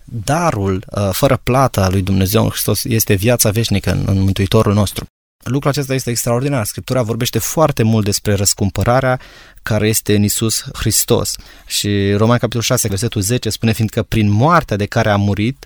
darul 0.06 0.86
uh, 0.90 1.10
fără 1.12 1.40
plată 1.44 1.84
a 1.84 1.90
lui 1.90 2.02
Dumnezeu 2.02 2.44
în 2.44 2.50
Hristos 2.50 2.84
este 2.84 3.14
viața 3.14 3.50
veșnică 3.50 3.92
în, 3.92 4.04
în 4.08 4.22
Mântuitorul 4.22 4.74
nostru. 4.74 5.06
Lucrul 5.44 5.72
acesta 5.72 5.94
este 5.94 6.10
extraordinar. 6.10 6.66
Scriptura 6.66 7.02
vorbește 7.02 7.40
foarte 7.40 7.84
mult 7.84 8.06
despre 8.06 8.34
răscumpărarea 8.34 9.20
care 9.64 9.88
este 9.88 10.16
în 10.16 10.24
Isus 10.24 10.64
Hristos. 10.74 11.36
Și 11.68 12.14
Roman 12.14 12.38
capitolul 12.38 12.64
6, 12.64 12.88
versetul 12.88 13.22
10 13.22 13.50
spune, 13.50 13.72
fiindcă 13.72 14.04
prin 14.04 14.30
moartea 14.30 14.78
de 14.78 14.86
care 14.86 15.10
a 15.10 15.16
murit, 15.16 15.66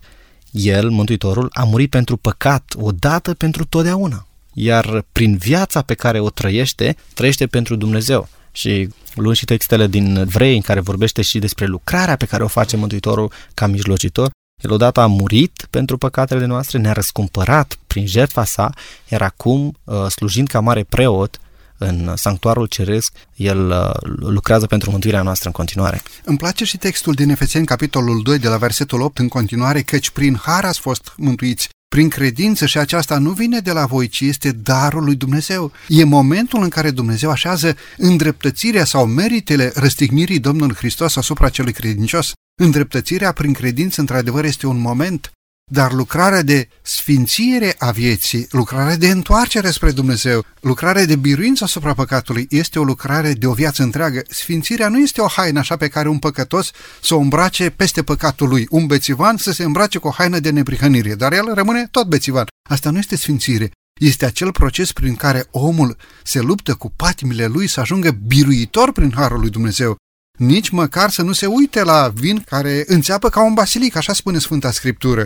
el, 0.51 0.89
Mântuitorul, 0.89 1.49
a 1.53 1.63
murit 1.63 1.89
pentru 1.89 2.17
păcat, 2.17 2.73
odată 2.77 3.33
pentru 3.33 3.65
totdeauna. 3.65 4.27
Iar 4.53 5.05
prin 5.11 5.37
viața 5.37 5.81
pe 5.81 5.93
care 5.93 6.19
o 6.19 6.29
trăiește, 6.29 6.95
trăiește 7.13 7.47
pentru 7.47 7.75
Dumnezeu. 7.75 8.27
Și 8.51 8.89
luând 9.15 9.35
și 9.35 9.45
textele 9.45 9.87
din 9.87 10.25
Vrei, 10.25 10.55
în 10.55 10.61
care 10.61 10.79
vorbește 10.79 11.21
și 11.21 11.39
despre 11.39 11.65
lucrarea 11.65 12.15
pe 12.15 12.25
care 12.25 12.43
o 12.43 12.47
face 12.47 12.77
Mântuitorul 12.77 13.31
ca 13.53 13.67
mijlocitor, 13.67 14.29
el 14.65 14.71
odată 14.71 14.99
a 14.99 15.05
murit 15.05 15.67
pentru 15.69 15.97
păcatele 15.97 16.45
noastre, 16.45 16.77
ne-a 16.77 16.91
răscumpărat 16.91 17.77
prin 17.87 18.07
jertfa 18.07 18.43
sa, 18.45 18.73
iar 19.09 19.21
acum, 19.21 19.77
uh, 19.83 20.05
slujind 20.07 20.47
ca 20.47 20.59
mare 20.59 20.83
preot, 20.83 21.39
în 21.77 22.13
sanctuarul 22.15 22.65
ceresc, 22.65 23.13
el 23.35 23.69
uh, 23.69 23.89
lucrează 24.19 24.65
pentru 24.65 24.91
mântuirea 24.91 25.21
noastră 25.21 25.47
în 25.47 25.53
continuare. 25.53 26.01
Îmi 26.23 26.37
place 26.37 26.65
și 26.65 26.77
textul 26.77 27.13
din 27.13 27.29
Efeseni, 27.29 27.65
capitolul 27.65 28.21
2, 28.23 28.39
de 28.39 28.47
la 28.47 28.57
versetul 28.57 29.01
8 29.01 29.17
în 29.17 29.27
continuare, 29.27 29.81
căci 29.81 30.09
prin 30.09 30.39
har 30.41 30.65
ați 30.65 30.79
fost 30.79 31.13
mântuiți 31.17 31.69
prin 31.95 32.09
credință 32.09 32.65
și 32.65 32.77
aceasta 32.77 33.17
nu 33.17 33.31
vine 33.31 33.59
de 33.59 33.71
la 33.71 33.85
voi, 33.85 34.07
ci 34.07 34.19
este 34.19 34.51
darul 34.51 35.03
lui 35.03 35.15
Dumnezeu. 35.15 35.71
E 35.87 36.03
momentul 36.03 36.61
în 36.63 36.69
care 36.69 36.91
Dumnezeu 36.91 37.29
așează 37.29 37.75
îndreptățirea 37.97 38.85
sau 38.85 39.05
meritele 39.05 39.71
răstignirii 39.75 40.39
Domnului 40.39 40.75
Hristos 40.75 41.15
asupra 41.15 41.49
celui 41.49 41.71
credincios. 41.73 42.31
Îndreptățirea 42.61 43.31
prin 43.31 43.53
credință, 43.53 44.01
într-adevăr, 44.01 44.45
este 44.45 44.67
un 44.67 44.79
moment, 44.79 45.31
dar 45.71 45.91
lucrarea 45.93 46.41
de 46.41 46.67
sfințire 46.81 47.75
a 47.77 47.91
vieții, 47.91 48.47
lucrarea 48.51 48.95
de 48.95 49.09
întoarcere 49.09 49.71
spre 49.71 49.91
Dumnezeu, 49.91 50.45
lucrarea 50.59 51.05
de 51.05 51.15
biruință 51.15 51.63
asupra 51.63 51.93
păcatului 51.93 52.47
este 52.49 52.79
o 52.79 52.83
lucrare 52.83 53.33
de 53.33 53.47
o 53.47 53.53
viață 53.53 53.83
întreagă. 53.83 54.21
Sfințirea 54.29 54.89
nu 54.89 54.99
este 54.99 55.21
o 55.21 55.27
haină 55.27 55.59
așa 55.59 55.77
pe 55.77 55.87
care 55.87 56.07
un 56.07 56.19
păcătos 56.19 56.71
să 57.01 57.15
o 57.15 57.19
îmbrace 57.19 57.69
peste 57.69 58.03
păcatul 58.03 58.47
lui, 58.47 58.67
un 58.69 58.85
bețivan 58.85 59.37
să 59.37 59.51
se 59.51 59.63
îmbrace 59.63 59.97
cu 59.97 60.07
o 60.07 60.11
haină 60.11 60.39
de 60.39 60.49
neprihănire, 60.49 61.15
dar 61.15 61.33
el 61.33 61.53
rămâne 61.53 61.87
tot 61.91 62.07
bețivan. 62.07 62.45
Asta 62.69 62.89
nu 62.89 62.97
este 62.97 63.15
sfințire. 63.15 63.71
Este 64.01 64.25
acel 64.25 64.51
proces 64.51 64.91
prin 64.91 65.15
care 65.15 65.45
omul 65.51 65.97
se 66.23 66.39
luptă 66.39 66.73
cu 66.73 66.89
patimile 66.95 67.45
lui 67.45 67.67
să 67.67 67.79
ajungă 67.79 68.11
biruitor 68.11 68.91
prin 68.91 69.11
harul 69.15 69.39
lui 69.39 69.49
Dumnezeu 69.49 69.97
nici 70.37 70.69
măcar 70.69 71.09
să 71.09 71.21
nu 71.21 71.31
se 71.31 71.45
uite 71.45 71.83
la 71.83 72.11
vin 72.13 72.43
care 72.45 72.83
înțeapă 72.87 73.29
ca 73.29 73.43
un 73.43 73.53
basilic, 73.53 73.95
așa 73.95 74.13
spune 74.13 74.39
Sfânta 74.39 74.71
Scriptură. 74.71 75.25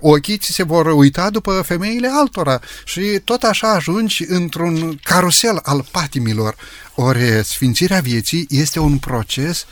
Ochii 0.00 0.38
ți 0.38 0.52
se 0.52 0.62
vor 0.62 0.86
uita 0.86 1.30
după 1.30 1.62
femeile 1.66 2.08
altora 2.12 2.60
și 2.84 3.20
tot 3.24 3.42
așa 3.42 3.72
ajungi 3.72 4.24
într-un 4.28 4.98
carusel 5.02 5.60
al 5.62 5.86
patimilor. 5.90 6.56
Ori 6.94 7.20
sfințirea 7.44 8.00
vieții 8.00 8.46
este 8.50 8.78
un 8.78 8.98
proces 8.98 9.66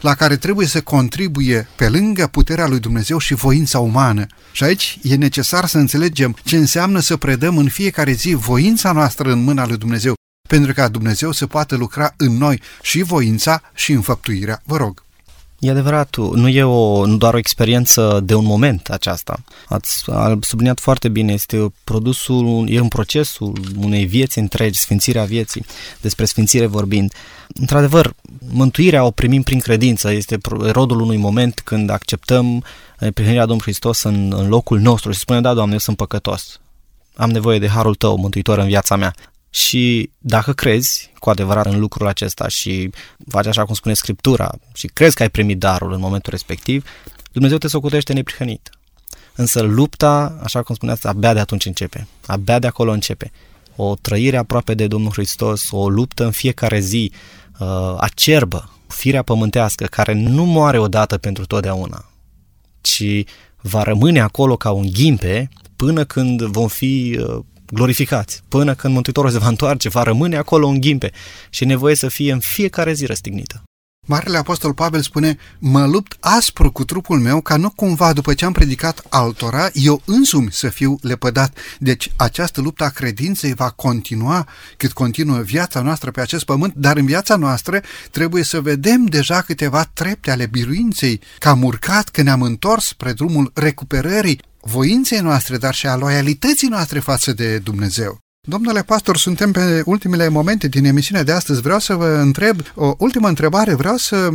la 0.00 0.14
care 0.14 0.36
trebuie 0.36 0.66
să 0.66 0.80
contribuie 0.80 1.68
pe 1.76 1.88
lângă 1.88 2.26
puterea 2.26 2.66
lui 2.66 2.80
Dumnezeu 2.80 3.18
și 3.18 3.34
voința 3.34 3.78
umană. 3.78 4.26
Și 4.52 4.64
aici 4.64 4.98
e 5.02 5.14
necesar 5.14 5.66
să 5.66 5.78
înțelegem 5.78 6.36
ce 6.44 6.56
înseamnă 6.56 7.00
să 7.00 7.16
predăm 7.16 7.58
în 7.58 7.68
fiecare 7.68 8.12
zi 8.12 8.34
voința 8.34 8.92
noastră 8.92 9.32
în 9.32 9.42
mâna 9.42 9.66
lui 9.66 9.76
Dumnezeu 9.76 10.14
pentru 10.48 10.72
ca 10.72 10.88
Dumnezeu 10.88 11.32
să 11.32 11.46
poată 11.46 11.76
lucra 11.76 12.14
în 12.16 12.36
noi 12.36 12.62
și 12.82 13.02
voința 13.02 13.62
și 13.74 13.92
înfăptuirea. 13.92 14.62
Vă 14.64 14.76
rog. 14.76 15.04
E 15.62 15.70
adevărat, 15.70 16.16
nu 16.16 16.48
e 16.48 16.62
o, 16.62 17.06
nu 17.06 17.16
doar 17.16 17.34
o 17.34 17.38
experiență 17.38 18.20
de 18.24 18.34
un 18.34 18.44
moment 18.44 18.88
aceasta. 18.88 19.44
Ați 19.68 20.04
subliniat 20.40 20.80
foarte 20.80 21.08
bine, 21.08 21.32
este 21.32 21.72
produsul, 21.84 22.66
e 22.68 22.80
un 22.80 22.88
procesul 22.88 23.60
unei 23.76 24.04
vieți 24.04 24.38
întregi, 24.38 24.78
sfințirea 24.78 25.24
vieții, 25.24 25.64
despre 26.00 26.24
sfințire 26.24 26.66
vorbind. 26.66 27.12
Într-adevăr, 27.54 28.14
mântuirea 28.52 29.04
o 29.04 29.10
primim 29.10 29.42
prin 29.42 29.60
credință, 29.60 30.12
este 30.12 30.38
rodul 30.70 31.00
unui 31.00 31.16
moment 31.16 31.60
când 31.64 31.90
acceptăm 31.90 32.64
prihănirea 32.98 33.46
Domnului 33.46 33.62
Hristos 33.62 34.02
în, 34.02 34.32
în 34.36 34.48
locul 34.48 34.78
nostru 34.78 35.12
și 35.12 35.18
spunem, 35.18 35.42
da, 35.42 35.54
Doamne, 35.54 35.72
eu 35.72 35.78
sunt 35.78 35.96
păcătos, 35.96 36.60
am 37.14 37.30
nevoie 37.30 37.58
de 37.58 37.68
harul 37.68 37.94
Tău, 37.94 38.16
Mântuitor, 38.16 38.58
în 38.58 38.66
viața 38.66 38.96
mea. 38.96 39.14
Și 39.54 40.10
dacă 40.18 40.52
crezi 40.52 41.12
cu 41.18 41.30
adevărat 41.30 41.66
în 41.66 41.78
lucrul 41.78 42.06
acesta 42.06 42.48
și 42.48 42.90
faci 43.28 43.46
așa 43.46 43.64
cum 43.64 43.74
spune 43.74 43.94
Scriptura 43.94 44.50
și 44.74 44.86
crezi 44.86 45.14
că 45.14 45.22
ai 45.22 45.30
primit 45.30 45.58
darul 45.58 45.92
în 45.92 46.00
momentul 46.00 46.32
respectiv, 46.32 46.84
Dumnezeu 47.32 47.58
te 47.58 47.68
socotește 47.68 48.12
neprihănit. 48.12 48.70
Însă 49.34 49.60
lupta, 49.60 50.38
așa 50.42 50.62
cum 50.62 50.74
spuneați, 50.74 51.06
abia 51.06 51.32
de 51.32 51.40
atunci 51.40 51.64
începe. 51.64 52.06
Abia 52.26 52.58
de 52.58 52.66
acolo 52.66 52.92
începe. 52.92 53.32
O 53.76 53.94
trăire 53.94 54.36
aproape 54.36 54.74
de 54.74 54.86
Domnul 54.86 55.10
Hristos, 55.12 55.70
o 55.70 55.88
luptă 55.88 56.24
în 56.24 56.30
fiecare 56.30 56.80
zi, 56.80 57.12
uh, 57.58 57.94
acerbă, 57.98 58.70
firea 58.86 59.22
pământească, 59.22 59.84
care 59.84 60.12
nu 60.12 60.44
moare 60.44 60.78
odată 60.78 61.18
pentru 61.18 61.46
totdeauna, 61.46 62.10
ci 62.80 63.24
va 63.60 63.82
rămâne 63.82 64.20
acolo 64.20 64.56
ca 64.56 64.70
un 64.70 64.86
ghimpe 64.92 65.48
până 65.76 66.04
când 66.04 66.42
vom 66.42 66.68
fi 66.68 67.18
uh, 67.20 67.44
glorificați. 67.72 68.42
Până 68.48 68.74
când 68.74 68.94
Mântuitorul 68.94 69.30
se 69.30 69.38
va 69.38 69.48
întoarce, 69.48 69.88
va 69.88 70.02
rămâne 70.02 70.36
acolo 70.36 70.66
în 70.66 70.80
ghimpe 70.80 71.10
și 71.50 71.62
e 71.62 71.66
nevoie 71.66 71.94
să 71.94 72.08
fie 72.08 72.32
în 72.32 72.40
fiecare 72.40 72.92
zi 72.92 73.06
răstignită. 73.06 73.62
Marele 74.06 74.36
Apostol 74.36 74.74
Pavel 74.74 75.00
spune, 75.00 75.36
mă 75.58 75.86
lupt 75.86 76.16
aspru 76.20 76.72
cu 76.72 76.84
trupul 76.84 77.18
meu 77.18 77.40
ca 77.40 77.56
nu 77.56 77.70
cumva 77.70 78.12
după 78.12 78.34
ce 78.34 78.44
am 78.44 78.52
predicat 78.52 79.02
altora, 79.08 79.70
eu 79.72 80.02
însumi 80.04 80.52
să 80.52 80.68
fiu 80.68 80.98
lepădat. 81.00 81.56
Deci 81.78 82.12
această 82.16 82.60
luptă 82.60 82.84
a 82.84 82.88
credinței 82.88 83.54
va 83.54 83.70
continua 83.70 84.48
cât 84.76 84.92
continuă 84.92 85.38
viața 85.38 85.80
noastră 85.80 86.10
pe 86.10 86.20
acest 86.20 86.44
pământ, 86.44 86.74
dar 86.74 86.96
în 86.96 87.06
viața 87.06 87.36
noastră 87.36 87.80
trebuie 88.10 88.42
să 88.42 88.60
vedem 88.60 89.04
deja 89.04 89.40
câteva 89.40 89.84
trepte 89.92 90.30
ale 90.30 90.46
biruinței, 90.46 91.20
că 91.38 91.48
am 91.48 91.62
urcat, 91.62 92.08
că 92.08 92.22
ne-am 92.22 92.42
întors 92.42 92.86
spre 92.86 93.12
drumul 93.12 93.50
recuperării, 93.54 94.40
voinței 94.62 95.20
noastre, 95.20 95.56
dar 95.56 95.74
și 95.74 95.86
a 95.86 95.96
loialității 95.96 96.68
noastre 96.68 96.98
față 96.98 97.32
de 97.32 97.58
Dumnezeu. 97.58 98.18
Domnule 98.48 98.82
pastor, 98.82 99.16
suntem 99.16 99.52
pe 99.52 99.82
ultimele 99.84 100.28
momente 100.28 100.68
din 100.68 100.84
emisiunea 100.84 101.22
de 101.22 101.32
astăzi. 101.32 101.60
Vreau 101.60 101.78
să 101.78 101.94
vă 101.94 102.06
întreb 102.06 102.60
o 102.74 102.94
ultimă 102.98 103.28
întrebare. 103.28 103.74
Vreau 103.74 103.96
să 103.96 104.28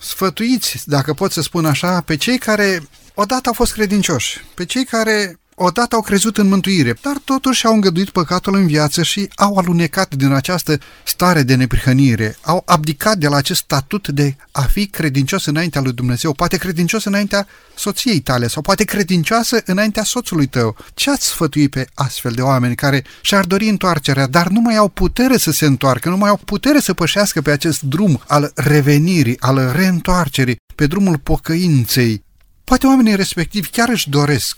sfătuiți, 0.00 0.82
dacă 0.84 1.12
pot 1.12 1.32
să 1.32 1.40
spun 1.40 1.64
așa, 1.64 2.00
pe 2.00 2.16
cei 2.16 2.38
care 2.38 2.82
odată 3.14 3.48
au 3.48 3.54
fost 3.54 3.72
credincioși, 3.72 4.40
pe 4.54 4.64
cei 4.64 4.84
care 4.84 5.36
odată 5.54 5.94
au 5.94 6.00
crezut 6.00 6.38
în 6.38 6.48
mântuire, 6.48 6.96
dar 7.02 7.16
totuși 7.24 7.66
au 7.66 7.74
îngăduit 7.74 8.10
păcatul 8.10 8.54
în 8.54 8.66
viață 8.66 9.02
și 9.02 9.28
au 9.34 9.56
alunecat 9.56 10.14
din 10.14 10.32
această 10.32 10.78
stare 11.04 11.42
de 11.42 11.54
neprihănire, 11.54 12.36
au 12.40 12.62
abdicat 12.66 13.16
de 13.16 13.28
la 13.28 13.36
acest 13.36 13.60
statut 13.60 14.08
de 14.08 14.36
a 14.50 14.62
fi 14.62 14.86
credincios 14.86 15.44
înaintea 15.44 15.80
lui 15.80 15.92
Dumnezeu, 15.92 16.32
poate 16.32 16.56
credincios 16.56 17.04
înaintea 17.04 17.46
soției 17.74 18.20
tale 18.20 18.46
sau 18.46 18.62
poate 18.62 18.84
credincioasă 18.84 19.62
înaintea 19.64 20.04
soțului 20.04 20.46
tău. 20.46 20.76
Ce 20.94 21.10
ați 21.10 21.26
sfătui 21.26 21.68
pe 21.68 21.86
astfel 21.94 22.32
de 22.32 22.42
oameni 22.42 22.74
care 22.74 23.04
și-ar 23.20 23.44
dori 23.44 23.68
întoarcerea, 23.68 24.26
dar 24.26 24.48
nu 24.48 24.60
mai 24.60 24.76
au 24.76 24.88
putere 24.88 25.36
să 25.36 25.50
se 25.50 25.66
întoarcă, 25.66 26.08
nu 26.08 26.16
mai 26.16 26.28
au 26.28 26.40
putere 26.44 26.80
să 26.80 26.94
pășească 26.94 27.40
pe 27.40 27.50
acest 27.50 27.82
drum 27.82 28.22
al 28.26 28.52
revenirii, 28.54 29.40
al 29.40 29.72
reîntoarcerii, 29.74 30.56
pe 30.74 30.86
drumul 30.86 31.18
pocăinței? 31.18 32.24
Poate 32.64 32.86
oamenii 32.86 33.16
respectivi 33.16 33.70
chiar 33.70 33.88
își 33.88 34.10
doresc 34.10 34.56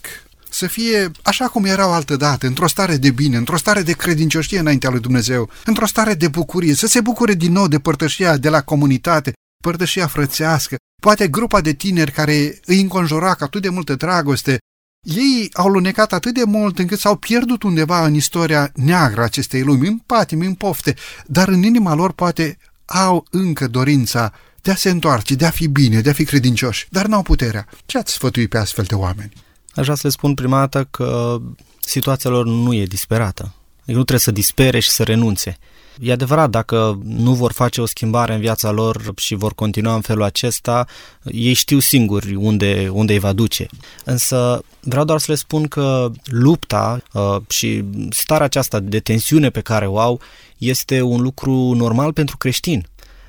să 0.54 0.66
fie 0.66 1.10
așa 1.22 1.46
cum 1.46 1.64
erau 1.64 1.92
altădată, 1.92 2.46
într-o 2.46 2.66
stare 2.66 2.96
de 2.96 3.10
bine, 3.10 3.36
într-o 3.36 3.56
stare 3.56 3.82
de 3.82 3.92
credincioșie 3.92 4.58
înaintea 4.58 4.90
lui 4.90 5.00
Dumnezeu, 5.00 5.50
într-o 5.64 5.86
stare 5.86 6.14
de 6.14 6.28
bucurie, 6.28 6.74
să 6.74 6.86
se 6.86 7.00
bucure 7.00 7.34
din 7.34 7.52
nou 7.52 7.68
de 7.68 7.78
părtășia 7.78 8.36
de 8.36 8.48
la 8.48 8.62
comunitate, 8.62 9.32
părtășia 9.62 10.06
frățească, 10.06 10.76
poate 11.02 11.28
grupa 11.28 11.60
de 11.60 11.72
tineri 11.72 12.12
care 12.12 12.60
îi 12.64 12.80
înconjura 12.80 13.34
cu 13.34 13.44
atât 13.44 13.62
de 13.62 13.68
multă 13.68 13.94
dragoste, 13.94 14.58
ei 15.06 15.48
au 15.52 15.68
lunecat 15.68 16.12
atât 16.12 16.34
de 16.34 16.44
mult 16.44 16.78
încât 16.78 16.98
s-au 16.98 17.16
pierdut 17.16 17.62
undeva 17.62 18.04
în 18.04 18.14
istoria 18.14 18.70
neagră 18.74 19.22
acestei 19.22 19.62
lumi, 19.62 19.86
în 19.86 19.98
patimi, 19.98 20.46
în 20.46 20.54
pofte, 20.54 20.94
dar 21.26 21.48
în 21.48 21.62
inima 21.62 21.94
lor 21.94 22.12
poate 22.12 22.58
au 22.84 23.26
încă 23.30 23.66
dorința 23.66 24.32
de 24.62 24.70
a 24.70 24.74
se 24.74 24.90
întoarce, 24.90 25.34
de 25.34 25.46
a 25.46 25.50
fi 25.50 25.66
bine, 25.66 26.00
de 26.00 26.10
a 26.10 26.12
fi 26.12 26.24
credincioși, 26.24 26.86
dar 26.90 27.06
n-au 27.06 27.22
puterea. 27.22 27.66
Ce 27.86 27.98
ați 27.98 28.12
sfătui 28.12 28.48
pe 28.48 28.58
astfel 28.58 28.84
de 28.84 28.94
oameni? 28.94 29.32
Aș 29.74 29.84
vrea 29.84 29.94
să 29.94 30.00
le 30.04 30.12
spun 30.12 30.34
prima 30.34 30.58
dată 30.58 30.86
că 30.90 31.40
situația 31.80 32.30
lor 32.30 32.46
nu 32.46 32.74
e 32.74 32.84
disperată. 32.84 33.54
Adică 33.82 33.98
nu 33.98 34.04
trebuie 34.04 34.18
să 34.18 34.30
dispere 34.30 34.78
și 34.78 34.88
să 34.88 35.02
renunțe. 35.02 35.58
E 36.00 36.12
adevărat, 36.12 36.50
dacă 36.50 36.98
nu 37.04 37.34
vor 37.34 37.52
face 37.52 37.80
o 37.80 37.86
schimbare 37.86 38.34
în 38.34 38.40
viața 38.40 38.70
lor 38.70 39.12
și 39.16 39.34
vor 39.34 39.54
continua 39.54 39.94
în 39.94 40.00
felul 40.00 40.22
acesta, 40.22 40.86
ei 41.24 41.52
știu 41.52 41.78
singuri 41.78 42.34
unde, 42.34 42.88
unde 42.92 43.12
îi 43.12 43.18
va 43.18 43.32
duce. 43.32 43.66
Însă 44.04 44.62
vreau 44.80 45.04
doar 45.04 45.18
să 45.18 45.26
le 45.28 45.36
spun 45.36 45.68
că 45.68 46.10
lupta 46.24 47.02
uh, 47.12 47.36
și 47.48 47.84
starea 48.10 48.46
aceasta 48.46 48.80
de 48.80 49.00
tensiune 49.00 49.50
pe 49.50 49.60
care 49.60 49.86
o 49.86 49.98
au 49.98 50.20
este 50.58 51.00
un 51.00 51.20
lucru 51.20 51.72
normal 51.72 52.12
pentru 52.12 52.36
creștini. 52.36 52.86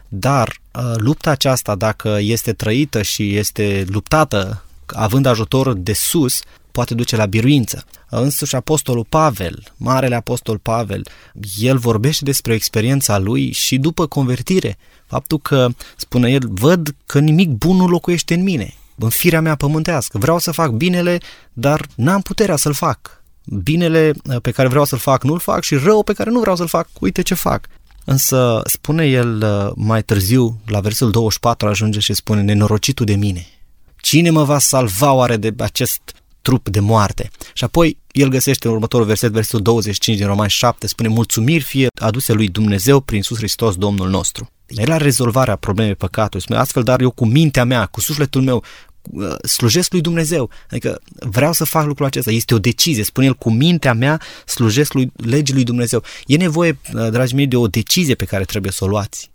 Dar 0.07 0.59
uh, 0.71 0.93
lupta 0.95 1.29
aceasta, 1.29 1.75
dacă 1.75 2.17
este 2.21 2.53
trăită 2.53 3.01
și 3.01 3.35
este 3.35 3.85
luptată 3.89 4.64
având 4.95 5.25
ajutor 5.25 5.73
de 5.73 5.93
sus, 5.93 6.41
poate 6.71 6.93
duce 6.93 7.15
la 7.15 7.25
biruință. 7.25 7.85
Însuși 8.09 8.55
apostolul 8.55 9.05
Pavel, 9.09 9.63
marele 9.77 10.15
apostol 10.15 10.57
Pavel, 10.57 11.07
el 11.57 11.77
vorbește 11.77 12.23
despre 12.23 12.53
experiența 12.53 13.17
lui 13.17 13.51
și 13.51 13.77
după 13.77 14.05
convertire. 14.05 14.77
Faptul 15.07 15.39
că, 15.39 15.67
spune 15.95 16.31
el, 16.31 16.41
văd 16.49 16.95
că 17.05 17.19
nimic 17.19 17.49
bun 17.49 17.75
nu 17.75 17.87
locuiește 17.87 18.33
în 18.33 18.43
mine, 18.43 18.73
în 18.95 19.09
firea 19.09 19.41
mea 19.41 19.55
pământească. 19.55 20.17
Vreau 20.17 20.39
să 20.39 20.51
fac 20.51 20.69
binele, 20.69 21.17
dar 21.53 21.85
n-am 21.95 22.21
puterea 22.21 22.55
să-l 22.55 22.73
fac. 22.73 23.23
Binele 23.63 24.13
pe 24.41 24.51
care 24.51 24.67
vreau 24.67 24.85
să-l 24.85 24.99
fac 24.99 25.23
nu-l 25.23 25.39
fac 25.39 25.63
și 25.63 25.75
rău 25.75 26.03
pe 26.03 26.13
care 26.13 26.29
nu 26.29 26.39
vreau 26.39 26.55
să-l 26.55 26.67
fac, 26.67 26.87
uite 26.99 27.21
ce 27.21 27.33
fac. 27.33 27.67
Însă 28.05 28.61
spune 28.65 29.05
el 29.05 29.43
uh, 29.43 29.71
mai 29.75 30.03
târziu, 30.03 30.61
la 30.65 30.79
versul 30.79 31.11
24 31.11 31.67
ajunge 31.67 31.99
și 31.99 32.13
spune, 32.13 32.41
nenorocitul 32.41 33.05
de 33.05 33.15
mine, 33.15 33.47
cine 34.05 34.29
mă 34.29 34.43
va 34.43 34.59
salva 34.59 35.13
oare 35.13 35.37
de 35.37 35.53
acest 35.57 36.01
trup 36.41 36.69
de 36.69 36.79
moarte? 36.79 37.29
Și 37.53 37.63
apoi 37.63 37.97
el 38.11 38.29
găsește 38.29 38.67
în 38.67 38.73
următorul 38.73 39.05
verset, 39.05 39.31
versul 39.31 39.61
25 39.61 40.17
din 40.17 40.25
Roman 40.27 40.47
7, 40.47 40.87
spune, 40.87 41.07
mulțumiri 41.07 41.63
fie 41.63 41.87
aduse 42.01 42.33
lui 42.33 42.47
Dumnezeu 42.47 42.99
prin 42.99 43.17
Iisus 43.17 43.37
Hristos, 43.37 43.75
Domnul 43.75 44.09
nostru. 44.09 44.49
El 44.67 44.87
la 44.87 44.97
rezolvarea 44.97 45.55
problemei 45.55 45.95
păcatului, 45.95 46.41
spune, 46.41 46.59
astfel, 46.59 46.83
dar 46.83 47.01
eu 47.01 47.11
cu 47.11 47.25
mintea 47.25 47.65
mea, 47.65 47.85
cu 47.85 48.01
sufletul 48.01 48.41
meu, 48.41 48.63
Uh, 49.11 49.35
slujesc 49.47 49.91
lui 49.91 50.01
Dumnezeu. 50.01 50.49
Adică 50.69 51.01
vreau 51.15 51.53
să 51.53 51.63
fac 51.63 51.85
lucrul 51.85 52.05
acesta. 52.05 52.31
Este 52.31 52.53
o 52.53 52.59
decizie. 52.59 53.03
Spune 53.03 53.25
el, 53.25 53.33
cu 53.33 53.51
mintea 53.51 53.93
mea 53.93 54.21
slujesc 54.45 54.93
lui, 54.93 55.11
legii 55.15 55.53
lui 55.53 55.63
Dumnezeu. 55.63 56.03
E 56.25 56.37
nevoie, 56.37 56.77
uh, 56.93 57.09
dragii 57.09 57.35
mei, 57.35 57.47
de 57.47 57.55
o 57.55 57.67
decizie 57.67 58.15
pe 58.15 58.25
care 58.25 58.43
trebuie 58.43 58.71
să 58.71 58.83
o 58.83 58.87
luați. 58.87 59.31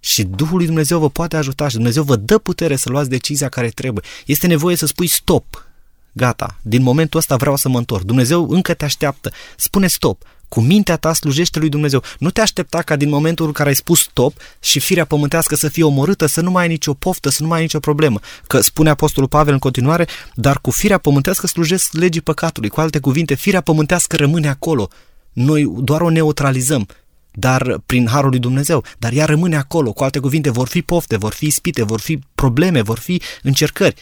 Și 0.00 0.22
Duhul 0.22 0.56
lui 0.56 0.66
Dumnezeu 0.66 0.98
vă 0.98 1.10
poate 1.10 1.36
ajuta 1.36 1.68
și 1.68 1.74
Dumnezeu 1.74 2.02
vă 2.02 2.16
dă 2.16 2.38
putere 2.38 2.76
să 2.76 2.88
luați 2.88 3.08
decizia 3.08 3.48
care 3.48 3.68
trebuie. 3.68 4.04
Este 4.26 4.46
nevoie 4.46 4.76
să 4.76 4.86
spui 4.86 5.06
stop. 5.06 5.64
Gata, 6.12 6.56
din 6.62 6.82
momentul 6.82 7.18
ăsta 7.18 7.36
vreau 7.36 7.56
să 7.56 7.68
mă 7.68 7.78
întorc. 7.78 8.04
Dumnezeu 8.04 8.50
încă 8.50 8.74
te 8.74 8.84
așteaptă. 8.84 9.30
Spune 9.56 9.86
stop. 9.86 10.22
Cu 10.48 10.60
mintea 10.60 10.96
ta 10.96 11.12
slujește 11.12 11.58
lui 11.58 11.68
Dumnezeu. 11.68 12.02
Nu 12.18 12.30
te 12.30 12.40
aștepta 12.40 12.82
ca 12.82 12.96
din 12.96 13.08
momentul 13.08 13.46
în 13.46 13.52
care 13.52 13.68
ai 13.68 13.74
spus 13.74 14.00
stop 14.00 14.32
și 14.60 14.80
firea 14.80 15.04
pământească 15.04 15.54
să 15.54 15.68
fie 15.68 15.84
omorâtă, 15.84 16.26
să 16.26 16.40
nu 16.40 16.50
mai 16.50 16.62
ai 16.62 16.68
nicio 16.68 16.94
poftă, 16.94 17.28
să 17.28 17.42
nu 17.42 17.48
mai 17.48 17.56
ai 17.56 17.62
nicio 17.62 17.80
problemă. 17.80 18.20
Că 18.46 18.60
spune 18.60 18.90
Apostolul 18.90 19.28
Pavel 19.28 19.52
în 19.52 19.58
continuare, 19.58 20.06
dar 20.34 20.58
cu 20.60 20.70
firea 20.70 20.98
pământească 20.98 21.46
slujesc 21.46 21.92
legii 21.92 22.20
păcatului. 22.20 22.68
Cu 22.68 22.80
alte 22.80 22.98
cuvinte, 22.98 23.34
firea 23.34 23.60
pământească 23.60 24.16
rămâne 24.16 24.48
acolo. 24.48 24.88
Noi 25.32 25.72
doar 25.78 26.00
o 26.00 26.10
neutralizăm 26.10 26.86
dar 27.32 27.80
prin 27.86 28.06
harul 28.06 28.30
lui 28.30 28.38
Dumnezeu, 28.38 28.84
dar 28.98 29.12
ea 29.12 29.24
rămâne 29.24 29.56
acolo. 29.56 29.92
Cu 29.92 30.04
alte 30.04 30.18
cuvinte, 30.18 30.50
vor 30.50 30.68
fi 30.68 30.82
pofte, 30.82 31.16
vor 31.16 31.32
fi 31.32 31.46
ispite, 31.46 31.82
vor 31.82 32.00
fi 32.00 32.18
probleme, 32.34 32.82
vor 32.82 32.98
fi 32.98 33.20
încercări. 33.42 33.94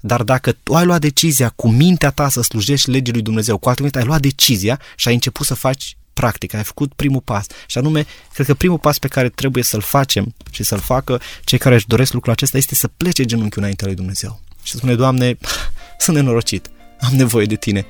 Dar 0.00 0.22
dacă 0.22 0.52
tu 0.62 0.74
ai 0.74 0.84
luat 0.84 1.00
decizia 1.00 1.48
cu 1.48 1.68
mintea 1.68 2.10
ta 2.10 2.28
să 2.28 2.42
slujești 2.42 2.90
legii 2.90 3.12
lui 3.12 3.22
Dumnezeu, 3.22 3.58
cu 3.58 3.68
alte 3.68 3.80
cuvinte, 3.80 3.98
ai 3.98 4.06
luat 4.06 4.20
decizia 4.20 4.80
și 4.96 5.08
ai 5.08 5.14
început 5.14 5.46
să 5.46 5.54
faci 5.54 5.96
practic, 6.12 6.54
ai 6.54 6.62
făcut 6.62 6.92
primul 6.92 7.20
pas. 7.20 7.46
Și 7.66 7.78
anume, 7.78 8.06
cred 8.32 8.46
că 8.46 8.54
primul 8.54 8.78
pas 8.78 8.98
pe 8.98 9.08
care 9.08 9.28
trebuie 9.28 9.62
să-l 9.62 9.80
facem 9.80 10.34
și 10.50 10.62
să-l 10.62 10.78
facă 10.78 11.20
cei 11.44 11.58
care 11.58 11.74
își 11.74 11.86
doresc 11.86 12.12
lucrul 12.12 12.32
acesta 12.32 12.56
este 12.56 12.74
să 12.74 12.88
plece 12.88 13.24
genunchiul 13.24 13.62
înaintea 13.62 13.86
lui 13.86 13.96
Dumnezeu. 13.96 14.40
Și 14.62 14.70
să 14.72 14.76
spune, 14.76 14.94
Doamne, 14.94 15.38
sunt 15.98 16.16
nenorocit, 16.16 16.70
am 17.00 17.14
nevoie 17.14 17.46
de 17.46 17.56
Tine 17.56 17.86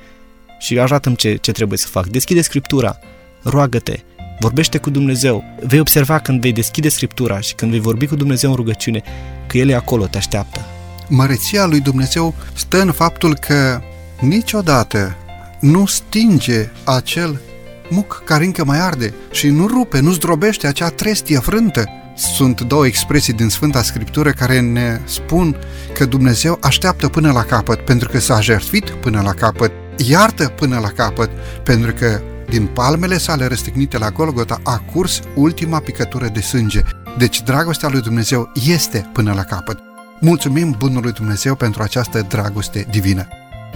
și 0.59 0.79
arată-mi 0.79 1.15
ce, 1.15 1.35
ce 1.35 1.51
trebuie 1.51 1.77
să 1.77 1.87
fac. 1.87 2.07
Deschide 2.07 2.41
Scriptura, 2.41 2.99
roagă-te, 3.41 3.99
vorbește 4.39 4.77
cu 4.77 4.89
Dumnezeu. 4.89 5.43
Vei 5.59 5.79
observa 5.79 6.19
când 6.19 6.41
vei 6.41 6.53
deschide 6.53 6.89
Scriptura 6.89 7.39
și 7.39 7.55
când 7.55 7.71
vei 7.71 7.79
vorbi 7.79 8.07
cu 8.07 8.15
Dumnezeu 8.15 8.49
în 8.49 8.55
rugăciune, 8.55 9.03
că 9.47 9.57
El 9.57 9.69
e 9.69 9.75
acolo, 9.75 10.05
te 10.05 10.17
așteaptă 10.17 10.65
măreția 11.07 11.65
lui 11.65 11.79
Dumnezeu 11.79 12.33
stă 12.53 12.81
în 12.81 12.91
faptul 12.91 13.35
că 13.35 13.81
niciodată 14.19 15.15
nu 15.59 15.85
stinge 15.85 16.69
acel 16.83 17.41
muc 17.89 18.21
care 18.25 18.45
încă 18.45 18.65
mai 18.65 18.79
arde 18.79 19.13
și 19.31 19.49
nu 19.49 19.67
rupe, 19.67 19.99
nu 19.99 20.11
zdrobește 20.11 20.67
acea 20.67 20.89
trestie 20.89 21.39
frântă. 21.39 21.89
Sunt 22.15 22.61
două 22.61 22.85
expresii 22.85 23.33
din 23.33 23.49
Sfânta 23.49 23.81
Scriptură 23.81 24.31
care 24.31 24.59
ne 24.59 24.99
spun 25.05 25.55
că 25.93 26.05
Dumnezeu 26.05 26.57
așteaptă 26.61 27.07
până 27.07 27.31
la 27.31 27.43
capăt 27.43 27.79
pentru 27.79 28.09
că 28.09 28.19
s-a 28.19 28.41
jertfit 28.41 28.89
până 28.89 29.21
la 29.21 29.33
capăt, 29.33 29.71
iartă 29.97 30.47
până 30.47 30.79
la 30.79 30.87
capăt 30.87 31.29
pentru 31.63 31.93
că 31.93 32.21
din 32.49 32.65
palmele 32.65 33.17
sale 33.17 33.45
răstignite 33.45 33.97
la 33.97 34.09
Golgota 34.09 34.59
a 34.63 34.83
curs 34.93 35.19
ultima 35.35 35.79
picătură 35.79 36.27
de 36.27 36.41
sânge. 36.41 36.81
Deci 37.17 37.41
dragostea 37.43 37.89
lui 37.89 38.01
Dumnezeu 38.01 38.51
este 38.67 39.09
până 39.13 39.33
la 39.33 39.43
capăt. 39.43 39.79
Mulțumim 40.19 40.75
Bunului 40.77 41.11
Dumnezeu 41.11 41.55
pentru 41.55 41.83
această 41.83 42.25
dragoste 42.29 42.87
divină. 42.89 43.27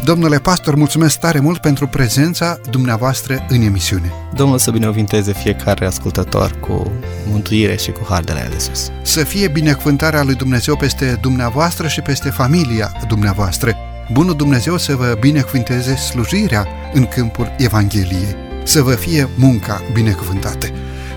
Domnule 0.04 0.40
pastor, 0.40 0.76
mulțumesc 0.76 1.20
tare 1.20 1.40
mult 1.40 1.62
pentru 1.62 1.88
prezența 1.88 2.60
dumneavoastră 2.70 3.46
în 3.50 3.62
emisiune. 3.62 4.12
Domnul 4.34 4.58
să 4.58 4.72
binecuvinteze 4.72 5.34
fiecare 5.34 5.86
ascultător 5.86 6.52
cu 6.60 6.92
mântuire 7.32 7.76
și 7.76 7.92
cu 7.92 8.06
har 8.10 8.24
de 8.24 8.34
la 8.34 8.40
El 8.40 8.50
de 8.50 8.58
sus. 8.58 8.92
Să 9.02 9.24
fie 9.24 9.48
binecuvântarea 9.48 10.24
lui 10.24 10.36
Dumnezeu 10.36 10.76
peste 10.76 11.18
dumneavoastră 11.22 11.88
și 11.88 12.02
peste 12.02 12.30
familia 12.30 12.92
dumneavoastră. 13.08 13.76
Bunul 14.12 14.36
Dumnezeu 14.36 14.78
să 14.78 14.96
vă 14.96 15.18
binecuvânteze 15.20 15.96
slujirea 15.96 16.68
în 16.94 17.06
câmpul 17.06 17.56
Evangheliei. 17.58 18.49
Să 18.70 18.82
vă 18.82 18.96
fie 18.96 19.30
munca 19.36 19.82
binecuvântată. 19.94 20.68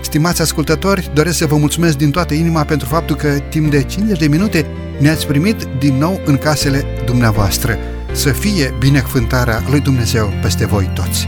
Stimați 0.01 0.41
ascultători, 0.41 1.09
doresc 1.13 1.37
să 1.37 1.45
vă 1.45 1.57
mulțumesc 1.57 1.97
din 1.97 2.11
toată 2.11 2.33
inima 2.33 2.63
pentru 2.63 2.87
faptul 2.87 3.15
că 3.15 3.27
timp 3.27 3.71
de 3.71 3.83
50 3.83 4.19
de 4.19 4.27
minute 4.27 4.65
ne-ați 4.99 5.27
primit 5.27 5.67
din 5.79 5.97
nou 5.97 6.21
în 6.25 6.37
casele 6.37 6.85
dumneavoastră. 7.05 7.77
Să 8.11 8.29
fie 8.29 8.73
binecuvântarea 8.79 9.63
lui 9.69 9.79
Dumnezeu 9.79 10.33
peste 10.41 10.65
voi 10.65 10.91
toți! 10.93 11.27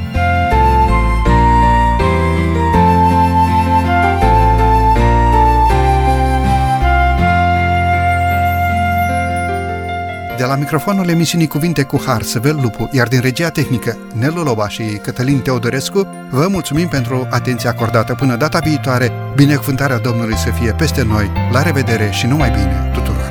De 10.45 10.51
la 10.51 10.57
microfonul 10.57 11.09
emisiunii 11.09 11.47
Cuvinte 11.47 11.83
cu 11.83 12.01
Har, 12.05 12.21
Săvel 12.21 12.59
Lupu, 12.61 12.89
iar 12.91 13.07
din 13.07 13.19
regia 13.19 13.49
tehnică 13.49 13.97
Nelu 14.13 14.43
Lobaș 14.43 14.73
și 14.73 14.83
Cătălin 14.83 15.39
Teodorescu, 15.39 16.07
vă 16.29 16.47
mulțumim 16.49 16.87
pentru 16.87 17.27
atenția 17.29 17.69
acordată. 17.69 18.13
Până 18.13 18.35
data 18.35 18.59
viitoare, 18.59 19.11
binecuvântarea 19.35 19.97
Domnului 19.97 20.37
să 20.37 20.49
fie 20.51 20.71
peste 20.71 21.03
noi. 21.03 21.31
La 21.51 21.61
revedere 21.61 22.09
și 22.11 22.25
numai 22.25 22.49
bine 22.49 22.91
tuturor! 22.93 23.24